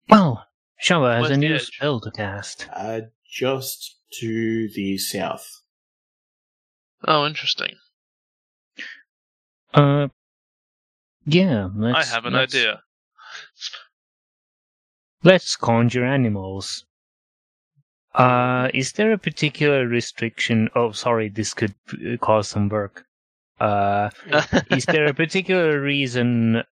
[0.09, 0.45] Well,
[0.83, 1.67] Shava has Where's a new edge?
[1.67, 2.67] spell to cast.
[2.75, 5.61] Uh, just to the south.
[7.07, 7.75] Oh, interesting.
[9.73, 10.09] Uh.
[11.25, 11.69] Yeah.
[11.75, 12.81] Let's, I have an let's- idea.
[15.23, 16.85] Let's conjure animals.
[18.15, 20.69] Uh, is there a particular restriction?
[20.75, 23.05] Oh, sorry, this could uh, cause some work.
[23.59, 24.09] Uh,
[24.71, 26.63] is there a particular reason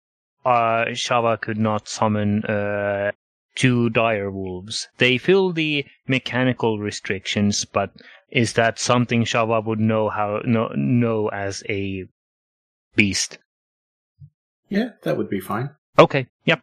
[0.44, 3.12] uh, Shava could not summon uh,
[3.54, 4.88] two dire wolves?
[4.98, 7.92] They fill the mechanical restrictions, but
[8.30, 12.04] is that something Shava would know how know, know as a
[12.96, 13.38] beast?
[14.68, 15.70] Yeah, that would be fine.
[15.98, 16.60] Okay, yep.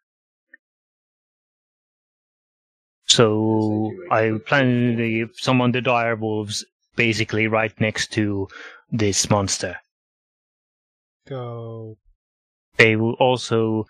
[3.08, 8.48] So I plan to summon the dire wolves basically right next to
[8.92, 9.78] this monster.
[11.28, 11.98] Go.
[12.78, 13.86] They will also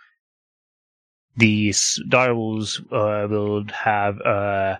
[1.37, 4.77] these dire wolves uh, will have uh,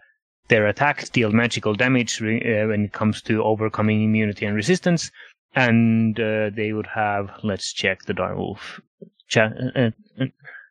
[0.48, 5.12] their attacks deal magical damage re- uh, when it comes to overcoming immunity and resistance,
[5.56, 8.80] and uh, they would have let's check the dire wolf
[9.28, 10.26] cha- uh, uh,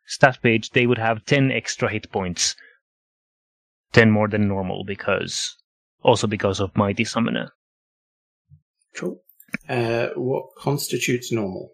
[0.07, 0.71] stat page.
[0.71, 2.55] They would have ten extra hit points,
[3.95, 5.55] ten more than normal because
[6.03, 7.51] also because of mighty summoner.
[8.95, 9.21] Cool.
[9.69, 11.71] Uh, what constitutes normal?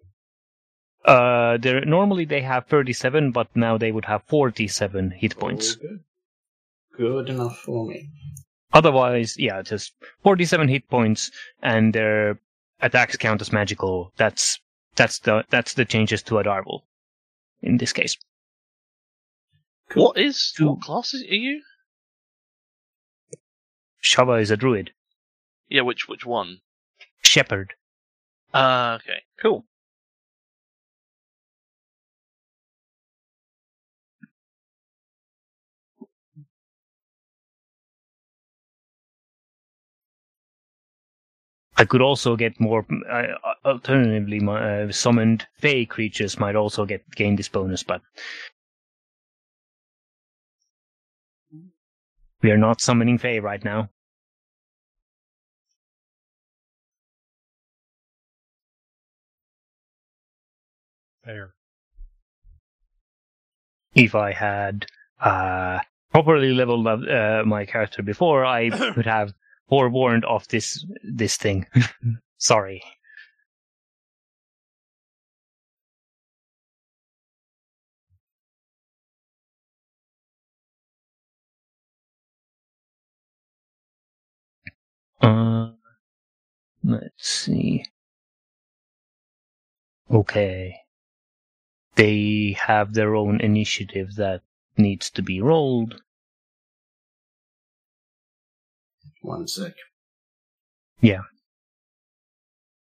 [1.03, 5.75] Uh, they're normally they have thirty-seven, but now they would have forty-seven hit points.
[5.75, 5.99] All good.
[6.97, 8.09] Good enough for me.
[8.73, 9.93] Otherwise, yeah, just
[10.23, 12.39] 47 hit points and their
[12.81, 14.13] attacks count as magical.
[14.17, 14.59] That's
[14.95, 16.81] that's the that's the changes to a Darvel
[17.61, 18.17] in this case.
[19.93, 20.69] What is Two.
[20.69, 21.61] what class are you?
[24.01, 24.91] Shava is a druid.
[25.69, 26.61] Yeah, which which one?
[27.21, 27.73] Shepherd.
[28.53, 29.65] Ah, okay, cool.
[41.77, 42.85] I could also get more.
[43.09, 43.33] Uh,
[43.65, 48.01] alternatively, my uh, summoned Fey creatures might also get gain this bonus, but
[52.41, 53.89] we are not summoning Fey right now.
[63.93, 64.85] If I had
[65.19, 65.79] uh,
[66.11, 69.33] properly leveled up uh, my character before, I could have
[69.69, 71.67] forewarned of this this thing.
[72.37, 72.81] Sorry.
[85.21, 85.71] Uh,
[86.83, 87.85] let's see.
[90.09, 90.75] Okay.
[91.95, 94.41] They have their own initiative that
[94.77, 96.01] needs to be rolled.
[99.21, 99.73] One sec.
[100.99, 101.21] Yeah.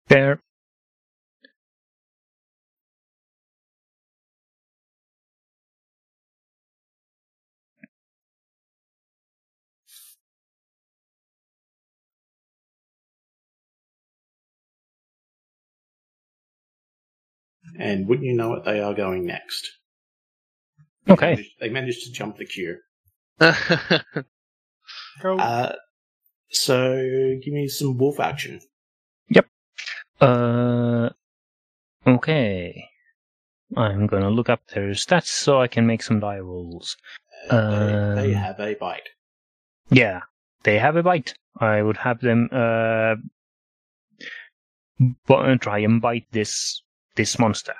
[0.08, 0.42] There.
[17.80, 19.66] And wouldn't you know it, they are going next.
[21.09, 21.27] Okay.
[21.27, 22.77] They managed, they managed to jump the queue.
[23.40, 25.38] Go.
[25.38, 25.74] Uh,
[26.51, 26.95] so
[27.43, 28.59] give me some wolf action.
[29.30, 29.45] Yep.
[30.19, 31.09] Uh,
[32.06, 32.83] okay.
[33.77, 36.98] I'm gonna look up their stats so I can make some die rolls.
[37.49, 39.08] Uh, they, they Um, have a bite.
[39.90, 40.22] Yeah,
[40.64, 41.33] they have a bite.
[41.59, 43.16] I would have them uh,
[45.27, 46.82] bu- try and bite this
[47.20, 47.76] this monster.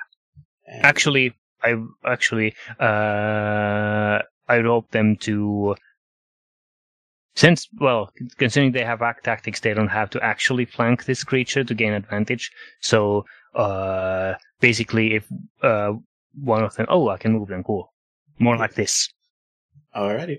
[0.90, 1.26] Actually,
[1.68, 1.70] I
[2.14, 2.48] actually
[2.88, 4.16] uh,
[4.52, 5.74] I'd hope them to
[7.34, 8.02] since well,
[8.38, 11.92] considering they have act tactics, they don't have to actually flank this creature to gain
[11.92, 12.50] advantage.
[12.80, 15.24] So uh, basically, if
[15.62, 15.92] uh,
[16.54, 17.92] one of them, oh, I can move them, cool.
[18.38, 19.08] More like this.
[19.94, 20.38] Alrighty.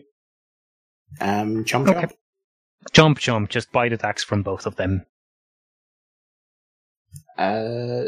[1.19, 2.01] Um, chomp Okay.
[2.01, 2.11] chomp.
[2.93, 5.05] Jump, jump, just bite attacks from both of them.
[7.37, 8.03] Uh,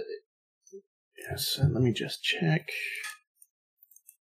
[1.30, 1.60] yes.
[1.62, 2.70] Let me just check.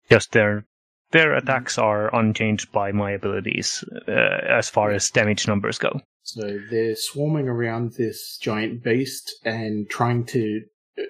[0.09, 0.66] Just their
[1.11, 6.01] their attacks are unchanged by my abilities uh, as far as damage numbers go.
[6.24, 10.61] So they're swarming around this giant beast and trying to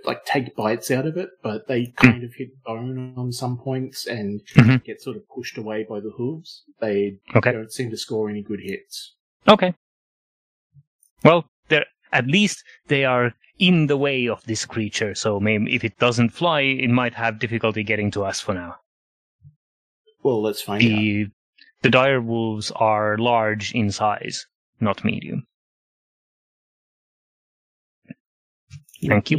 [0.06, 4.06] like take bites out of it, but they kind of hit bone on some points
[4.06, 4.84] and Mhm.
[4.84, 6.64] get sort of pushed away by the hooves.
[6.80, 7.52] They Okay.
[7.52, 9.16] don't seem to score any good hits.
[9.48, 9.74] Okay.
[11.24, 15.84] Well, they're at least they are in the way of this creature, so maybe if
[15.84, 18.76] it doesn't fly, it might have difficulty getting to us for now.
[20.24, 20.88] Well, let's find out.
[20.88, 21.28] The
[21.82, 24.46] the dire wolves are large in size,
[24.80, 25.46] not medium.
[29.08, 29.38] Thank you.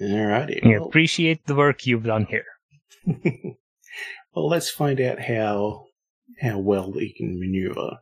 [0.00, 0.64] Alrighty.
[0.64, 2.44] We Well, appreciate the work you've done here.
[4.34, 5.86] well, let's find out how
[6.40, 7.98] how well he can maneuver.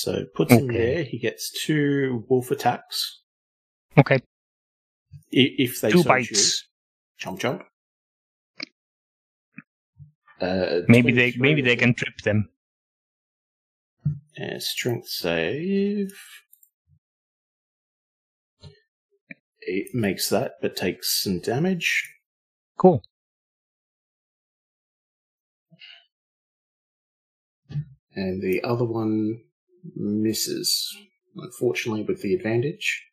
[0.00, 1.02] So puts him there.
[1.04, 3.20] He gets two wolf attacks
[3.98, 4.18] Okay,
[5.30, 6.28] if they two so bites.
[6.28, 6.68] choose.
[7.20, 7.62] Chomp chomp.
[10.40, 12.48] Uh, Maybe they maybe they can trip them.
[14.40, 16.14] Uh, strength save.
[19.60, 22.10] It makes that, but takes some damage.
[22.78, 23.02] Cool.
[28.14, 29.40] And the other one
[29.96, 30.96] misses,
[31.36, 33.04] unfortunately, with the advantage.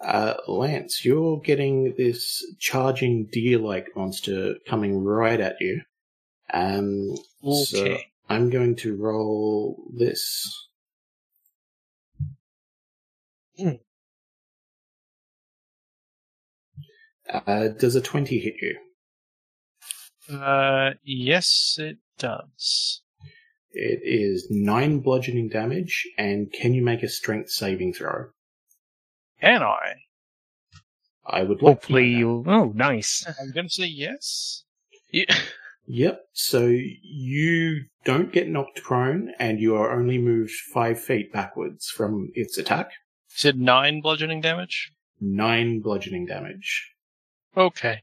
[0.00, 5.82] Uh, Lance, you're getting this charging deer like monster coming right at you.
[6.52, 8.06] Um, so Okay.
[8.28, 10.68] I'm going to roll this.
[13.56, 13.74] Hmm.
[17.32, 18.78] Uh, does a 20 hit you?
[20.30, 23.02] Uh, yes, it does.
[23.72, 28.26] It is 9 bludgeoning damage, and can you make a strength saving throw?
[29.40, 29.94] Can I?
[31.24, 32.44] I would like Hopefully to know you.
[32.46, 33.24] Oh, nice.
[33.40, 34.64] I'm gonna say yes.
[35.10, 35.42] You, that.
[35.86, 41.88] Yep, so you don't get knocked prone, and you are only moved 5 feet backwards
[41.88, 42.90] from its attack.
[43.30, 44.92] You said nine bludgeoning damage.
[45.20, 46.92] 9 bludgeoning damage.
[47.56, 48.02] Okay.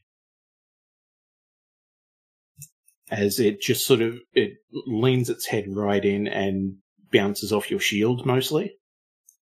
[3.12, 6.76] As it just sort of it leans its head right in and
[7.12, 8.74] bounces off your shield mostly.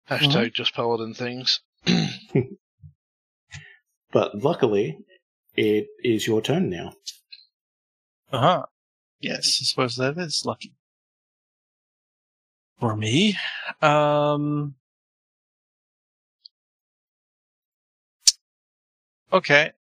[0.08, 1.60] hashtag just paladin things.
[4.12, 4.98] But luckily,
[5.56, 6.94] it is your turn now.
[8.32, 8.66] Uh huh.
[9.20, 10.72] Yes, I suppose that is lucky
[12.80, 13.36] for me.
[13.82, 14.74] Um.
[19.32, 19.72] Okay.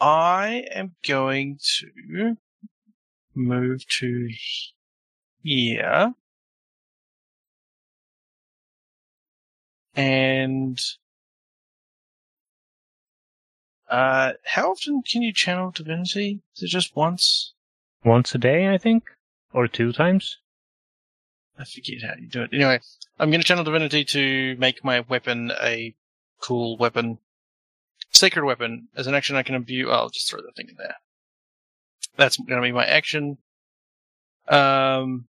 [0.00, 2.36] I am going to
[3.34, 4.28] move to
[5.42, 6.14] here.
[9.94, 10.78] And
[13.90, 16.40] uh how often can you channel divinity?
[16.56, 17.54] Is it just once?
[18.04, 19.04] Once a day, I think,
[19.52, 20.38] or two times.
[21.58, 22.50] I forget how you do it.
[22.52, 22.78] Anyway,
[23.18, 25.94] I'm going to channel divinity to make my weapon a
[26.40, 27.18] cool weapon,
[28.18, 28.88] sacred weapon.
[28.96, 29.90] As an action, I can imbue.
[29.90, 30.96] I'll just throw the thing in there.
[32.16, 33.38] That's going to be my action.
[34.48, 35.26] Um,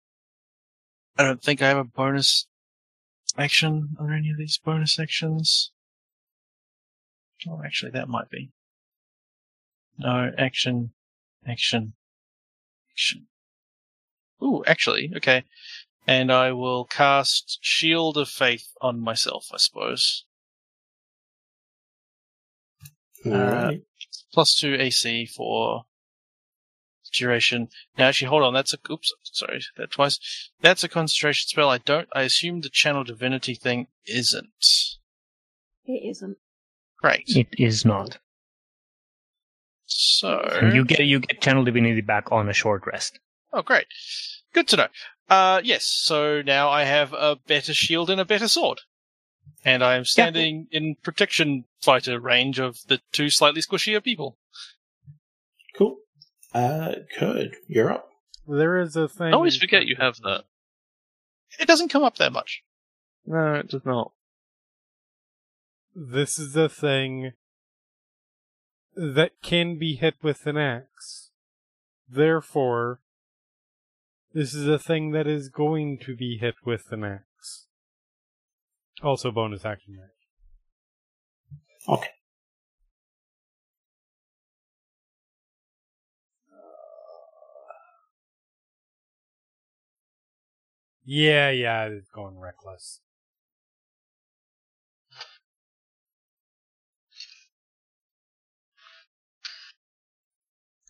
[1.16, 2.46] I don't think I have a bonus
[3.36, 5.72] action on any of these bonus actions.
[7.48, 8.50] Oh, actually, that might be.
[9.98, 10.92] No action,
[11.46, 11.94] action,
[12.92, 13.26] action.
[14.42, 15.44] Ooh, actually, okay
[16.08, 20.24] and I will cast Shield of Faith on myself, I suppose.
[23.34, 23.82] Alright.
[24.32, 25.84] Plus two AC for
[27.12, 27.68] duration.
[27.96, 28.54] Now, actually, hold on.
[28.54, 29.12] That's a oops.
[29.22, 30.50] Sorry, that twice.
[30.60, 31.70] That's a concentration spell.
[31.70, 32.08] I don't.
[32.14, 34.66] I assume the Channel Divinity thing isn't.
[35.86, 36.36] It isn't.
[37.00, 37.24] Great.
[37.28, 38.18] It is not.
[39.86, 43.18] So And you get you get channel divinity back on a short rest.
[43.52, 43.86] Oh, great.
[44.52, 44.88] Good to know.
[45.30, 48.80] Uh, yes, so now I have a better shield and a better sword.
[49.68, 54.38] And I am standing in protection fighter range of the two slightly squishier people.
[55.76, 55.98] Cool.
[56.54, 58.08] Uh, Kird, you're up.
[58.48, 59.26] There is a thing.
[59.26, 60.44] I always forget you have that.
[61.60, 62.62] It doesn't come up that much.
[63.26, 64.12] No, it does not.
[65.94, 67.32] This is a thing
[68.96, 71.28] that can be hit with an axe.
[72.08, 73.00] Therefore,
[74.32, 77.27] this is a thing that is going to be hit with an axe.
[79.02, 80.12] Also, bonus action there.
[81.88, 82.08] Okay.
[91.04, 93.00] Yeah, yeah, it's going reckless.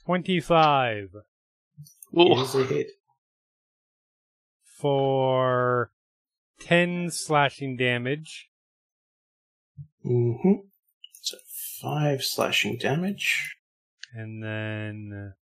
[0.06, 1.10] Twenty-five
[2.14, 2.90] It is a hit.
[4.64, 5.90] for
[6.58, 8.48] ten slashing damage.
[10.04, 10.66] Mm-hmm.
[11.20, 11.36] So
[11.80, 13.56] five slashing damage.
[14.14, 15.34] And then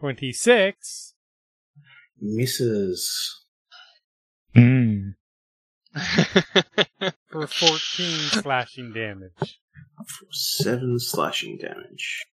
[0.00, 1.14] twenty-six
[2.20, 3.42] Misses.
[4.54, 5.10] Hmm.
[7.30, 9.60] for fourteen slashing damage.
[10.06, 12.26] For seven slashing damage.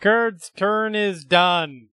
[0.00, 1.88] Kird's turn is done.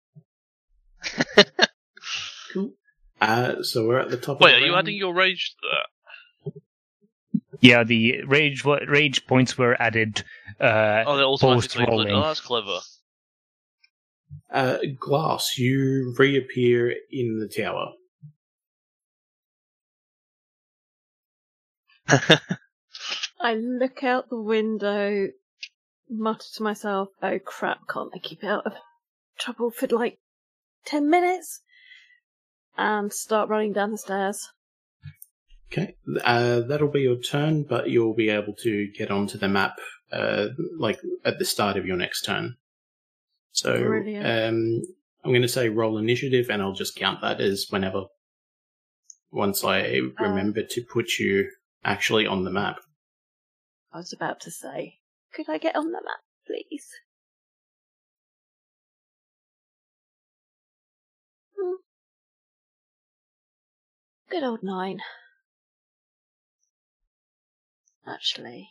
[2.52, 2.72] Cool.
[3.18, 5.68] Uh, so we're at the top Wait, of are the you adding your rage to
[5.72, 6.52] that?
[7.62, 10.22] Yeah, the rage wa- rage points were added.
[10.60, 12.12] Uh, Oh, they're automatically Post-rolling.
[12.12, 12.80] Oh, that's clever.
[14.52, 17.92] Uh, Glass, you reappear in the tower.
[23.40, 25.28] I look out the window,
[26.10, 28.74] mutter to myself, oh crap, can't I keep out of
[29.38, 30.18] trouble for like
[30.86, 31.60] 10 minutes?
[32.78, 34.48] And start running down the stairs.
[35.72, 35.96] Okay.
[36.24, 39.78] Uh, that'll be your turn, but you'll be able to get onto the map,
[40.12, 40.48] uh,
[40.78, 42.56] like at the start of your next turn.
[43.52, 44.82] So, um,
[45.24, 48.04] I'm going to say roll initiative, and I'll just count that as whenever.
[49.32, 51.50] Once I remember to put you
[51.84, 52.76] actually on the map.
[53.92, 54.98] I was about to say,
[55.34, 56.88] could I get on the map, please?
[64.28, 64.98] Good old nine.
[68.06, 68.68] Actually,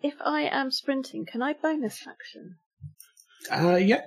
[0.00, 2.56] if I am sprinting, can I bonus action?
[3.50, 4.02] Uh, yeah.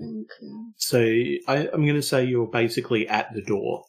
[0.00, 0.52] Okay.
[0.76, 3.84] So I, I'm going to say you're basically at the door.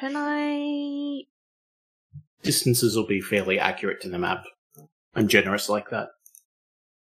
[0.00, 1.22] Can I?
[2.42, 4.44] Distances will be fairly accurate to the map.
[5.14, 6.08] I'm generous like that.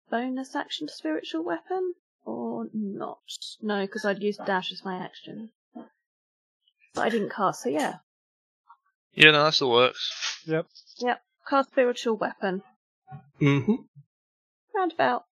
[0.09, 1.93] Bonus action to spiritual weapon
[2.25, 3.19] or not?
[3.61, 5.49] No, because I'd use dash as my action.
[6.93, 7.95] But I didn't cast, so yeah.
[9.13, 10.43] Yeah, no, that still works.
[10.45, 10.65] Yep.
[10.99, 12.61] Yep, cast spiritual weapon.
[13.41, 13.75] Mm-hmm.
[14.75, 15.23] Roundabout.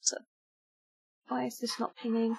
[0.00, 0.16] So,
[1.28, 2.36] why is this not pinging?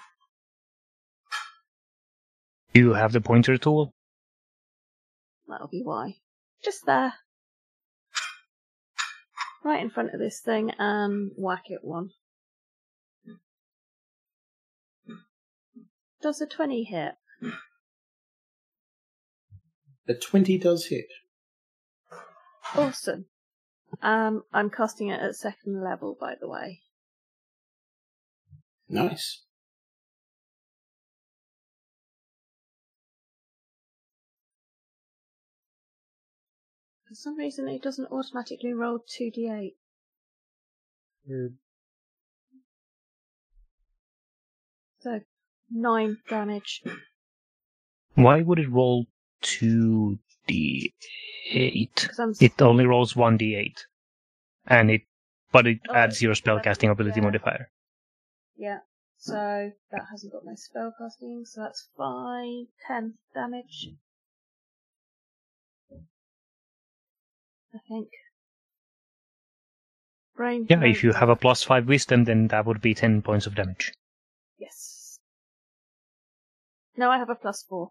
[2.76, 3.92] you have the pointer tool.
[5.48, 6.16] That'll be why.
[6.62, 7.14] Just there.
[9.66, 12.10] Right in front of this thing and whack it one.
[16.22, 17.14] Does a 20 hit?
[20.06, 21.08] The 20 does hit.
[22.76, 23.26] Awesome.
[24.00, 26.82] Um, I'm casting it at second level, by the way.
[28.88, 29.42] Nice.
[37.16, 39.74] Some reason, it doesn't automatically roll 2d8.
[41.26, 41.54] Weird.
[42.52, 42.58] Hmm.
[45.00, 45.20] So,
[45.70, 46.82] 9 damage.
[48.14, 49.06] Why would it roll
[49.42, 50.94] two d
[51.50, 52.08] eight?
[52.40, 53.86] It only rolls one d eight,
[54.66, 55.02] and it
[55.52, 57.24] but it Oh, adds your spellcasting ability yeah.
[57.24, 57.70] modifier.
[58.56, 58.78] Yeah.
[59.18, 63.88] So, that hasn't got my spellcasting, so that's 5, 10 damage.
[67.76, 68.08] I think.
[70.34, 70.66] Brain.
[70.68, 73.54] Yeah, if you have a plus five wisdom, then that would be ten points of
[73.54, 73.92] damage.
[74.58, 75.18] Yes.
[76.96, 77.90] No, I have a plus 4.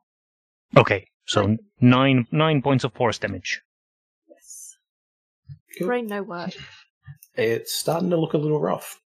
[0.77, 3.61] Okay, so nine nine points of force damage.
[4.27, 4.77] Yes.
[5.77, 5.87] Cool.
[5.87, 6.51] Brain no work.
[7.35, 8.99] It's starting to look a little rough.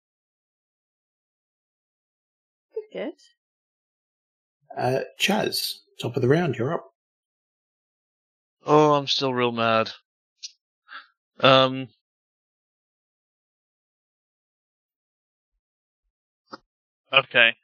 [2.74, 4.78] Good, good.
[4.78, 6.86] Uh, Chaz, top of the round, you're up.
[8.64, 9.90] Oh, I'm still real mad.
[11.42, 11.88] Um.
[17.12, 17.54] Okay.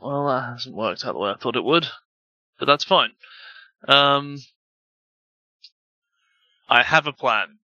[0.00, 1.86] Well, that hasn't worked out the way I thought it would,
[2.58, 3.10] but that's fine.
[3.86, 4.38] Um,
[6.68, 7.58] I have a plan.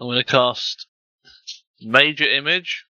[0.00, 0.86] I'm going to cast
[1.80, 2.84] major image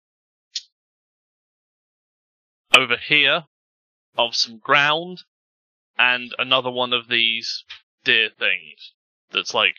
[2.78, 3.44] over here
[4.16, 5.23] of some ground
[5.98, 7.65] and another one of these
[8.05, 8.92] deer things
[9.31, 9.74] that's like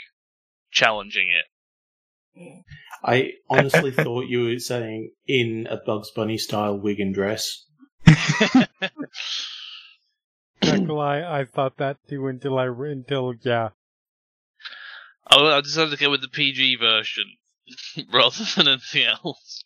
[0.72, 1.46] challenging it.
[3.04, 7.66] I honestly thought you were saying in a Bugs Bunny style wig and dress.
[8.06, 8.70] Not
[10.62, 13.70] gonna I thought that too until I until yeah.
[15.32, 17.26] Oh, I decided to go with the PG version
[18.14, 19.59] rather than anything else.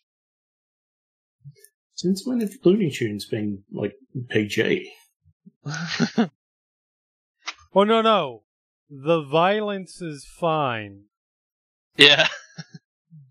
[1.94, 3.94] Since when have Looney Tunes been like
[4.28, 4.90] PG?
[7.76, 8.42] Oh no no,
[8.88, 11.06] the violence is fine,
[11.96, 12.28] yeah,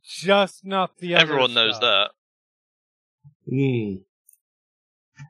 [0.04, 2.12] just not the other everyone knows that.
[3.50, 3.94] Hmm.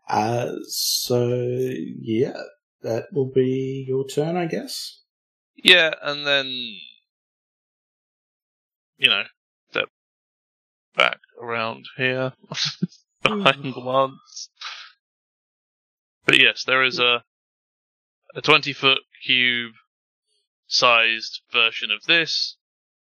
[0.09, 2.41] Uh, so yeah,
[2.81, 5.01] that will be your turn, I guess.
[5.55, 6.47] Yeah, and then
[8.97, 9.23] you know,
[9.69, 9.89] step
[10.95, 12.33] back around here
[13.23, 14.49] behind the ones.
[16.25, 17.23] But yes, there is a
[18.35, 19.73] a twenty foot cube
[20.67, 22.57] sized version of this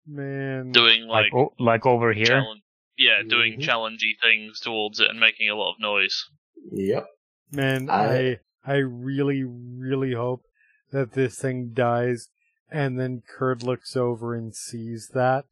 [0.07, 2.25] Man, doing like, Like o- like over here.
[2.25, 2.61] challenge
[2.98, 3.64] yeah, doing Mhm.
[3.65, 6.25] challengey things towards it and making a lot of noise.
[6.72, 7.06] Yep.
[7.51, 10.43] man, I- I I really really hope
[10.91, 12.30] that this thing dies,
[12.72, 15.45] and then Kird looks over and sees that.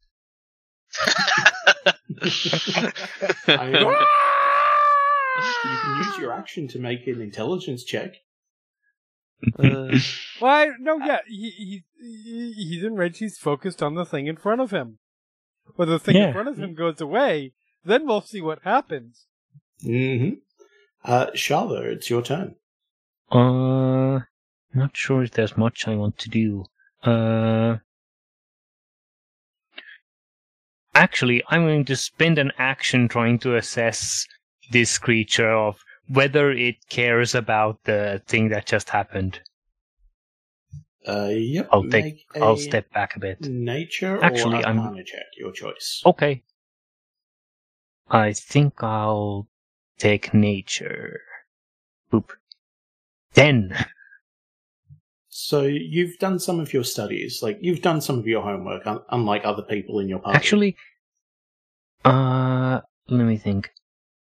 [3.48, 4.08] I-
[5.64, 8.16] you can use your action to make an intelligence check.
[9.58, 9.98] Uh,
[10.38, 10.70] Why?
[10.78, 13.18] No, yeah, he, he, he he's enraged.
[13.18, 14.98] He's focused on the thing in front of him.
[15.76, 17.52] When the thing in front of him goes away,
[17.84, 19.26] then we'll see what happens.
[19.84, 20.34] Mm-hmm.
[21.04, 22.56] Uh, Sharla, it's your turn.
[23.30, 24.20] Uh,
[24.74, 26.64] not sure if there's much I want to do.
[27.02, 27.78] Uh,
[30.94, 34.26] actually, I'm going to spend an action trying to assess
[34.72, 39.40] this creature of whether it cares about the thing that just happened.
[41.06, 41.68] Uh, yep.
[41.72, 42.24] I'll take.
[42.36, 43.40] I'll step back a bit.
[43.40, 46.02] Nature Actually, or I'm- check, your choice.
[46.06, 46.42] Okay.
[48.08, 49.48] I think I'll
[49.98, 51.20] take nature.
[52.12, 52.30] Boop.
[53.34, 53.74] Ten.
[55.28, 59.00] So you've done some of your studies, like you've done some of your homework, un-
[59.10, 60.36] unlike other people in your party.
[60.36, 60.76] Actually,
[62.04, 63.70] uh, let me think.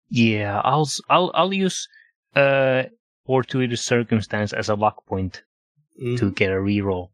[0.09, 1.89] Yeah, I'll I'll I'll use
[2.35, 2.85] uh
[3.27, 5.43] fortuitous circumstance as a luck point
[6.01, 6.19] Mhm.
[6.19, 7.11] to get a reroll.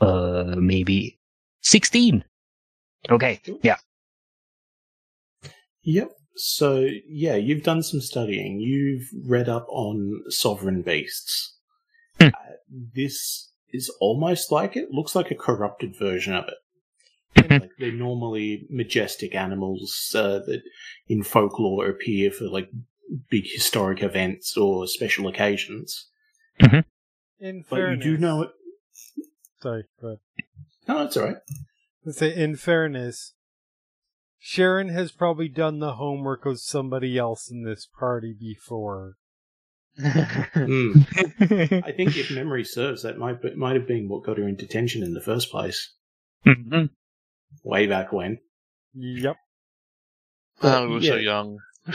[0.00, 1.18] Uh, maybe
[1.60, 2.24] sixteen.
[3.10, 3.40] Okay.
[3.62, 3.76] Yeah.
[5.82, 6.10] Yep.
[6.36, 8.60] So yeah, you've done some studying.
[8.60, 11.56] You've read up on sovereign beasts.
[12.20, 12.28] Hmm.
[12.28, 12.54] Uh,
[12.94, 14.90] this is almost like it.
[14.90, 16.54] Looks like a corrupted version of it.
[17.36, 20.62] Like they're normally majestic animals uh, that
[21.08, 22.68] in folklore appear for like
[23.30, 26.08] big historic events or special occasions.
[26.60, 28.50] In But fairness, you do know it.
[29.62, 30.18] Sorry, go ahead.
[30.88, 31.36] No, it's all right.
[32.04, 33.34] Let's say, in fairness,
[34.38, 39.14] Sharon has probably done the homework of somebody else in this party before.
[39.98, 40.92] Hmm.
[41.40, 45.02] I think if memory serves, that might might have been what got her in detention
[45.02, 45.94] in the first place,
[46.46, 46.90] Mhm.
[47.62, 48.38] Way back when.
[48.94, 49.36] Yep.
[50.62, 51.58] oh, we were so young.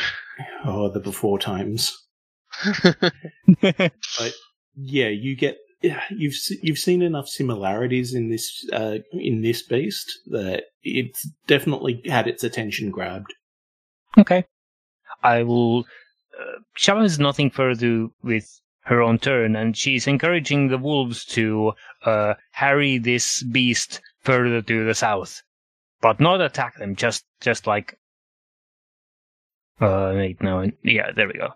[0.65, 1.97] Oh, the before times.
[3.61, 4.33] But
[4.75, 5.57] yeah, you get
[6.09, 12.27] you've you've seen enough similarities in this uh, in this beast that it's definitely had
[12.27, 13.33] its attention grabbed.
[14.17, 14.45] Okay.
[15.23, 15.85] I will.
[16.39, 20.77] Uh, Shava has nothing further to do with her own turn, and she's encouraging the
[20.77, 21.73] wolves to
[22.05, 25.41] uh, harry this beast further to the south,
[26.01, 26.95] but not attack them.
[26.95, 27.97] Just, just like.
[29.79, 31.49] Uh, wait, no, yeah, there we go.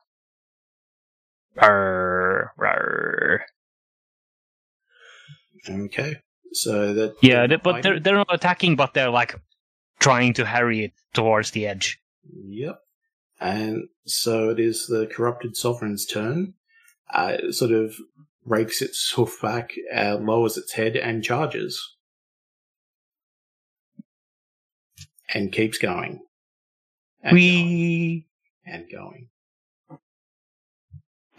[5.69, 6.15] Okay,
[6.53, 9.39] so that Yeah, they, but they're they're not attacking, but they're like
[9.99, 11.99] trying to harry it towards the edge.
[12.47, 12.79] Yep.
[13.39, 16.53] And so it is the corrupted sovereign's turn.
[17.13, 17.95] Uh, it sort of
[18.45, 21.95] rakes its hoof back, uh, lowers its head, and charges.
[25.33, 26.21] And keeps going.
[27.23, 28.25] And going.
[28.65, 29.29] And going.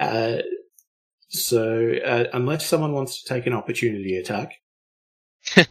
[0.00, 0.42] Uh,
[1.28, 4.60] So, uh, unless someone wants to take an opportunity attack,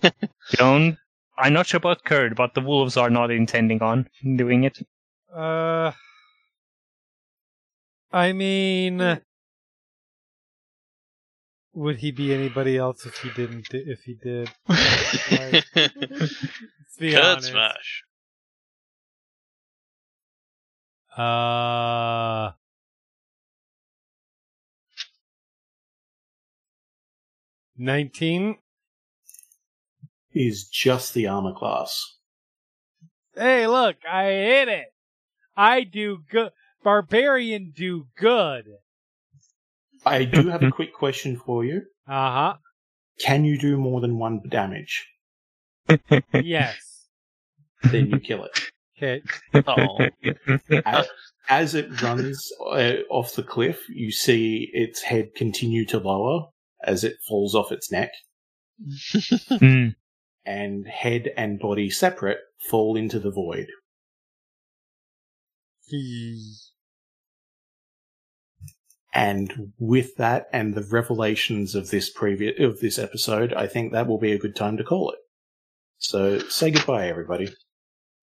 [0.54, 0.98] Don't.
[1.38, 4.80] I'm not sure about Kird, but the wolves are not intending on doing it.
[5.34, 5.92] Uh,
[8.12, 9.22] I mean,
[11.74, 13.68] would he be anybody else if he didn't?
[13.72, 15.66] If he did, let's
[17.00, 17.48] be Kird honest.
[17.50, 18.04] smash.
[21.18, 22.52] Uh,
[27.78, 28.58] nineteen.
[30.34, 32.18] is just the armor class.
[33.36, 34.88] Hey, look, I hit it.
[35.56, 36.52] I do good.
[36.84, 38.66] Barbarian do good.
[40.06, 41.82] I do have a quick question for you.
[42.08, 42.54] Uh huh.
[43.20, 45.08] Can you do more than one damage?
[46.34, 47.08] Yes.
[47.84, 48.72] Then you kill it.
[49.02, 49.22] Okay.
[49.68, 49.98] Oh,
[50.86, 51.08] As,
[51.50, 56.48] as it runs uh, off the cliff, you see its head continue to lower
[56.84, 58.12] as it falls off its neck,
[59.50, 59.90] Hmm.
[60.46, 62.40] and head and body separate
[62.70, 63.68] fall into the void.
[69.14, 74.08] And with that and the revelations of this previous of this episode, I think that
[74.08, 75.20] will be a good time to call it.
[75.98, 77.50] So say goodbye, everybody.